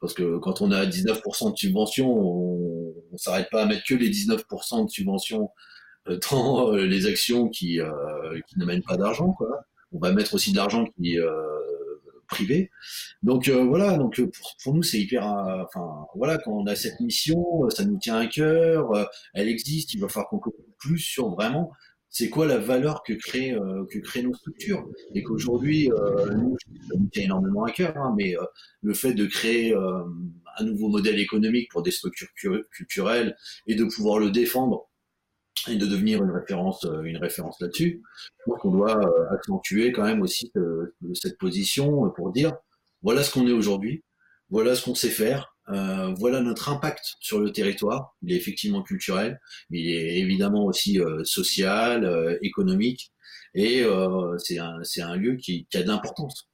Parce 0.00 0.14
que 0.14 0.38
quand 0.38 0.62
on 0.62 0.72
a 0.72 0.86
19% 0.86 1.52
de 1.52 1.56
subvention, 1.56 2.10
on, 2.10 2.94
on 3.12 3.16
s'arrête 3.18 3.48
pas 3.50 3.62
à 3.62 3.66
mettre 3.66 3.84
que 3.86 3.94
les 3.94 4.10
19% 4.10 4.86
de 4.86 4.90
subvention 4.90 5.50
euh, 6.08 6.18
dans 6.30 6.72
euh, 6.72 6.86
les 6.86 7.06
actions 7.06 7.48
qui, 7.48 7.80
euh, 7.80 8.40
qui 8.48 8.58
n'amènent 8.58 8.82
pas 8.82 8.96
d'argent. 8.96 9.36
On 9.92 9.98
va 9.98 10.12
mettre 10.12 10.34
aussi 10.34 10.52
de 10.52 10.56
l'argent 10.56 10.86
qui 10.96 11.18
euh, 11.18 11.30
privé. 12.28 12.70
Donc 13.24 13.48
voilà, 13.48 13.98
donc 13.98 14.20
pour, 14.20 14.56
pour 14.62 14.74
nous 14.74 14.84
c'est 14.84 15.00
hyper, 15.00 15.26
enfin 15.26 16.06
voilà, 16.14 16.38
quand 16.38 16.52
on 16.52 16.66
a 16.66 16.76
cette 16.76 17.00
mission, 17.00 17.68
ça 17.70 17.84
nous 17.84 17.98
tient 17.98 18.18
à 18.18 18.26
cœur, 18.28 19.10
elle 19.34 19.48
existe, 19.48 19.94
il 19.94 20.00
va 20.00 20.08
falloir 20.08 20.30
qu'on 20.30 20.38
communique 20.38 20.76
plus 20.78 21.00
sur 21.00 21.30
vraiment 21.30 21.72
c'est 22.10 22.28
quoi 22.28 22.44
la 22.46 22.58
valeur 22.58 23.04
que 23.04 23.12
créent 23.12 23.54
euh, 23.54 23.86
nos 24.22 24.34
structures? 24.34 24.84
Et 25.14 25.22
qu'aujourd'hui 25.22 25.90
euh, 25.92 26.34
nous 26.34 26.56
tient 27.12 27.24
énormément 27.24 27.64
à 27.64 27.70
cœur 27.70 27.96
hein, 27.96 28.14
mais 28.16 28.36
euh, 28.36 28.44
le 28.82 28.94
fait 28.94 29.14
de 29.14 29.26
créer 29.26 29.74
euh, 29.74 30.02
un 30.58 30.64
nouveau 30.64 30.88
modèle 30.88 31.20
économique 31.20 31.70
pour 31.70 31.82
des 31.82 31.92
structures 31.92 32.28
culturelles 32.72 33.36
et 33.68 33.76
de 33.76 33.84
pouvoir 33.84 34.18
le 34.18 34.30
défendre 34.30 34.88
et 35.68 35.76
de 35.76 35.86
devenir 35.86 36.22
une 36.22 36.30
référence 36.30 36.86
une 37.04 37.18
référence 37.18 37.60
là-dessus 37.60 38.02
je 38.38 38.44
pense 38.46 38.60
qu'on 38.60 38.70
doit 38.70 38.98
accentuer 39.30 39.92
quand 39.92 40.04
même 40.04 40.22
aussi 40.22 40.50
cette 41.14 41.38
position 41.38 42.10
pour 42.10 42.32
dire 42.32 42.56
voilà 43.02 43.22
ce 43.22 43.30
qu'on 43.32 43.46
est 43.46 43.52
aujourd'hui 43.52 44.02
voilà 44.48 44.74
ce 44.74 44.84
qu'on 44.84 44.94
sait 44.94 45.10
faire 45.10 45.54
euh, 45.72 46.14
voilà 46.18 46.40
notre 46.40 46.68
impact 46.68 47.16
sur 47.20 47.40
le 47.40 47.52
territoire. 47.52 48.16
Il 48.22 48.32
est 48.32 48.36
effectivement 48.36 48.82
culturel, 48.82 49.40
il 49.70 49.88
est 49.90 50.18
évidemment 50.18 50.64
aussi 50.64 51.00
euh, 51.00 51.24
social, 51.24 52.04
euh, 52.04 52.38
économique, 52.42 53.12
et 53.54 53.84
c'est 54.38 54.58
un, 54.58 55.16
lieu 55.16 55.36
qui, 55.36 55.66
qui 55.70 55.76
a 55.76 55.82
d'importance. 55.82 56.49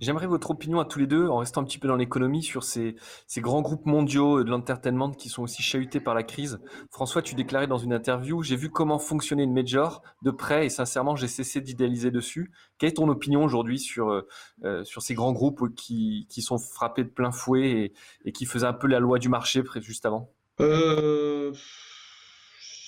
J'aimerais 0.00 0.26
votre 0.26 0.50
opinion 0.50 0.80
à 0.80 0.84
tous 0.84 0.98
les 0.98 1.06
deux, 1.06 1.28
en 1.28 1.38
restant 1.38 1.60
un 1.60 1.64
petit 1.64 1.78
peu 1.78 1.88
dans 1.88 1.96
l'économie, 1.96 2.42
sur 2.42 2.64
ces, 2.64 2.96
ces, 3.26 3.40
grands 3.40 3.60
groupes 3.60 3.86
mondiaux 3.86 4.42
de 4.42 4.50
l'entertainment 4.50 5.10
qui 5.10 5.28
sont 5.28 5.42
aussi 5.42 5.62
chahutés 5.62 6.00
par 6.00 6.14
la 6.14 6.22
crise. 6.22 6.60
François, 6.90 7.20
tu 7.22 7.34
déclarais 7.34 7.66
dans 7.66 7.78
une 7.78 7.92
interview, 7.92 8.42
j'ai 8.42 8.56
vu 8.56 8.70
comment 8.70 8.98
fonctionnait 8.98 9.44
une 9.44 9.52
major 9.52 10.02
de 10.22 10.30
près 10.30 10.66
et 10.66 10.68
sincèrement, 10.70 11.16
j'ai 11.16 11.28
cessé 11.28 11.60
d'idéaliser 11.60 12.10
dessus. 12.10 12.50
Quelle 12.78 12.90
est 12.90 12.94
ton 12.94 13.08
opinion 13.08 13.44
aujourd'hui 13.44 13.78
sur, 13.78 14.10
euh, 14.10 14.26
euh 14.64 14.84
sur 14.84 15.02
ces 15.02 15.14
grands 15.14 15.32
groupes 15.32 15.74
qui, 15.74 16.26
qui, 16.30 16.40
sont 16.40 16.58
frappés 16.58 17.04
de 17.04 17.10
plein 17.10 17.30
fouet 17.30 17.70
et, 17.70 17.92
et, 18.24 18.32
qui 18.32 18.46
faisaient 18.46 18.66
un 18.66 18.72
peu 18.72 18.86
la 18.86 19.00
loi 19.00 19.18
du 19.18 19.28
marché 19.28 19.62
juste 19.80 20.06
avant? 20.06 20.32
Euh 20.60 21.52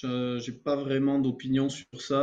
j'ai 0.05 0.53
pas 0.53 0.77
vraiment 0.77 1.19
d'opinion 1.19 1.69
sur 1.69 1.87
ça. 2.01 2.17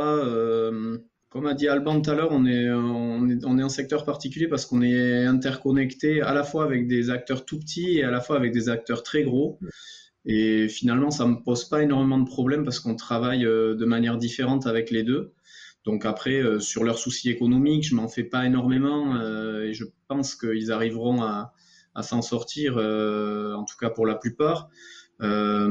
Comme 1.30 1.46
a 1.46 1.54
dit 1.54 1.68
Alban 1.68 2.00
tout 2.00 2.10
à 2.10 2.14
l'heure, 2.14 2.32
on 2.32 2.44
est, 2.44 2.70
on, 2.70 3.28
est, 3.28 3.44
on 3.44 3.58
est 3.58 3.62
un 3.62 3.68
secteur 3.68 4.04
particulier 4.04 4.48
parce 4.48 4.66
qu'on 4.66 4.82
est 4.82 5.24
interconnecté 5.24 6.20
à 6.20 6.34
la 6.34 6.44
fois 6.44 6.64
avec 6.64 6.86
des 6.86 7.08
acteurs 7.08 7.44
tout 7.44 7.58
petits 7.58 7.98
et 7.98 8.04
à 8.04 8.10
la 8.10 8.20
fois 8.20 8.36
avec 8.36 8.52
des 8.52 8.68
acteurs 8.68 9.02
très 9.02 9.22
gros. 9.22 9.58
Et 10.26 10.68
finalement, 10.68 11.10
ça 11.10 11.26
me 11.26 11.42
pose 11.42 11.64
pas 11.64 11.82
énormément 11.82 12.18
de 12.18 12.28
problèmes 12.28 12.64
parce 12.64 12.80
qu'on 12.80 12.96
travaille 12.96 13.44
de 13.44 13.84
manière 13.84 14.18
différente 14.18 14.66
avec 14.66 14.90
les 14.90 15.02
deux. 15.02 15.32
Donc 15.84 16.04
après, 16.04 16.42
euh, 16.42 16.60
sur 16.60 16.84
leurs 16.84 16.98
soucis 16.98 17.30
économiques, 17.30 17.84
je 17.84 17.94
m'en 17.94 18.08
fais 18.08 18.24
pas 18.24 18.44
énormément 18.44 19.16
euh, 19.16 19.62
et 19.62 19.72
je 19.72 19.84
pense 20.08 20.34
qu'ils 20.34 20.72
arriveront 20.72 21.22
à, 21.22 21.52
s'en 22.02 22.22
sortir, 22.22 22.74
euh, 22.78 23.54
en 23.54 23.64
tout 23.64 23.76
cas 23.78 23.90
pour 23.90 24.06
la 24.06 24.14
plupart. 24.14 24.70
Euh, 25.22 25.68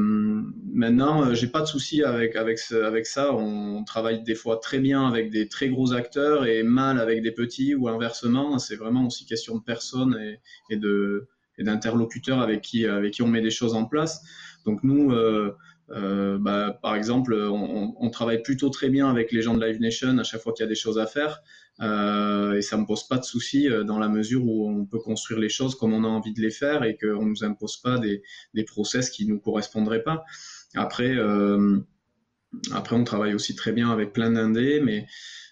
maintenant, 0.72 1.34
j'ai 1.34 1.48
pas 1.48 1.60
de 1.60 1.66
souci 1.66 2.02
avec 2.02 2.36
avec 2.36 2.60
avec 2.70 3.06
ça. 3.06 3.34
On 3.34 3.84
travaille 3.84 4.22
des 4.22 4.34
fois 4.34 4.58
très 4.58 4.78
bien 4.78 5.06
avec 5.06 5.30
des 5.30 5.48
très 5.48 5.68
gros 5.68 5.92
acteurs 5.92 6.46
et 6.46 6.62
mal 6.62 7.00
avec 7.00 7.22
des 7.22 7.32
petits 7.32 7.74
ou 7.74 7.88
inversement. 7.88 8.58
C'est 8.58 8.76
vraiment 8.76 9.06
aussi 9.06 9.26
question 9.26 9.56
de 9.58 9.62
personnes 9.62 10.16
et, 10.20 10.40
et 10.70 10.76
de 10.76 11.28
et 11.58 11.64
d'interlocuteurs 11.64 12.40
avec 12.40 12.62
qui 12.62 12.86
avec 12.86 13.14
qui 13.14 13.22
on 13.22 13.28
met 13.28 13.42
des 13.42 13.50
choses 13.50 13.74
en 13.74 13.84
place. 13.84 14.22
Donc 14.64 14.84
nous, 14.84 15.12
euh, 15.12 15.56
euh, 15.92 16.38
bah, 16.38 16.78
par 16.82 16.94
exemple, 16.94 17.34
on, 17.34 18.10
travaille 18.10 18.42
plutôt 18.42 18.70
très 18.70 18.88
bien 18.88 19.08
avec 19.08 19.32
les 19.32 19.42
gens 19.42 19.56
de 19.56 19.64
Live 19.64 19.80
Nation 19.80 20.18
à 20.18 20.22
chaque 20.22 20.40
fois 20.40 20.52
qu'il 20.52 20.64
y 20.64 20.66
a 20.66 20.68
des 20.68 20.74
choses 20.74 20.98
à 20.98 21.06
faire. 21.06 21.42
Euh, 21.80 22.54
et 22.54 22.62
ça 22.62 22.76
me 22.76 22.84
pose 22.84 23.08
pas 23.08 23.16
de 23.16 23.24
souci 23.24 23.68
euh, 23.68 23.84
dans 23.84 23.98
la 23.98 24.08
mesure 24.08 24.44
où 24.44 24.68
on 24.68 24.84
peut 24.84 24.98
construire 24.98 25.40
les 25.40 25.48
choses 25.48 25.74
comme 25.74 25.94
on 25.94 26.04
a 26.04 26.08
envie 26.08 26.34
de 26.34 26.40
les 26.40 26.50
faire 26.50 26.84
et 26.84 26.96
qu'on 26.96 27.24
nous 27.24 27.42
impose 27.44 27.78
pas 27.78 27.98
des, 27.98 28.22
process 28.64 29.10
qui 29.10 29.26
nous 29.26 29.40
correspondraient 29.40 30.02
pas. 30.02 30.24
Après, 30.74 31.16
après, 32.72 32.96
on 32.96 33.04
travaille 33.04 33.34
aussi 33.34 33.56
très 33.56 33.72
bien 33.72 33.90
avec 33.90 34.12
plein 34.12 34.30
d'indés, 34.30 34.80
mais 34.80 35.06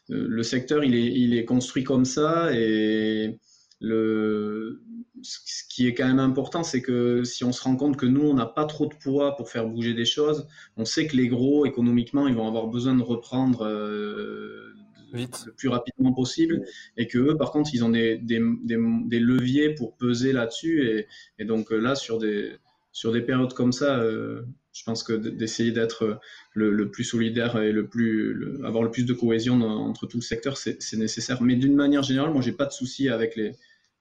le 0.09 0.43
secteur, 0.43 0.84
il 0.84 0.95
est, 0.95 1.07
il 1.07 1.36
est 1.36 1.45
construit 1.45 1.84
comme 1.84 2.05
ça 2.05 2.53
et 2.53 3.39
le, 3.80 4.82
ce 5.23 5.62
qui 5.69 5.87
est 5.87 5.95
quand 5.95 6.07
même 6.07 6.19
important, 6.19 6.62
c'est 6.62 6.83
que 6.83 7.25
si 7.25 7.45
on 7.45 7.53
se 7.53 7.62
rend 7.62 7.77
compte 7.77 7.97
que 7.97 8.07
nous, 8.07 8.23
on 8.23 8.35
n'a 8.35 8.47
pas 8.47 8.64
trop 8.64 8.87
de 8.87 8.95
poids 8.95 9.37
pour 9.37 9.51
faire 9.51 9.66
bouger 9.66 9.95
des 9.95 10.05
choses, 10.05 10.47
on 10.77 10.85
sait 10.85 11.07
que 11.07 11.16
les 11.16 11.29
gros, 11.29 11.66
économiquement, 11.66 12.29
ils 12.29 12.35
vont 12.35 12.47
avoir 12.47 12.66
besoin 12.66 12.95
de 12.95 13.03
reprendre 13.03 13.64
euh, 13.64 14.75
Vite. 15.12 15.45
le 15.47 15.53
plus 15.53 15.69
rapidement 15.69 16.12
possible, 16.12 16.64
et 16.97 17.07
que 17.07 17.19
eux, 17.19 17.37
par 17.37 17.51
contre, 17.51 17.71
ils 17.73 17.85
ont 17.85 17.91
des, 17.91 18.19
des, 18.19 18.41
des, 18.64 19.21
leviers 19.21 19.75
pour 19.75 19.97
peser 19.97 20.33
là-dessus, 20.33 20.87
et, 20.87 21.07
et, 21.39 21.45
donc 21.45 21.71
là, 21.71 21.95
sur 21.95 22.19
des, 22.19 22.57
sur 22.93 23.12
des 23.12 23.23
périodes 23.23 23.55
comme 23.55 23.73
ça, 23.73 23.99
euh, 24.01 24.43
je 24.73 24.85
pense 24.85 25.03
que 25.03 25.12
d'essayer 25.12 25.73
d'être 25.73 26.21
le, 26.55 26.71
le, 26.71 26.91
plus 26.91 27.05
solidaire 27.05 27.61
et 27.61 27.73
le 27.73 27.87
plus, 27.87 28.62
avoir 28.64 28.85
le 28.85 28.91
plus 28.91 29.05
de 29.05 29.12
cohésion 29.12 29.61
entre 29.62 30.07
tout 30.07 30.19
le 30.19 30.23
secteur, 30.23 30.57
c'est 30.57 30.79
nécessaire. 30.95 31.43
Mais 31.43 31.57
d'une 31.57 31.75
manière 31.75 32.03
générale, 32.03 32.33
moi, 32.33 32.43
j'ai 32.43 32.53
pas 32.53 32.66
de 32.66 32.73
souci 32.73 33.09
avec 33.09 33.35
les 33.35 33.57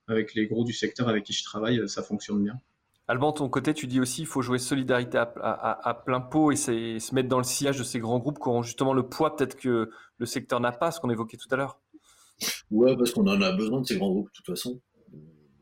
avec 0.08 0.34
les 0.34 0.48
gros 0.48 0.64
du 0.64 0.74
secteur 0.74 1.10
avec 1.10 1.24
qui 1.24 1.34
je 1.34 1.44
travaille, 1.44 1.88
ça 1.88 2.04
fonctionne 2.04 2.44
bien. 2.44 2.60
Alban, 3.10 3.32
ton 3.32 3.48
côté, 3.48 3.74
tu 3.74 3.88
dis 3.88 4.02
aussi 4.02 4.18
qu'il 4.18 4.26
faut 4.26 4.42
jouer 4.42 4.60
solidarité 4.60 5.18
à, 5.18 6.04
plein 6.06 6.20
pot 6.20 6.52
et, 6.52 6.58
se 6.58 7.16
mettre 7.16 7.30
dans 7.30 7.38
le 7.38 7.46
sillage 7.46 7.78
de 7.78 7.84
ces 7.84 8.00
grands 8.00 8.20
groupes 8.20 8.38
qui 8.38 8.50
auront 8.50 8.64
justement 8.64 8.94
le 8.94 9.04
poids 9.04 9.36
peut-être 9.36 9.56
que 9.56 9.90
le 10.18 10.26
secteur 10.26 10.60
n'a 10.60 10.74
pas, 10.74 10.92
ce 10.92 11.00
qu'on 11.00 11.10
évoquait 11.10 11.38
tout 11.38 11.48
à 11.52 11.56
l'heure. 11.56 11.80
Ouais, 12.70 12.98
parce 12.98 13.12
qu'on 13.12 13.26
en 13.28 13.42
a 13.42 13.52
besoin 13.54 13.82
de 13.82 13.86
ces 13.86 13.98
grands 13.98 14.12
groupes 14.12 14.28
de 14.28 14.34
toute 14.34 14.46
façon. 14.46 14.82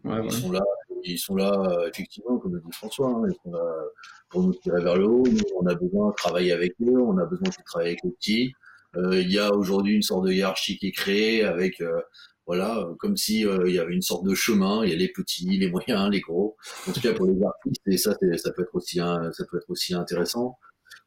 ils, 0.06 0.32
Sont 0.32 0.52
là, 0.52 0.64
ils 1.04 1.20
sont 1.20 1.36
là, 1.36 1.88
effectivement, 1.88 2.40
comme 2.40 2.56
le 2.56 2.62
dit 2.62 2.72
François, 2.72 3.10
hein, 3.10 3.24
ils 3.30 3.36
sont 3.44 3.52
là 3.52 3.64
pour 4.30 4.42
nous 4.42 4.54
tirer 4.56 4.84
vers 4.84 4.96
le 4.96 5.06
haut. 5.06 5.24
Nous, 5.28 5.40
on 5.60 5.68
a 5.68 5.76
besoin 5.76 6.10
de 6.10 6.16
travailler 6.16 6.52
avec 6.52 6.74
eux, 6.82 7.00
on 7.00 7.18
a 7.20 7.26
besoin 7.26 7.50
de 7.50 7.64
travailler 7.64 7.92
avec 7.92 8.04
les 8.04 8.12
petits. 8.12 8.54
Euh, 8.98 9.22
il 9.22 9.32
y 9.32 9.38
a 9.38 9.54
aujourd'hui 9.54 9.94
une 9.94 10.02
sorte 10.02 10.26
de 10.26 10.32
hiérarchie 10.32 10.78
qui 10.78 10.88
est 10.88 10.92
créée 10.92 11.44
avec 11.44 11.80
euh, 11.82 12.02
voilà, 12.46 12.78
euh, 12.80 12.96
comme 13.00 13.18
si 13.18 13.46
euh, 13.46 13.68
il 13.68 13.74
y 13.74 13.80
avait 13.80 13.94
une 13.94 14.02
sorte 14.02 14.26
de 14.26 14.36
chemin. 14.36 14.84
Il 14.84 14.92
y 14.92 14.94
a 14.94 14.98
les 14.98 15.10
petits, 15.10 15.58
les 15.58 15.70
moyens, 15.70 16.10
les 16.12 16.22
gros. 16.22 16.56
En 16.88 16.92
tout 16.92 17.02
cas 17.02 17.14
pour 17.14 17.26
les 17.26 17.42
artistes, 17.44 17.82
et 17.88 17.98
ça, 17.98 18.16
ça 18.38 18.52
peut 18.52 18.62
être 18.62 18.76
aussi, 18.76 18.98
ça 18.98 19.46
peut 19.50 19.58
être 19.58 19.70
aussi 19.70 19.94
intéressant. 19.94 20.58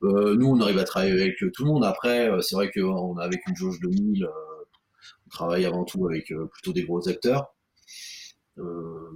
Euh, 0.03 0.35
nous, 0.37 0.47
on 0.47 0.61
arrive 0.61 0.79
à 0.79 0.85
travailler 0.85 1.13
avec 1.13 1.39
tout 1.39 1.65
le 1.65 1.69
monde. 1.71 1.85
Après, 1.85 2.31
c'est 2.43 2.55
vrai 2.55 2.71
qu'on 2.71 3.17
a 3.19 3.25
avec 3.25 3.41
une 3.49 3.57
jauge 3.57 3.81
de 3.81 3.89
1000, 3.89 4.29
on 5.27 5.31
travaille 5.31 5.65
avant 5.67 5.85
tout 5.85 6.07
avec 6.09 6.33
plutôt 6.53 6.73
des 6.73 6.85
gros 6.85 7.09
acteurs. 7.09 7.55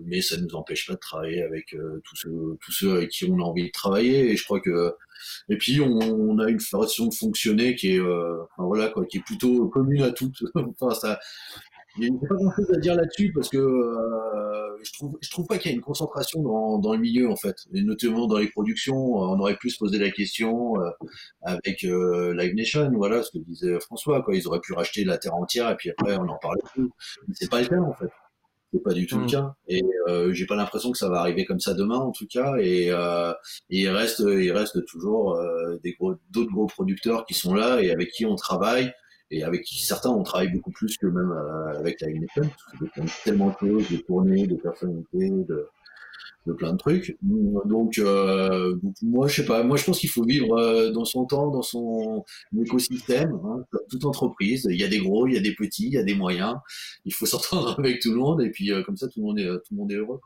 mais 0.05 0.21
ça 0.21 0.37
ne 0.37 0.43
nous 0.43 0.55
empêche 0.55 0.87
pas 0.87 0.95
de 0.95 0.99
travailler 0.99 1.43
avec 1.43 1.75
tous 2.05 2.17
ceux, 2.71 2.93
avec 2.93 3.11
qui 3.11 3.25
on 3.25 3.39
a 3.39 3.43
envie 3.43 3.67
de 3.67 3.73
travailler. 3.73 4.31
Et 4.31 4.37
je 4.37 4.45
crois 4.45 4.61
que 4.61 4.95
et 5.49 5.57
puis 5.57 5.81
on, 5.81 6.39
a 6.39 6.49
une 6.49 6.61
façon 6.61 7.07
de 7.07 7.15
fonctionner 7.15 7.75
qui 7.77 7.97
est, 7.97 8.01
voilà 8.59 8.89
quoi, 8.89 9.07
qui 9.07 9.19
est 9.19 9.25
plutôt 9.25 9.69
commune 9.69 10.03
à 10.03 10.13
toutes. 10.13 10.43
enfin 10.55 10.95
ça, 10.95 11.21
il 11.99 12.13
n'y 12.13 12.17
a 12.17 12.29
pas 12.29 12.35
grand 12.35 12.53
chose 12.53 12.71
à 12.75 12.79
dire 12.79 12.95
là-dessus 12.95 13.33
parce 13.35 13.49
que 13.49 13.59
euh, 13.59 14.79
je 14.83 14.93
trouve 14.93 15.19
je 15.21 15.31
trouve 15.31 15.47
pas 15.47 15.59
qu'il 15.59 15.71
y 15.71 15.75
a 15.75 15.77
une 15.77 15.83
concentration 15.83 16.43
dans, 16.43 16.79
dans 16.79 16.95
le 16.95 17.01
milieu 17.01 17.31
en 17.31 17.37
fait. 17.37 17.57
Et 17.75 17.83
notamment 17.83 18.27
dans 18.27 18.39
les 18.39 18.49
productions 18.49 18.97
on 18.97 19.39
aurait 19.39 19.57
pu 19.57 19.71
se 19.71 19.79
poser 19.79 19.99
la 19.99 20.11
question 20.11 20.81
euh, 20.81 20.91
avec 21.43 21.85
euh, 21.85 22.35
Live 22.35 22.55
Nation 22.55 22.91
voilà 22.95 23.23
ce 23.23 23.31
que 23.31 23.39
disait 23.39 23.79
François 23.81 24.23
quoi. 24.23 24.35
Ils 24.35 24.47
auraient 24.47 24.61
pu 24.61 24.73
racheter 24.73 25.05
la 25.05 25.19
terre 25.19 25.35
entière 25.35 25.71
et 25.71 25.77
puis 25.77 25.91
après 25.91 26.17
on 26.17 26.29
en 26.29 26.39
parlait 26.39 26.63
plus. 26.73 26.91
C'est 27.35 27.51
pas 27.51 27.61
le 27.61 27.69
cas 27.69 27.81
en 27.81 27.95
fait. 27.95 28.11
C'est 28.73 28.83
pas 28.83 28.95
du 28.95 29.07
tout 29.07 29.19
le 29.19 29.25
mm. 29.25 29.31
cas. 29.31 29.55
Et 29.69 29.83
euh, 30.09 30.33
j'ai 30.33 30.47
pas 30.47 30.57
l'impression 30.57 30.93
que 30.93 30.99
ça 30.99 31.09
va 31.09 31.21
arriver 31.21 31.45
comme 31.45 31.61
ça 31.61 31.75
demain 31.75 31.99
en 31.99 32.11
tout 32.11 32.27
cas. 32.27 32.57
Et, 32.59 32.91
euh, 32.91 33.33
et 33.71 33.81
il 33.81 33.89
reste 33.89 34.21
il 34.21 34.51
reste 34.53 34.85
toujours 34.87 35.35
euh, 35.35 35.79
des 35.85 35.93
gros 35.93 36.15
d'autres 36.31 36.53
gros 36.53 36.67
producteurs 36.67 37.27
qui 37.27 37.35
sont 37.35 37.55
là 37.55 37.83
et 37.83 37.91
avec 37.91 38.11
qui 38.11 38.25
on 38.25 38.35
travaille 38.35 38.93
et 39.33 39.43
avec 39.43 39.63
qui 39.63 39.85
certains 39.85 40.11
on 40.11 40.23
travaille 40.23 40.53
beaucoup 40.53 40.71
plus 40.71 40.97
que 40.99 41.07
même 41.07 41.33
euh, 41.33 41.79
avec 41.79 42.01
la 42.01 42.09
NFM, 42.09 42.49
parce 42.79 42.93
que 42.93 43.25
tellement 43.25 43.49
de 43.49 43.55
choses, 43.59 43.91
de 43.91 43.97
tournées, 43.97 44.47
de 44.47 44.57
personnalités, 44.57 45.31
de, 45.31 45.69
plein 46.59 46.73
de 46.73 46.77
trucs. 46.77 47.17
Donc, 47.23 47.99
euh, 47.99 48.75
donc, 48.83 48.95
moi, 49.01 49.29
je 49.29 49.37
sais 49.37 49.47
pas. 49.47 49.63
Moi, 49.63 49.77
je 49.77 49.85
pense 49.85 50.01
qu'il 50.01 50.11
faut 50.11 50.25
vivre 50.25 50.59
euh, 50.59 50.91
dans 50.91 51.05
son 51.05 51.25
temps, 51.25 51.51
dans 51.51 51.63
son 51.63 52.25
écosystème, 52.61 53.41
hein, 53.45 53.63
toute 53.89 54.05
entreprise. 54.05 54.67
Il 54.69 54.79
y 54.79 54.85
a 54.85 54.89
des 54.89 54.99
gros, 54.99 55.29
il 55.29 55.35
y 55.35 55.39
a 55.39 55.41
des 55.41 55.55
petits, 55.55 55.87
il 55.87 55.93
y 55.93 55.99
a 55.99 56.03
des 56.03 56.15
moyens. 56.15 56.57
Il 57.05 57.15
faut 57.15 57.27
s'entendre 57.33 57.79
avec 57.79 58.01
tout 58.01 58.11
le 58.11 58.19
monde 58.19 58.43
et 58.43 58.51
puis 58.51 58.71
comme 58.85 58.97
ça, 58.97 59.09
tout 59.09 59.21
le 59.21 59.27
monde 59.27 59.39
est 59.39 59.47
tout 59.47 59.73
le 59.73 59.77
monde 59.77 59.93
est 59.93 59.97
heureux. 59.97 60.21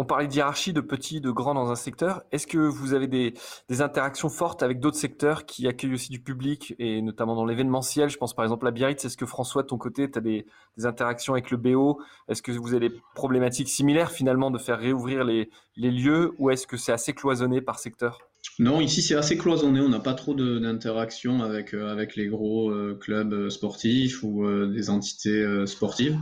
On 0.00 0.04
parlait 0.04 0.28
d'hierarchie, 0.28 0.72
de 0.72 0.80
petits, 0.80 1.20
de 1.20 1.32
grands 1.32 1.54
dans 1.54 1.72
un 1.72 1.74
secteur. 1.74 2.22
Est-ce 2.30 2.46
que 2.46 2.56
vous 2.56 2.94
avez 2.94 3.08
des, 3.08 3.34
interactions 3.80 4.28
fortes 4.28 4.62
avec 4.62 4.78
d'autres 4.78 4.96
secteurs 4.96 5.44
qui 5.44 5.66
accueillent 5.66 5.94
aussi 5.94 6.10
du 6.10 6.20
public, 6.20 6.76
et 6.78 7.02
notamment 7.02 7.34
dans 7.34 7.44
l'événementiel? 7.44 8.08
Je 8.08 8.16
pense 8.16 8.32
par 8.32 8.44
exemple 8.44 8.68
à 8.68 8.70
Biarritz. 8.70 9.04
Est-ce 9.04 9.16
que 9.16 9.26
François, 9.26 9.62
de 9.62 9.66
ton 9.66 9.76
côté, 9.76 10.08
tu 10.08 10.16
as 10.16 10.20
des, 10.20 10.46
interactions 10.84 11.32
avec 11.32 11.50
le 11.50 11.56
BO 11.56 12.00
Est-ce 12.28 12.42
que 12.42 12.52
vous 12.52 12.74
avez 12.74 12.90
des 12.90 13.00
problématiques 13.16 13.68
similaires 13.68 14.12
finalement 14.12 14.52
de 14.52 14.58
faire 14.58 14.78
réouvrir 14.78 15.24
les, 15.24 15.50
lieux, 15.76 16.32
ou 16.38 16.50
est-ce 16.50 16.68
que 16.68 16.76
c'est 16.76 16.92
assez 16.92 17.12
cloisonné 17.12 17.60
par 17.60 17.80
secteur? 17.80 18.20
Non, 18.60 18.80
ici 18.80 19.02
c'est 19.02 19.16
assez 19.16 19.36
cloisonné, 19.36 19.80
on 19.80 19.88
n'a 19.88 19.98
pas 19.98 20.14
trop 20.14 20.32
d'interactions 20.32 21.42
avec, 21.42 21.74
euh, 21.74 21.90
avec 21.90 22.14
les 22.14 22.28
gros 22.28 22.70
euh, 22.70 22.96
clubs 23.00 23.32
euh, 23.32 23.50
sportifs 23.50 24.22
ou 24.22 24.46
des 24.68 24.90
entités 24.90 25.66
sportives. 25.66 26.16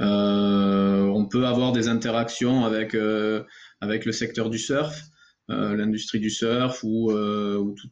Euh, 0.00 1.02
on 1.02 1.26
peut 1.26 1.46
avoir 1.46 1.72
des 1.72 1.88
interactions 1.88 2.64
avec, 2.64 2.94
euh, 2.94 3.42
avec 3.80 4.04
le 4.04 4.12
secteur 4.12 4.50
du 4.50 4.58
surf, 4.58 5.02
euh, 5.50 5.76
l'industrie 5.76 6.18
du 6.20 6.30
surf 6.30 6.82
ou, 6.82 7.12
ou 7.12 7.74
tout, 7.74 7.90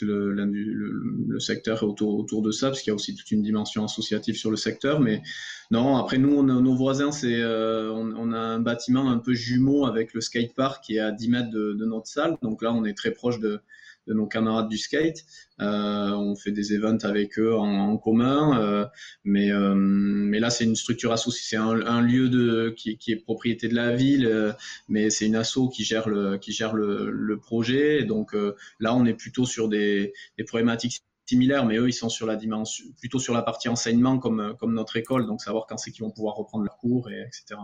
le, 0.00 1.38
secteur 1.40 1.82
autour, 1.82 2.18
autour 2.18 2.42
de 2.42 2.50
ça, 2.50 2.68
parce 2.68 2.80
qu'il 2.80 2.90
y 2.90 2.92
a 2.92 2.94
aussi 2.94 3.14
toute 3.14 3.30
une 3.30 3.42
dimension 3.42 3.84
associative 3.84 4.36
sur 4.36 4.50
le 4.50 4.56
secteur. 4.56 5.00
Mais 5.00 5.22
non, 5.70 5.96
après 5.96 6.18
nous, 6.18 6.42
nos 6.42 6.74
voisins, 6.74 7.10
on, 7.10 8.32
a 8.32 8.38
un 8.38 8.60
bâtiment 8.60 9.10
un 9.10 9.18
peu 9.18 9.34
jumeau 9.34 9.86
avec 9.86 10.14
le 10.14 10.20
skatepark 10.20 10.84
qui 10.84 10.96
est 10.96 11.00
à 11.00 11.12
10 11.12 11.28
mètres 11.28 11.50
de, 11.50 11.84
notre 11.84 12.06
salle. 12.06 12.36
Donc 12.42 12.62
là, 12.62 12.72
on 12.72 12.84
est 12.84 12.94
très 12.94 13.10
proche 13.10 13.40
de, 13.40 13.60
de 14.06 14.14
nos 14.14 14.26
camarades 14.26 14.68
du 14.68 14.78
skate. 14.78 15.24
Euh, 15.60 16.10
on 16.10 16.34
fait 16.34 16.50
des 16.50 16.74
events 16.74 17.04
avec 17.04 17.38
eux 17.38 17.54
en, 17.54 17.96
commun, 17.98 18.60
euh, 18.60 18.86
mais, 19.24 19.52
euh, 19.52 19.74
mais 19.74 20.40
là 20.40 20.50
c'est 20.50 20.64
une 20.64 20.76
structure 20.76 21.12
associée, 21.12 21.42
c'est 21.50 21.56
un, 21.56 22.00
lieu 22.00 22.74
qui, 22.76 22.98
est 23.08 23.16
propriété 23.24 23.68
de 23.68 23.74
la 23.74 23.94
ville, 23.94 24.54
mais 24.88 25.10
c'est 25.10 25.26
une 25.26 25.36
asso 25.36 25.68
qui 25.72 25.84
gère 25.84 26.08
le, 26.08 26.38
qui 26.38 26.52
gère 26.52 26.74
le, 26.74 27.38
projet. 27.38 28.04
donc 28.04 28.34
là 28.80 28.94
on 28.94 29.04
est 29.04 29.14
plutôt 29.14 29.44
sur 29.44 29.68
des, 29.68 30.12
problématiques 30.46 31.02
similaires, 31.26 31.64
mais 31.64 31.76
eux, 31.76 31.88
ils 31.88 31.94
sont 31.94 32.08
sur 32.08 32.26
la 32.26 32.36
dimension, 32.36 32.84
plutôt 32.98 33.18
sur 33.18 33.32
la 33.32 33.42
partie 33.42 33.68
enseignement 33.68 34.18
comme, 34.18 34.56
notre 34.62 34.96
école, 34.96 35.26
donc 35.26 35.40
savoir 35.40 35.66
quand 35.68 35.76
c'est 35.76 35.92
qu'ils 35.92 36.04
vont 36.04 36.10
pouvoir 36.10 36.34
reprendre 36.34 36.64
leurs 36.64 36.78
cours, 36.78 37.10
et 37.10 37.20
etc. 37.20 37.60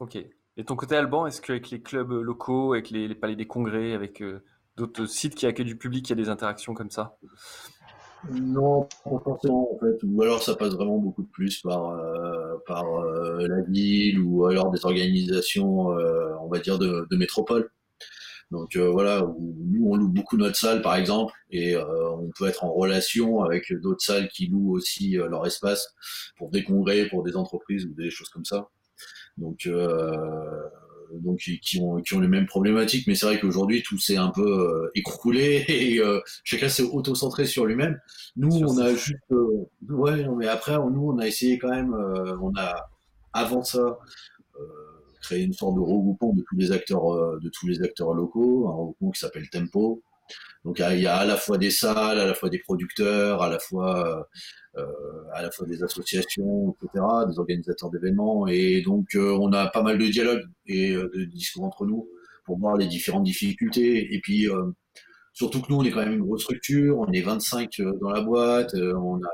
Ok. 0.00 0.16
Et 0.56 0.64
ton 0.64 0.74
côté 0.74 0.96
Alban, 0.96 1.26
est-ce 1.26 1.40
qu'avec 1.40 1.70
les 1.70 1.80
clubs 1.80 2.10
locaux, 2.10 2.72
avec 2.72 2.90
les, 2.90 3.14
palais 3.14 3.36
des 3.36 3.46
congrès, 3.46 3.92
avec 3.92 4.22
d'autres 4.78 5.06
sites 5.06 5.34
qui 5.34 5.46
accueillent 5.46 5.66
du 5.66 5.76
public, 5.76 6.06
qui 6.06 6.12
a 6.12 6.16
des 6.16 6.28
interactions 6.28 6.72
comme 6.72 6.90
ça? 6.90 7.18
Non, 8.30 8.88
pas 9.04 9.20
forcément 9.22 9.74
en 9.74 9.78
fait. 9.78 9.96
Ou 10.04 10.22
alors 10.22 10.42
ça 10.42 10.56
passe 10.56 10.74
vraiment 10.74 10.98
beaucoup 10.98 11.22
de 11.22 11.28
plus 11.28 11.60
par, 11.60 11.90
euh, 11.90 12.56
euh, 12.68 13.48
la 13.48 13.62
ville 13.62 14.20
ou 14.20 14.46
alors 14.46 14.70
des 14.70 14.84
organisations, 14.84 15.96
euh, 15.98 16.34
on 16.40 16.48
va 16.48 16.58
dire, 16.58 16.78
de, 16.78 17.06
de 17.10 17.16
métropole. 17.16 17.70
Donc 18.50 18.78
voilà, 18.78 19.20
nous 19.38 19.88
on 19.90 19.96
loue 19.96 20.08
beaucoup 20.08 20.38
notre 20.38 20.56
salle 20.56 20.80
par 20.80 20.96
exemple, 20.96 21.34
et 21.50 21.76
on 21.76 22.30
peut 22.34 22.48
être 22.48 22.64
en 22.64 22.72
relation 22.72 23.42
avec 23.42 23.70
d'autres 23.82 24.00
salles 24.00 24.28
qui 24.28 24.46
louent 24.46 24.72
aussi 24.72 25.16
leur 25.16 25.46
espace 25.46 25.94
pour 26.38 26.50
des 26.50 26.64
congrès, 26.64 27.08
pour 27.10 27.22
des 27.22 27.36
entreprises 27.36 27.84
ou 27.84 27.92
des 27.92 28.08
choses 28.08 28.30
comme 28.30 28.46
ça. 28.46 28.70
Donc 29.36 29.68
donc 31.14 31.38
qui 31.38 31.80
ont, 31.80 32.00
qui 32.00 32.14
ont 32.14 32.20
les 32.20 32.28
mêmes 32.28 32.46
problématiques, 32.46 33.06
mais 33.06 33.14
c'est 33.14 33.26
vrai 33.26 33.40
qu'aujourd'hui 33.40 33.82
tout 33.82 33.98
s'est 33.98 34.16
un 34.16 34.30
peu 34.30 34.42
euh, 34.46 34.90
écroulé 34.94 35.64
et 35.68 36.00
euh, 36.00 36.20
chacun 36.44 36.68
s'est 36.68 36.82
auto-centré 36.82 37.46
sur 37.46 37.66
lui-même. 37.66 38.00
Nous, 38.36 38.56
on 38.58 38.78
a 38.78 38.94
juste, 38.94 39.16
euh, 39.32 39.66
ouais, 39.88 40.26
mais 40.36 40.48
après, 40.48 40.76
nous, 40.76 41.10
on 41.12 41.18
a 41.18 41.26
essayé 41.26 41.58
quand 41.58 41.70
même, 41.70 41.94
on 42.40 42.52
a 42.56 42.88
avant 43.32 43.62
ça 43.62 43.98
créé 45.22 45.42
une 45.42 45.52
sorte 45.52 45.74
de 45.74 45.80
regroupement 45.80 46.32
de 46.32 46.42
tous 46.48 46.56
les 46.56 46.72
acteurs, 46.72 47.38
de 47.40 47.48
tous 47.50 47.66
les 47.66 47.82
acteurs 47.82 48.14
locaux, 48.14 48.68
un 48.68 48.72
regroupement 48.72 49.10
qui 49.10 49.20
s'appelle 49.20 49.48
Tempo. 49.50 50.02
Donc 50.64 50.80
il 50.80 51.00
y 51.00 51.06
a 51.06 51.16
à 51.16 51.24
la 51.24 51.36
fois 51.36 51.58
des 51.58 51.70
salles, 51.70 52.18
à 52.18 52.26
la 52.26 52.34
fois 52.34 52.48
des 52.48 52.58
producteurs, 52.58 53.42
à 53.42 53.48
la 53.48 53.58
fois 53.58 54.28
euh, 54.78 54.84
à 55.32 55.42
la 55.42 55.50
fois 55.50 55.66
des 55.66 55.82
associations, 55.82 56.74
etc., 56.82 57.04
des 57.28 57.38
organisateurs 57.38 57.90
d'événements, 57.90 58.46
et 58.46 58.82
donc 58.82 59.14
euh, 59.14 59.36
on 59.40 59.52
a 59.52 59.66
pas 59.68 59.82
mal 59.82 59.98
de 59.98 60.06
dialogues 60.06 60.44
et 60.66 60.92
euh, 60.92 61.10
de 61.14 61.24
discours 61.24 61.64
entre 61.64 61.86
nous 61.86 62.08
pour 62.44 62.58
voir 62.58 62.76
les 62.76 62.86
différentes 62.86 63.24
difficultés. 63.24 64.14
Et 64.14 64.20
puis 64.20 64.46
surtout 65.32 65.60
que 65.62 65.66
nous, 65.70 65.78
on 65.78 65.84
est 65.84 65.90
quand 65.90 66.00
même 66.04 66.14
une 66.14 66.24
grosse 66.24 66.42
structure, 66.42 66.98
on 66.98 67.10
est 67.12 67.20
25 67.20 67.70
dans 68.00 68.10
la 68.10 68.22
boîte, 68.22 68.74
on 68.74 69.16
a 69.16 69.28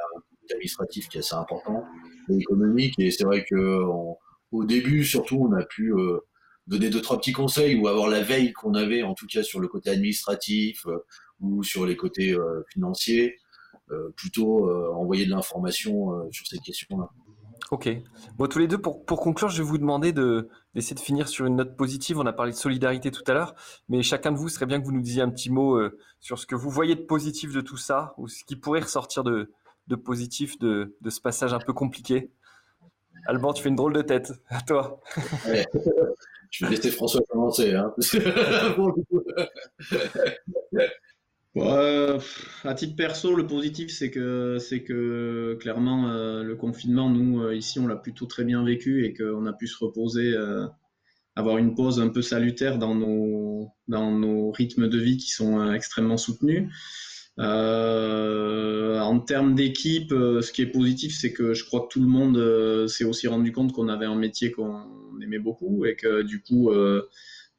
administratif 0.51 1.09
qui 1.09 1.19
est 1.19 1.21
assez 1.21 1.35
important, 1.35 1.85
et 2.29 2.37
économique, 2.37 2.95
et 2.99 3.11
c'est 3.11 3.25
vrai 3.25 3.45
que 3.49 3.83
au 4.53 4.65
début, 4.65 5.05
surtout, 5.05 5.47
on 5.49 5.53
a 5.53 5.65
pu 5.65 5.93
donner 6.67 6.91
deux 6.91 7.03
trois 7.03 7.19
petits 7.19 7.33
conseils 7.33 7.77
ou 7.77 7.89
avoir 7.89 8.09
la 8.09 8.23
veille 8.23 8.53
qu'on 8.53 8.75
avait, 8.75 9.03
en 9.03 9.15
tout 9.15 9.27
cas 9.27 9.43
sur 9.43 9.61
le 9.61 9.69
côté 9.69 9.91
administratif 9.91 10.87
ou 11.41 11.63
sur 11.63 11.87
les 11.87 11.97
côtés 11.97 12.37
financiers. 12.73 13.37
Euh, 13.91 14.09
plutôt 14.17 14.67
euh, 14.71 14.91
envoyer 14.95 15.27
de 15.27 15.31
l'information 15.31 16.15
euh, 16.15 16.29
sur 16.31 16.47
ces 16.47 16.59
questions-là. 16.59 17.11
Ok. 17.71 17.91
Bon, 18.39 18.47
tous 18.47 18.59
les 18.59 18.67
deux, 18.67 18.79
pour, 18.79 19.05
pour 19.05 19.21
conclure, 19.21 19.51
je 19.51 19.63
vais 19.63 19.69
vous 19.69 19.77
demander 19.77 20.13
de, 20.13 20.49
d'essayer 20.75 20.95
de 20.95 21.01
finir 21.01 21.29
sur 21.29 21.45
une 21.45 21.57
note 21.57 21.77
positive. 21.77 22.19
On 22.19 22.25
a 22.25 22.33
parlé 22.33 22.53
de 22.53 22.57
solidarité 22.57 23.11
tout 23.11 23.23
à 23.27 23.35
l'heure, 23.35 23.55
mais 23.91 24.03
chacun 24.03 24.33
de 24.33 24.39
vous 24.39 24.49
serait 24.49 24.65
bien 24.65 24.81
que 24.81 24.87
vous 24.87 24.93
nous 24.93 25.03
disiez 25.03 25.21
un 25.21 25.29
petit 25.29 25.51
mot 25.51 25.79
sur 26.19 26.39
ce 26.39 26.47
que 26.47 26.55
vous 26.55 26.71
voyez 26.71 26.95
de 26.95 27.03
positif 27.03 27.53
de 27.53 27.61
tout 27.61 27.77
ça, 27.77 28.15
ou 28.17 28.27
ce 28.27 28.43
qui 28.45 28.57
pourrait 28.57 28.81
ressortir 28.81 29.23
de, 29.23 29.53
de 29.87 29.97
positif 29.97 30.59
de, 30.59 30.97
de 31.03 31.11
ce 31.11 31.21
passage 31.21 31.53
un 31.53 31.59
peu 31.59 31.75
compliqué. 31.75 32.31
Alban, 33.27 33.53
tu 33.53 33.63
fais 33.63 33.69
une 33.69 33.77
drôle 33.77 33.93
de 33.93 34.03
tête. 34.03 34.33
À 34.49 34.61
toi. 34.67 35.01
Je 36.55 36.65
vais 36.65 36.77
laisser 36.77 36.93
François 36.93 37.21
commencer. 37.29 37.75
Hein. 37.75 37.93
Ouais, 41.57 42.19
à 42.65 42.75
titre 42.75 42.97
perso, 42.97 43.33
le 43.37 43.47
positif, 43.47 43.89
c'est 43.93 44.11
que, 44.11 44.59
c'est 44.59 44.83
que 44.83 45.57
clairement, 45.61 46.09
euh, 46.09 46.43
le 46.43 46.57
confinement, 46.57 47.09
nous, 47.09 47.45
euh, 47.45 47.55
ici, 47.55 47.79
on 47.79 47.87
l'a 47.87 47.95
plutôt 47.95 48.27
très 48.27 48.43
bien 48.43 48.65
vécu 48.65 49.05
et 49.05 49.15
qu'on 49.15 49.47
a 49.47 49.53
pu 49.53 49.69
se 49.69 49.77
reposer, 49.79 50.33
euh, 50.33 50.67
avoir 51.37 51.59
une 51.59 51.77
pause 51.77 52.01
un 52.01 52.09
peu 52.09 52.23
salutaire 52.23 52.77
dans 52.77 52.97
nos, 52.97 53.69
dans 53.87 54.11
nos 54.11 54.51
rythmes 54.51 54.89
de 54.89 54.99
vie 54.99 55.17
qui 55.17 55.31
sont 55.31 55.73
extrêmement 55.73 56.17
soutenus. 56.17 56.73
En 57.39 59.21
termes 59.21 59.55
d'équipe, 59.55 60.11
ce 60.11 60.53
qui 60.53 60.63
est 60.63 60.67
positif, 60.67 61.17
c'est 61.19 61.33
que 61.33 61.55
je 61.55 61.65
crois 61.65 61.81
que 61.83 61.89
tout 61.89 62.01
le 62.01 62.07
monde 62.07 62.89
s'est 62.89 63.05
aussi 63.05 63.27
rendu 63.27 63.53
compte 63.53 63.73
qu'on 63.73 63.89
avait 63.89 64.07
un 64.07 64.17
métier 64.17 64.51
qu'on 64.51 65.21
aimait 65.21 65.39
beaucoup 65.39 65.85
et 65.85 65.97
que 65.97 66.23
du 66.23 66.43
coup, 66.43 66.71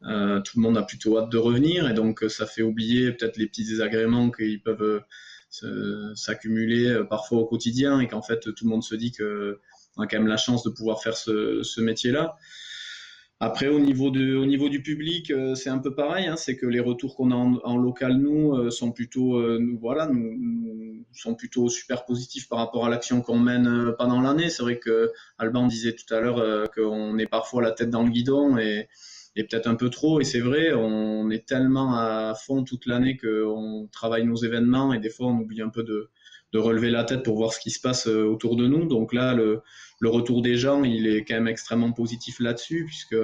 euh, 0.04 0.40
tout 0.42 0.60
le 0.60 0.62
monde 0.62 0.78
a 0.78 0.84
plutôt 0.84 1.18
hâte 1.18 1.32
de 1.32 1.38
revenir 1.38 1.90
et 1.90 1.94
donc 1.94 2.24
euh, 2.24 2.30
ça 2.30 2.46
fait 2.46 2.62
oublier 2.62 3.12
peut-être 3.12 3.38
les 3.38 3.48
petits 3.48 3.66
désagréments 3.66 4.30
qui 4.30 4.60
peuvent 4.60 5.02
euh, 5.64 6.16
s'accumuler 6.16 7.02
parfois 7.10 7.40
au 7.40 7.46
quotidien 7.46 8.00
et 8.00 8.08
qu'en 8.08 8.22
fait 8.22 8.42
tout 8.42 8.66
le 8.66 8.70
monde 8.70 8.84
se 8.84 8.94
dit 8.94 9.12
que 9.12 9.60
on 9.98 10.04
a 10.04 10.08
quand 10.08 10.18
même 10.18 10.28
la 10.28 10.38
chance 10.38 10.64
de 10.64 10.70
pouvoir 10.70 11.02
faire 11.02 11.16
ce, 11.16 11.80
métier-là. 11.80 12.36
Après, 13.42 13.68
au 13.68 13.80
niveau, 13.80 14.12
de, 14.12 14.36
au 14.36 14.46
niveau 14.46 14.70
du 14.70 14.82
public, 14.82 15.32
c'est 15.56 15.70
un 15.70 15.80
peu 15.80 15.94
pareil. 15.94 16.28
Hein, 16.28 16.38
c'est 16.38 16.56
que 16.56 16.66
les 16.66 16.80
retours 16.80 17.16
qu'on 17.16 17.32
a 17.32 17.36
en, 17.36 17.78
local, 17.78 18.14
nous, 18.18 18.72
sont 18.72 18.92
plutôt, 18.92 19.60
nous, 19.60 19.78
voilà, 19.78 20.08
nous, 20.08 21.04
sont 21.12 21.36
plutôt 21.36 21.70
super 21.70 22.06
positifs 22.06 22.48
par 22.48 22.60
rapport 22.60 22.86
à 22.86 22.90
l'action 22.90 23.22
qu'on 23.22 23.40
mène 23.40 23.94
pendant 23.98 24.22
l'année. 24.22 24.50
C'est 24.50 24.64
vrai 24.64 24.80
que 24.80 25.12
Alban 25.38 25.68
disait 25.68 25.94
tout 25.94 26.14
à 26.14 26.22
l'heure 26.22 26.70
qu'on 26.72 27.18
est 27.18 27.28
parfois 27.28 27.62
la 27.62 27.72
tête 27.72 27.90
dans 27.90 28.04
le 28.04 28.10
guidon 28.10 28.58
et, 28.58 28.88
et 29.36 29.44
peut-être 29.44 29.68
un 29.68 29.76
peu 29.76 29.90
trop. 29.90 30.22
Et 30.22 30.24
c'est 30.24 30.40
vrai, 30.40 30.74
on 30.74 31.30
est 31.30 31.46
tellement 31.46 31.96
à 31.96 32.34
fond 32.36 32.64
toute 32.64 32.86
l'année 32.86 33.18
qu'on 33.18 33.88
travaille 33.92 34.26
nos 34.26 34.36
événements 34.36 34.94
et 34.94 35.00
des 35.00 35.10
fois 35.10 35.28
on 35.28 35.40
oublie 35.40 35.62
un 35.62 35.70
peu 35.70 35.84
de, 35.84 36.10
de, 36.56 36.60
relever 36.60 36.90
la 36.90 37.04
tête 37.04 37.24
pour 37.24 37.36
voir 37.36 37.54
ce 37.54 37.60
qui 37.60 37.72
se 37.72 37.80
passe 37.80 38.08
euh, 38.08 38.24
autour 38.24 38.56
de 38.56 38.68
nous. 38.68 38.86
Donc 38.86 39.14
là, 39.14 39.34
le, 39.34 39.62
retour 40.04 40.42
des 40.42 40.56
gens, 40.56 40.84
il 40.84 41.08
est 41.08 41.24
quand 41.26 41.36
même 41.36 41.48
extrêmement 41.48 41.92
positif 41.92 42.40
là-dessus, 42.40 42.86
puisque, 42.86 43.18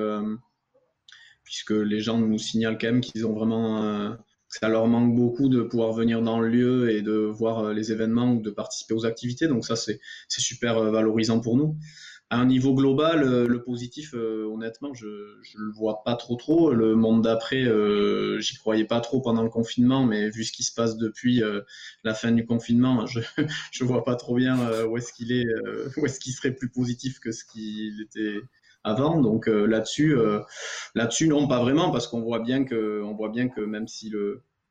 puisque 1.44 1.72
les 1.72 2.00
gens 2.00 2.18
nous 2.18 2.38
signalent 2.38 2.78
quand 2.80 2.88
même 2.88 3.02
qu'ils 3.02 3.26
ont 3.26 3.34
vraiment... 3.34 3.84
Euh, 3.84 4.12
ça 4.50 4.68
leur 4.68 4.86
manque 4.88 5.16
beaucoup 5.16 5.48
de 5.48 5.62
pouvoir 5.62 5.94
venir 5.94 6.22
dans 6.22 6.42
le 6.42 6.50
lieu 6.50 6.92
et 6.92 7.02
de 7.02 7.14
voir 7.14 7.60
euh, 7.60 7.74
les 7.74 7.94
événements 7.94 8.34
ou 8.34 8.42
de 8.42 8.50
participer 8.50 8.94
aux 8.94 9.06
activités. 9.06 9.48
Donc 9.48 9.66
ça, 9.66 9.78
c'est 9.78 10.00
super 10.28 10.82
valorisant 10.92 11.40
pour 11.40 11.56
nous 11.56 11.78
à 12.32 12.38
un 12.38 12.46
niveau 12.46 12.74
global, 12.74 13.24
euh, 13.24 13.46
le 13.46 13.62
positif, 13.62 14.14
euh, 14.14 14.46
honnêtement, 14.46 14.94
je 14.94 15.06
ne 15.06 15.66
le 15.66 15.72
vois 15.74 16.02
pas 16.06 16.16
trop 16.16 16.38
trop. 16.38 16.72
Le 16.72 16.96
monde 16.96 17.22
d'après, 17.22 17.66
euh, 17.66 18.40
j'y 18.40 18.56
croyais 18.58 18.86
pas 18.86 19.02
trop 19.02 19.20
pendant 19.20 19.44
le 19.44 19.50
confinement, 19.50 20.06
mais 20.06 20.30
vu 20.30 20.46
ce 20.46 20.54
qui 20.54 20.64
se 20.64 20.74
passe 20.74 20.98
depuis 20.98 21.44
la 22.06 22.14
fin 22.14 22.32
du 22.32 22.46
confinement, 22.46 23.06
je 23.06 23.20
ne 23.82 23.86
vois 23.86 24.06
pas 24.06 24.16
trop 24.16 24.36
bien 24.36 24.58
où 24.86 24.98
est-ce 24.98 25.12
qu'il 25.12 25.34
est, 25.34 25.46
où 25.98 26.06
est-ce 26.06 26.22
qu'il 26.22 26.32
serait 26.32 26.56
plus 26.56 26.70
positif 26.70 27.20
que 27.20 27.34
ce 27.34 27.44
qu'il 27.44 28.02
était 28.02 28.40
avant. 28.86 29.20
Donc 29.20 29.48
là-dessus, 29.48 30.16
là-dessus, 30.96 31.28
non, 31.28 31.50
pas 31.50 31.60
vraiment, 31.60 31.92
parce 31.92 32.08
qu'on 32.08 32.22
voit 32.22 32.40
bien 32.40 32.64
que, 32.64 33.02
on 33.04 33.14
voit 33.14 33.30
bien 33.30 33.50
que 33.50 33.60
même 33.60 33.90
si 33.90 34.14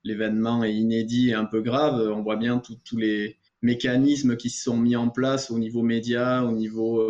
l'événement 0.02 0.64
est 0.64 0.74
inédit 0.74 1.30
et 1.30 1.34
un 1.34 1.44
peu 1.44 1.60
grave, 1.60 2.10
on 2.10 2.22
voit 2.22 2.36
bien 2.36 2.62
tous 2.84 2.96
les 2.96 3.36
mécanismes 3.60 4.38
qui 4.38 4.48
se 4.48 4.62
sont 4.62 4.78
mis 4.78 4.96
en 4.96 5.10
place 5.10 5.50
au 5.50 5.58
niveau 5.58 5.82
média, 5.82 6.42
au 6.42 6.52
niveau 6.52 7.06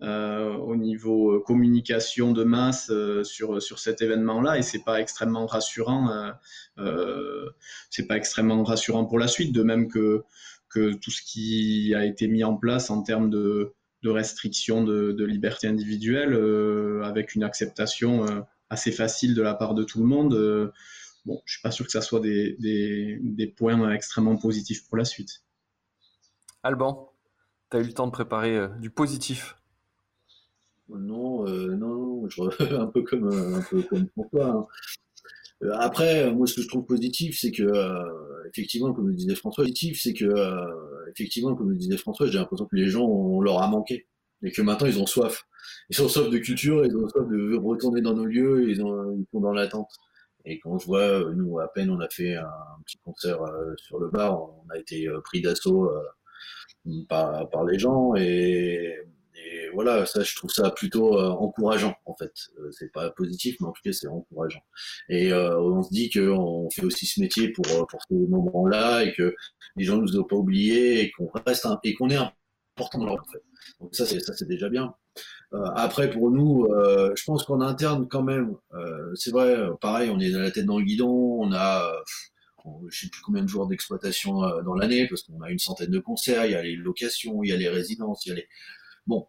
euh, 0.00 0.54
au 0.54 0.76
niveau 0.76 1.32
euh, 1.32 1.40
communication 1.40 2.30
de 2.30 2.44
masse 2.44 2.88
euh, 2.90 3.24
sur, 3.24 3.60
sur 3.60 3.80
cet 3.80 4.00
événement-là 4.00 4.56
et 4.56 4.62
c'est 4.62 4.84
pas 4.84 5.00
extrêmement 5.00 5.44
rassurant. 5.44 6.32
c'est 7.90 8.06
pas 8.06 8.16
extrêmement 8.16 8.62
rassurant 8.62 9.06
pour 9.06 9.18
la 9.18 9.26
suite, 9.26 9.52
de 9.52 9.62
même 9.64 9.88
que, 9.88 10.22
que 10.68 10.94
tout 10.94 11.10
ce 11.10 11.22
qui 11.22 11.94
a 11.96 12.04
été 12.04 12.28
mis 12.28 12.44
en 12.44 12.56
place 12.56 12.90
en 12.90 13.02
termes 13.02 13.28
de, 13.28 13.74
de 14.02 14.10
restrictions 14.10 14.84
de, 14.84 15.24
liberté 15.24 15.66
individuelle 15.66 16.34
avec 17.02 17.34
une 17.34 17.42
acceptation 17.42 18.24
assez 18.70 18.92
facile 18.92 19.34
de 19.34 19.42
la 19.42 19.54
part 19.54 19.74
de 19.74 19.82
tout 19.82 19.98
le 19.98 20.06
monde. 20.06 20.72
bon, 21.26 21.42
je 21.44 21.54
suis 21.54 21.62
pas 21.62 21.72
sûr 21.72 21.84
que 21.84 21.90
ça 21.90 22.02
soit 22.02 22.20
des, 22.20 22.54
des, 22.60 23.18
des 23.20 23.48
points 23.48 23.90
extrêmement 23.90 24.36
positifs 24.36 24.86
pour 24.86 24.96
la 24.96 25.04
suite. 25.04 25.42
Alban, 26.62 27.12
tu 27.72 27.78
as 27.78 27.80
eu 27.80 27.84
le 27.84 27.92
temps 27.92 28.06
de 28.06 28.12
préparer 28.12 28.68
du 28.78 28.90
positif 28.90 29.57
non, 30.88 31.46
euh, 31.46 31.74
non, 31.76 32.28
je, 32.28 32.42
un 32.74 32.86
peu 32.86 33.02
comme 33.02 33.28
un 33.28 33.62
peu 33.62 33.82
comme 33.82 34.08
François. 34.08 34.46
Hein. 34.46 34.66
Euh, 35.64 35.72
après, 35.74 36.32
moi, 36.32 36.46
ce 36.46 36.54
que 36.56 36.62
je 36.62 36.68
trouve 36.68 36.86
positif, 36.86 37.38
c'est 37.40 37.50
que 37.50 37.62
euh, 37.62 38.48
effectivement, 38.48 38.94
comme 38.94 39.08
le 39.08 39.14
disait 39.14 39.34
François, 39.34 39.64
positif, 39.64 40.00
c'est 40.00 40.14
que 40.14 40.26
effectivement, 41.10 41.54
comme 41.54 41.70
le 41.70 41.76
disait 41.76 41.96
François, 41.96 42.26
j'ai 42.26 42.38
l'impression 42.38 42.66
que 42.66 42.76
les 42.76 42.88
gens, 42.88 43.04
on 43.04 43.40
leur 43.40 43.62
a 43.62 43.68
manqué 43.68 44.06
et 44.42 44.52
que 44.52 44.62
maintenant 44.62 44.86
ils 44.86 45.00
ont 45.00 45.06
soif. 45.06 45.44
Ils 45.90 46.00
ont 46.02 46.08
soif 46.08 46.30
de 46.30 46.38
culture, 46.38 46.84
ils 46.86 46.96
ont 46.96 47.08
soif 47.08 47.26
de 47.28 47.56
retourner 47.56 48.00
dans 48.00 48.14
nos 48.14 48.24
lieux, 48.24 48.70
ils, 48.70 48.82
ont, 48.82 49.12
ils 49.18 49.26
sont 49.32 49.40
dans 49.40 49.52
l'attente. 49.52 49.90
Et 50.44 50.60
quand 50.60 50.78
je 50.78 50.86
vois, 50.86 51.24
nous, 51.34 51.58
à 51.58 51.68
peine 51.72 51.90
on 51.90 52.00
a 52.00 52.08
fait 52.08 52.36
un, 52.36 52.48
petit 52.86 52.98
concert 53.04 53.38
sur 53.76 53.98
le 53.98 54.08
bar, 54.08 54.40
on 54.40 54.70
a 54.70 54.78
été 54.78 55.08
pris 55.24 55.42
d'assaut 55.42 55.90
par, 57.08 57.50
par 57.50 57.64
les 57.64 57.78
gens 57.78 58.14
et 58.14 58.94
et 59.50 59.68
voilà, 59.72 60.04
ça, 60.06 60.22
je 60.22 60.34
trouve 60.34 60.50
ça 60.50 60.70
plutôt 60.70 61.18
euh, 61.18 61.28
encourageant, 61.30 61.94
en 62.04 62.14
fait. 62.16 62.32
Euh, 62.58 62.70
c'est 62.72 62.92
pas 62.92 63.10
positif, 63.10 63.56
mais 63.60 63.66
en 63.66 63.72
tout 63.72 63.82
cas, 63.82 63.92
c'est 63.92 64.08
encourageant. 64.08 64.62
Et 65.08 65.32
euh, 65.32 65.58
on 65.58 65.82
se 65.82 65.90
dit 65.90 66.10
qu'on 66.10 66.68
fait 66.70 66.84
aussi 66.84 67.06
ce 67.06 67.20
métier 67.20 67.50
pour, 67.50 67.86
pour 67.86 68.00
ces 68.08 68.14
moments-là 68.14 69.04
et 69.04 69.12
que 69.14 69.34
les 69.76 69.84
gens 69.84 69.98
nous 69.98 70.18
ont 70.18 70.24
pas 70.24 70.36
oubliés 70.36 71.02
et 71.02 71.10
qu'on 71.12 71.30
reste 71.46 71.66
et 71.84 71.94
qu'on 71.94 72.10
est 72.10 72.16
important 72.16 72.98
dans 72.98 73.06
leur 73.06 73.16
en. 73.16 73.24
Donc 73.80 73.94
ça, 73.94 74.06
c'est 74.06 74.20
ça, 74.20 74.34
c'est 74.34 74.48
déjà 74.48 74.68
bien. 74.68 74.94
après, 75.74 76.10
pour 76.10 76.30
nous, 76.30 76.66
je 77.14 77.24
pense 77.24 77.44
qu'en 77.44 77.60
interne, 77.60 78.08
quand 78.08 78.22
même, 78.22 78.56
c'est 79.14 79.30
vrai, 79.30 79.56
pareil, 79.80 80.10
on 80.10 80.18
est 80.20 80.30
la 80.30 80.50
tête 80.50 80.66
dans 80.66 80.78
le 80.78 80.84
guidon, 80.84 81.08
on 81.08 81.52
a 81.52 81.92
je 82.90 83.00
sais 83.00 83.08
plus 83.08 83.22
combien 83.22 83.42
de 83.42 83.48
jours 83.48 83.66
d'exploitation 83.66 84.40
dans 84.62 84.74
l'année, 84.74 85.06
parce 85.08 85.22
qu'on 85.22 85.40
a 85.40 85.50
une 85.50 85.58
centaine 85.58 85.90
de 85.90 85.98
concerts, 86.00 86.44
il 86.46 86.52
y 86.52 86.54
a 86.54 86.62
les 86.62 86.76
locations, 86.76 87.42
il 87.42 87.50
y 87.50 87.52
a 87.52 87.56
les 87.56 87.68
résidences, 87.68 88.26
il 88.26 88.30
y 88.30 88.32
a 88.32 88.34
les, 88.36 88.48
Bon, 89.08 89.26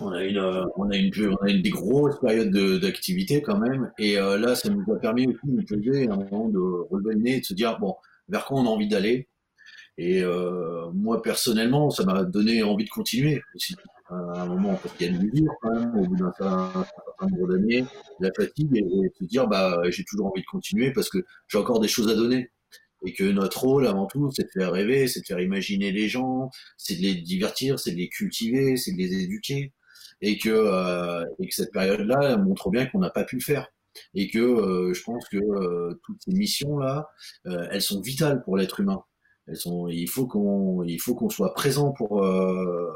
on 0.00 0.08
a 0.08 0.24
une, 0.24 0.38
on 0.38 0.90
a 0.90 0.96
une, 0.96 1.12
on 1.28 1.44
a 1.44 1.50
une 1.50 1.60
des 1.60 1.70
grosses 1.70 2.18
périodes 2.18 2.80
d'activité 2.80 3.42
quand 3.42 3.58
même. 3.58 3.92
Et 3.98 4.14
là, 4.16 4.54
ça 4.54 4.70
nous 4.70 4.82
a 4.92 4.98
permis 4.98 5.26
aussi 5.26 5.38
de 5.44 5.52
nous 5.52 5.64
poser 5.64 6.08
un 6.08 6.16
moment 6.16 6.48
de 6.48 6.58
relever 6.58 7.14
le 7.14 7.20
nez 7.20 7.36
et 7.36 7.40
de 7.40 7.44
se 7.44 7.52
dire, 7.52 7.78
bon, 7.78 7.94
vers 8.28 8.46
quoi 8.46 8.58
on 8.58 8.64
a 8.64 8.70
envie 8.70 8.88
d'aller. 8.88 9.28
Et 9.98 10.24
moi, 10.94 11.20
personnellement, 11.20 11.90
ça 11.90 12.04
m'a 12.04 12.24
donné 12.24 12.62
envie 12.62 12.86
de 12.86 12.90
continuer 12.90 13.42
aussi. 13.54 13.76
À 14.08 14.42
un 14.42 14.46
moment, 14.46 14.76
parce 14.82 14.94
qu'il 14.94 15.08
y 15.08 15.10
a 15.10 15.12
une 15.12 15.30
vie 15.30 15.44
quand 15.60 15.74
même, 15.74 15.94
au 15.98 16.06
bout 16.06 16.16
d'un 16.16 16.32
certain 16.38 16.86
nombre 17.20 17.48
d'années, 17.48 17.84
la 18.20 18.30
fatigue, 18.34 18.74
et, 18.74 18.78
et 18.78 19.12
se 19.18 19.24
dire, 19.24 19.46
bah, 19.46 19.82
j'ai 19.90 20.04
toujours 20.04 20.28
envie 20.28 20.40
de 20.40 20.46
continuer 20.46 20.90
parce 20.92 21.10
que 21.10 21.18
j'ai 21.48 21.58
encore 21.58 21.80
des 21.80 21.88
choses 21.88 22.08
à 22.08 22.14
donner 22.14 22.50
et 23.06 23.12
que 23.12 23.24
notre 23.24 23.62
rôle 23.62 23.86
avant 23.86 24.06
tout 24.06 24.30
c'est 24.32 24.44
de 24.44 24.50
faire 24.50 24.72
rêver, 24.72 25.06
c'est 25.08 25.20
de 25.20 25.26
faire 25.26 25.40
imaginer 25.40 25.92
les 25.92 26.08
gens, 26.08 26.50
c'est 26.76 26.96
de 26.96 27.02
les 27.02 27.14
divertir, 27.14 27.78
c'est 27.78 27.92
de 27.92 27.96
les 27.96 28.08
cultiver, 28.08 28.76
c'est 28.76 28.92
de 28.92 28.98
les 28.98 29.14
éduquer. 29.22 29.72
Et 30.22 30.38
que, 30.38 30.48
euh, 30.50 31.24
et 31.40 31.48
que 31.48 31.54
cette 31.54 31.72
période-là 31.72 32.38
montre 32.38 32.70
bien 32.70 32.86
qu'on 32.86 33.00
n'a 33.00 33.10
pas 33.10 33.24
pu 33.24 33.36
le 33.36 33.42
faire. 33.42 33.68
Et 34.14 34.28
que 34.28 34.38
euh, 34.38 34.94
je 34.94 35.02
pense 35.02 35.28
que 35.28 35.36
euh, 35.36 35.98
toutes 36.04 36.18
ces 36.24 36.32
missions 36.32 36.78
là, 36.78 37.08
euh, 37.46 37.68
elles 37.70 37.82
sont 37.82 38.00
vitales 38.00 38.42
pour 38.44 38.56
l'être 38.56 38.80
humain. 38.80 39.02
Elles 39.46 39.56
sont, 39.56 39.88
il 39.88 40.08
faut 40.08 40.26
qu'on, 40.26 40.82
il 40.84 41.00
faut 41.00 41.14
qu'on 41.14 41.28
soit 41.28 41.54
présent 41.54 41.92
pour 41.92 42.24
euh, 42.24 42.90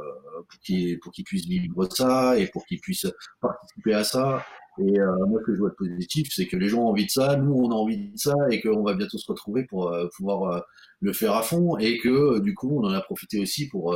pour 1.02 1.12
qu'il 1.12 1.24
vivre 1.32 1.88
ça 1.94 2.38
et 2.38 2.48
pour 2.48 2.66
qu'il 2.66 2.80
puisse 2.80 3.06
participer 3.40 3.94
à 3.94 4.04
ça 4.04 4.44
et 4.80 4.98
euh, 4.98 5.26
moi, 5.26 5.40
ce 5.40 5.46
que 5.46 5.54
je 5.54 5.60
vois 5.60 5.70
de 5.70 5.74
positif, 5.74 6.28
c'est 6.32 6.46
que 6.46 6.56
les 6.56 6.68
gens 6.68 6.82
ont 6.82 6.88
envie 6.88 7.06
de 7.06 7.10
ça, 7.10 7.36
nous, 7.36 7.52
on 7.52 7.70
a 7.70 7.74
envie 7.74 8.10
de 8.10 8.18
ça, 8.18 8.34
et 8.50 8.60
qu'on 8.60 8.82
va 8.82 8.94
bientôt 8.94 9.18
se 9.18 9.30
retrouver 9.30 9.64
pour 9.64 9.92
euh, 9.92 10.06
pouvoir 10.16 10.52
euh, 10.52 10.60
le 11.00 11.12
faire 11.12 11.34
à 11.34 11.42
fond, 11.42 11.76
et 11.78 11.98
que 11.98 12.40
du 12.40 12.54
coup, 12.54 12.78
on 12.78 12.86
en 12.86 12.92
a 12.92 13.00
profité 13.00 13.40
aussi 13.40 13.68
pour 13.68 13.94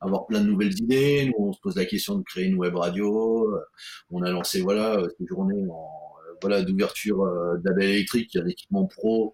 avoir 0.00 0.26
plein 0.26 0.40
de 0.40 0.46
nouvelles 0.46 0.74
idées. 0.78 1.26
Nous, 1.26 1.46
on 1.46 1.52
se 1.52 1.60
pose 1.60 1.76
la 1.76 1.86
question 1.86 2.16
de 2.16 2.22
créer 2.22 2.46
une 2.46 2.56
web 2.56 2.74
radio. 2.76 3.54
on 4.10 4.22
a 4.22 4.30
lancé 4.30 4.60
voilà 4.60 5.02
ces 5.18 5.26
journées 5.26 5.62
en, 5.70 5.88
voilà 6.42 6.62
d'ouverture 6.62 7.26
d'Abel 7.64 7.90
électrique, 7.90 8.36
un 8.36 8.46
équipement 8.46 8.86
pro 8.86 9.32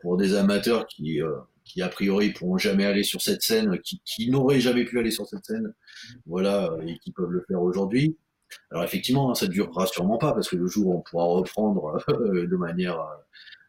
pour 0.00 0.16
des 0.16 0.34
amateurs 0.34 0.86
qui 0.86 1.20
qui 1.64 1.82
a 1.82 1.88
priori 1.88 2.32
pourront 2.32 2.58
jamais 2.58 2.86
aller 2.86 3.04
sur 3.04 3.22
cette 3.22 3.42
scène, 3.42 3.78
qui, 3.80 4.00
qui 4.04 4.30
n'auraient 4.30 4.60
jamais 4.60 4.84
pu 4.84 4.98
aller 4.98 5.10
sur 5.12 5.26
cette 5.26 5.44
scène, 5.44 5.72
voilà, 6.26 6.76
et 6.86 6.98
qui 6.98 7.12
peuvent 7.12 7.30
le 7.30 7.44
faire 7.48 7.62
aujourd'hui. 7.62 8.16
Alors 8.70 8.84
effectivement, 8.84 9.30
hein, 9.30 9.34
ça 9.34 9.46
ne 9.46 9.52
durera 9.52 9.86
sûrement 9.86 10.18
pas 10.18 10.32
parce 10.32 10.48
que 10.48 10.56
le 10.56 10.66
jour 10.66 10.86
où 10.88 10.98
on 10.98 11.00
pourra 11.02 11.24
reprendre 11.24 12.02
euh, 12.08 12.46
de 12.50 12.56
manière 12.56 12.98
euh, 13.00 13.14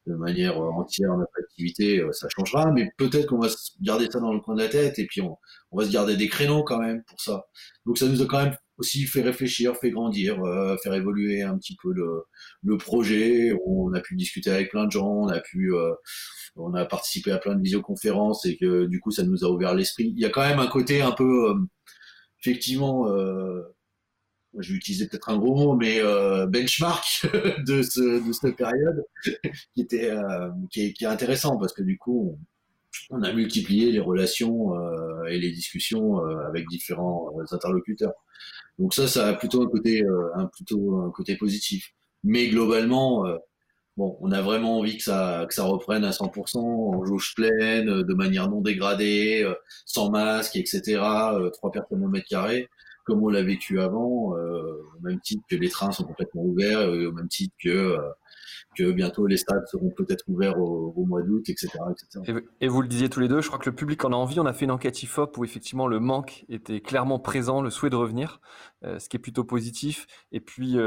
de 0.06 0.16
manière 0.16 0.60
entière 0.60 1.16
notre 1.16 1.32
activité, 1.40 2.00
euh, 2.02 2.12
ça 2.12 2.28
changera. 2.36 2.72
Mais 2.72 2.92
peut-être 2.98 3.28
qu'on 3.28 3.40
va 3.40 3.48
se 3.50 3.72
garder 3.82 4.08
ça 4.12 4.20
dans 4.20 4.34
le 4.34 4.40
coin 4.42 4.56
de 4.56 4.62
la 4.62 4.68
tête 4.68 5.00
et 5.00 5.06
puis 5.06 5.22
on, 5.22 5.38
on, 5.72 5.78
va 5.78 5.86
se 5.86 5.92
garder 5.92 6.18
des 6.18 6.28
créneaux 6.28 6.64
quand 6.64 6.80
même 6.80 7.04
pour 7.04 7.22
ça. 7.22 7.46
Donc 7.86 7.98
ça 7.98 8.08
nous 8.08 8.22
a 8.22 8.26
quand 8.26 8.44
même 8.44 8.56
aussi 8.78 9.06
fait 9.06 9.22
réfléchir, 9.22 9.78
fait 9.78 9.92
grandir, 9.92 10.42
faire 10.82 10.94
évoluer 10.94 11.44
un 11.44 11.58
petit 11.58 11.78
peu 11.82 11.94
le, 11.94 12.26
le, 12.64 12.78
projet. 12.78 13.54
On 13.66 13.94
a 13.94 14.02
pu 14.02 14.16
discuter 14.16 14.50
avec 14.50 14.72
plein 14.72 14.86
de 14.86 14.92
gens, 14.92 15.08
on 15.08 15.30
a 15.30 15.40
pu, 15.40 15.72
on 16.58 16.74
a 16.74 16.84
participé 16.84 17.32
à 17.32 17.38
plein 17.38 17.56
de 17.56 17.62
visioconférences 17.62 18.46
et 18.46 18.58
que 18.58 18.86
du 18.86 19.00
coup 19.00 19.12
ça 19.12 19.24
nous 19.24 19.46
a 19.46 19.48
ouvert 19.48 19.74
l'esprit. 19.76 20.12
Il 20.18 20.20
y 20.20 20.26
a 20.26 20.30
quand 20.30 20.42
même 20.42 20.60
un 20.60 20.68
côté 20.68 21.02
un 21.02 21.12
peu, 21.12 21.54
effectivement 22.42 23.08
je 24.60 24.72
vais 24.72 24.78
utiliser 24.78 25.08
peut-être 25.08 25.30
un 25.30 25.38
gros 25.38 25.56
mot, 25.56 25.76
mais 25.76 26.00
euh, 26.00 26.46
benchmark 26.46 27.28
de, 27.66 27.82
ce, 27.82 28.26
de 28.26 28.32
cette 28.32 28.56
période, 28.56 29.04
qui 29.74 29.82
était 29.82 30.12
euh, 30.12 30.50
qui, 30.70 30.86
est, 30.86 30.94
qui, 30.94 31.06
est, 31.06 31.08
intéressant 31.08 31.58
parce 31.58 31.74
que 31.74 31.82
du 31.82 31.98
coup, 31.98 32.38
on, 33.10 33.24
a 33.24 33.34
multiplié 33.34 33.92
les 33.92 34.00
relations 34.00 34.76
euh, 34.76 35.26
et 35.26 35.40
les 35.40 35.52
discussions 35.52 36.26
euh, 36.26 36.46
avec 36.48 36.68
différents 36.68 37.30
euh, 37.38 37.46
interlocuteurs. 37.52 38.14
Donc 38.80 38.94
ça, 38.94 39.08
ça 39.08 39.28
a 39.28 39.34
plutôt 39.34 39.64
un 39.64 39.68
côté 39.68 40.04
un 40.36 40.48
plutôt 40.48 40.98
un 41.02 41.12
côté 41.12 41.36
positif. 41.36 41.94
Mais 42.24 42.48
globalement, 42.48 43.26
bon, 43.98 44.18
on 44.22 44.32
a 44.32 44.42
vraiment 44.42 44.80
envie 44.80 44.98
que 44.98 45.04
ça 45.04 45.46
que 45.48 45.54
ça 45.54 45.64
reprenne 45.64 46.04
à 46.06 46.12
100% 46.12 46.58
en 46.58 47.06
jauge 47.06 47.34
pleine, 47.36 48.02
de 48.04 48.14
manière 48.16 48.50
non 48.50 48.62
dégradée, 48.62 49.48
sans 49.86 50.10
masque, 50.10 50.56
etc. 50.56 51.02
Trois 51.54 51.72
personnes 51.72 52.04
au 52.04 52.08
mètre 52.08 52.28
carré 52.28 52.68
comme 53.04 53.24
on 53.24 53.30
l'a 53.30 53.44
vécu 53.44 53.80
avant, 53.80 54.36
euh, 54.36 54.82
au 54.98 55.02
même 55.02 55.20
titre 55.20 55.44
que 55.50 55.56
les 55.56 55.70
trains 55.70 55.92
sont 55.92 56.04
complètement 56.04 56.44
ouverts, 56.44 56.88
au 56.90 57.12
même 57.12 57.28
titre 57.28 57.54
que, 57.62 57.70
euh, 57.70 58.00
que 58.78 58.92
bientôt 58.92 59.28
les 59.28 59.38
stades 59.38 59.66
seront 59.68 59.90
peut-être 59.90 60.24
ouverts 60.28 60.58
au, 60.58 61.06
mois 61.06 61.22
d'août, 61.22 61.48
etc., 61.50 61.80
etc. 61.92 62.42
Et, 62.62 62.68
vous 62.68 62.82
le 62.82 62.88
disiez 62.88 63.10
tous 63.10 63.20
les 63.20 63.28
deux, 63.28 63.42
je 63.42 63.48
crois 63.48 63.60
que 63.60 63.70
le 63.70 63.76
public 63.76 64.04
en 64.06 64.14
a 64.14 64.16
envie. 64.16 64.40
On 64.40 64.46
a 64.46 64.54
fait 64.54 64.66
une 64.66 64.72
enquête 64.72 65.04
IFOP 65.04 65.38
où 65.38 65.44
effectivement 65.44 65.88
le 65.88 66.00
manque 66.00 66.46
était 66.50 66.80
clairement 66.80 67.20
présent, 67.20 67.62
le 67.62 67.70
souhait 67.70 67.90
de 67.90 67.96
revenir, 67.96 68.40
euh, 68.84 69.00
ce 69.00 69.10
qui 69.10 69.18
est 69.18 69.20
plutôt 69.20 69.44
positif. 69.44 70.08
Et 70.32 70.40
puis, 70.40 70.78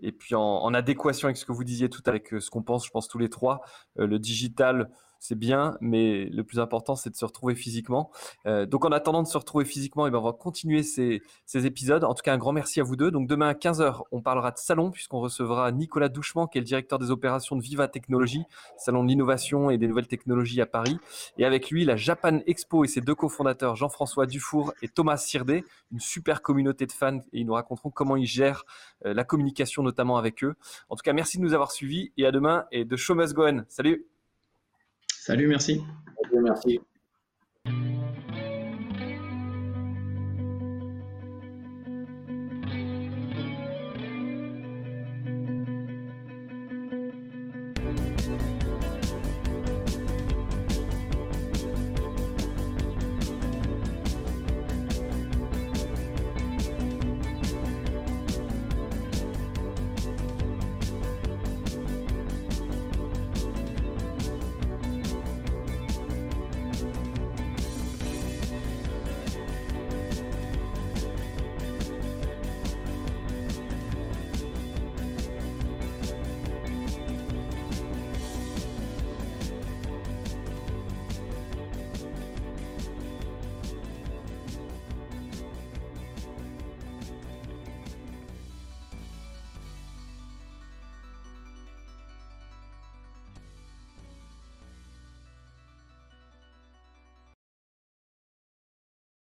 et 0.00 0.12
puis 0.12 0.34
en, 0.34 0.74
adéquation 0.74 1.26
avec 1.26 1.36
ce 1.36 1.46
que 1.46 1.52
vous 1.52 1.64
disiez 1.64 1.88
tout 1.88 2.02
avec 2.06 2.28
ce 2.38 2.50
qu'on 2.50 2.62
pense, 2.62 2.86
je 2.86 2.90
pense 2.90 3.08
tous 3.08 3.18
les 3.18 3.30
trois, 3.30 3.62
le 3.96 4.18
digital 4.18 4.90
c'est 5.22 5.38
bien, 5.38 5.78
mais 5.80 6.24
le 6.24 6.42
plus 6.42 6.58
important, 6.58 6.96
c'est 6.96 7.08
de 7.08 7.14
se 7.14 7.24
retrouver 7.24 7.54
physiquement. 7.54 8.10
Euh, 8.44 8.66
donc, 8.66 8.84
en 8.84 8.90
attendant 8.90 9.22
de 9.22 9.28
se 9.28 9.38
retrouver 9.38 9.64
physiquement, 9.64 10.04
eh 10.08 10.10
ben, 10.10 10.18
on 10.18 10.22
va 10.22 10.32
continuer 10.32 10.82
ces, 10.82 11.22
épisodes. 11.54 12.02
En 12.02 12.12
tout 12.14 12.22
cas, 12.22 12.34
un 12.34 12.38
grand 12.38 12.50
merci 12.50 12.80
à 12.80 12.82
vous 12.82 12.96
deux. 12.96 13.12
Donc, 13.12 13.28
demain 13.28 13.46
à 13.50 13.52
15h, 13.52 14.00
on 14.10 14.20
parlera 14.20 14.50
de 14.50 14.58
salon, 14.58 14.90
puisqu'on 14.90 15.20
recevra 15.20 15.70
Nicolas 15.70 16.08
Douchement, 16.08 16.48
qui 16.48 16.58
est 16.58 16.60
le 16.60 16.66
directeur 16.66 16.98
des 16.98 17.12
opérations 17.12 17.54
de 17.54 17.62
Viva 17.62 17.86
Technologies, 17.86 18.42
salon 18.76 19.04
de 19.04 19.08
l'innovation 19.10 19.70
et 19.70 19.78
des 19.78 19.86
nouvelles 19.86 20.08
technologies 20.08 20.60
à 20.60 20.66
Paris. 20.66 20.98
Et 21.38 21.44
avec 21.44 21.70
lui, 21.70 21.84
la 21.84 21.94
Japan 21.94 22.40
Expo 22.48 22.82
et 22.84 22.88
ses 22.88 23.00
deux 23.00 23.14
cofondateurs, 23.14 23.76
Jean-François 23.76 24.26
Dufour 24.26 24.74
et 24.82 24.88
Thomas 24.88 25.18
Sirdé, 25.18 25.64
une 25.92 26.00
super 26.00 26.42
communauté 26.42 26.84
de 26.84 26.92
fans. 26.92 27.20
Et 27.32 27.42
ils 27.42 27.46
nous 27.46 27.54
raconteront 27.54 27.90
comment 27.90 28.16
ils 28.16 28.26
gèrent 28.26 28.64
euh, 29.06 29.14
la 29.14 29.22
communication, 29.22 29.84
notamment 29.84 30.16
avec 30.16 30.42
eux. 30.42 30.56
En 30.88 30.96
tout 30.96 31.02
cas, 31.04 31.12
merci 31.12 31.38
de 31.38 31.44
nous 31.44 31.54
avoir 31.54 31.70
suivis 31.70 32.10
et 32.16 32.26
à 32.26 32.32
demain. 32.32 32.64
Et 32.72 32.84
de 32.84 32.96
Show 32.96 33.14
Must. 33.14 33.36
Salut! 33.68 34.11
Salut, 35.24 35.46
merci. 35.46 35.80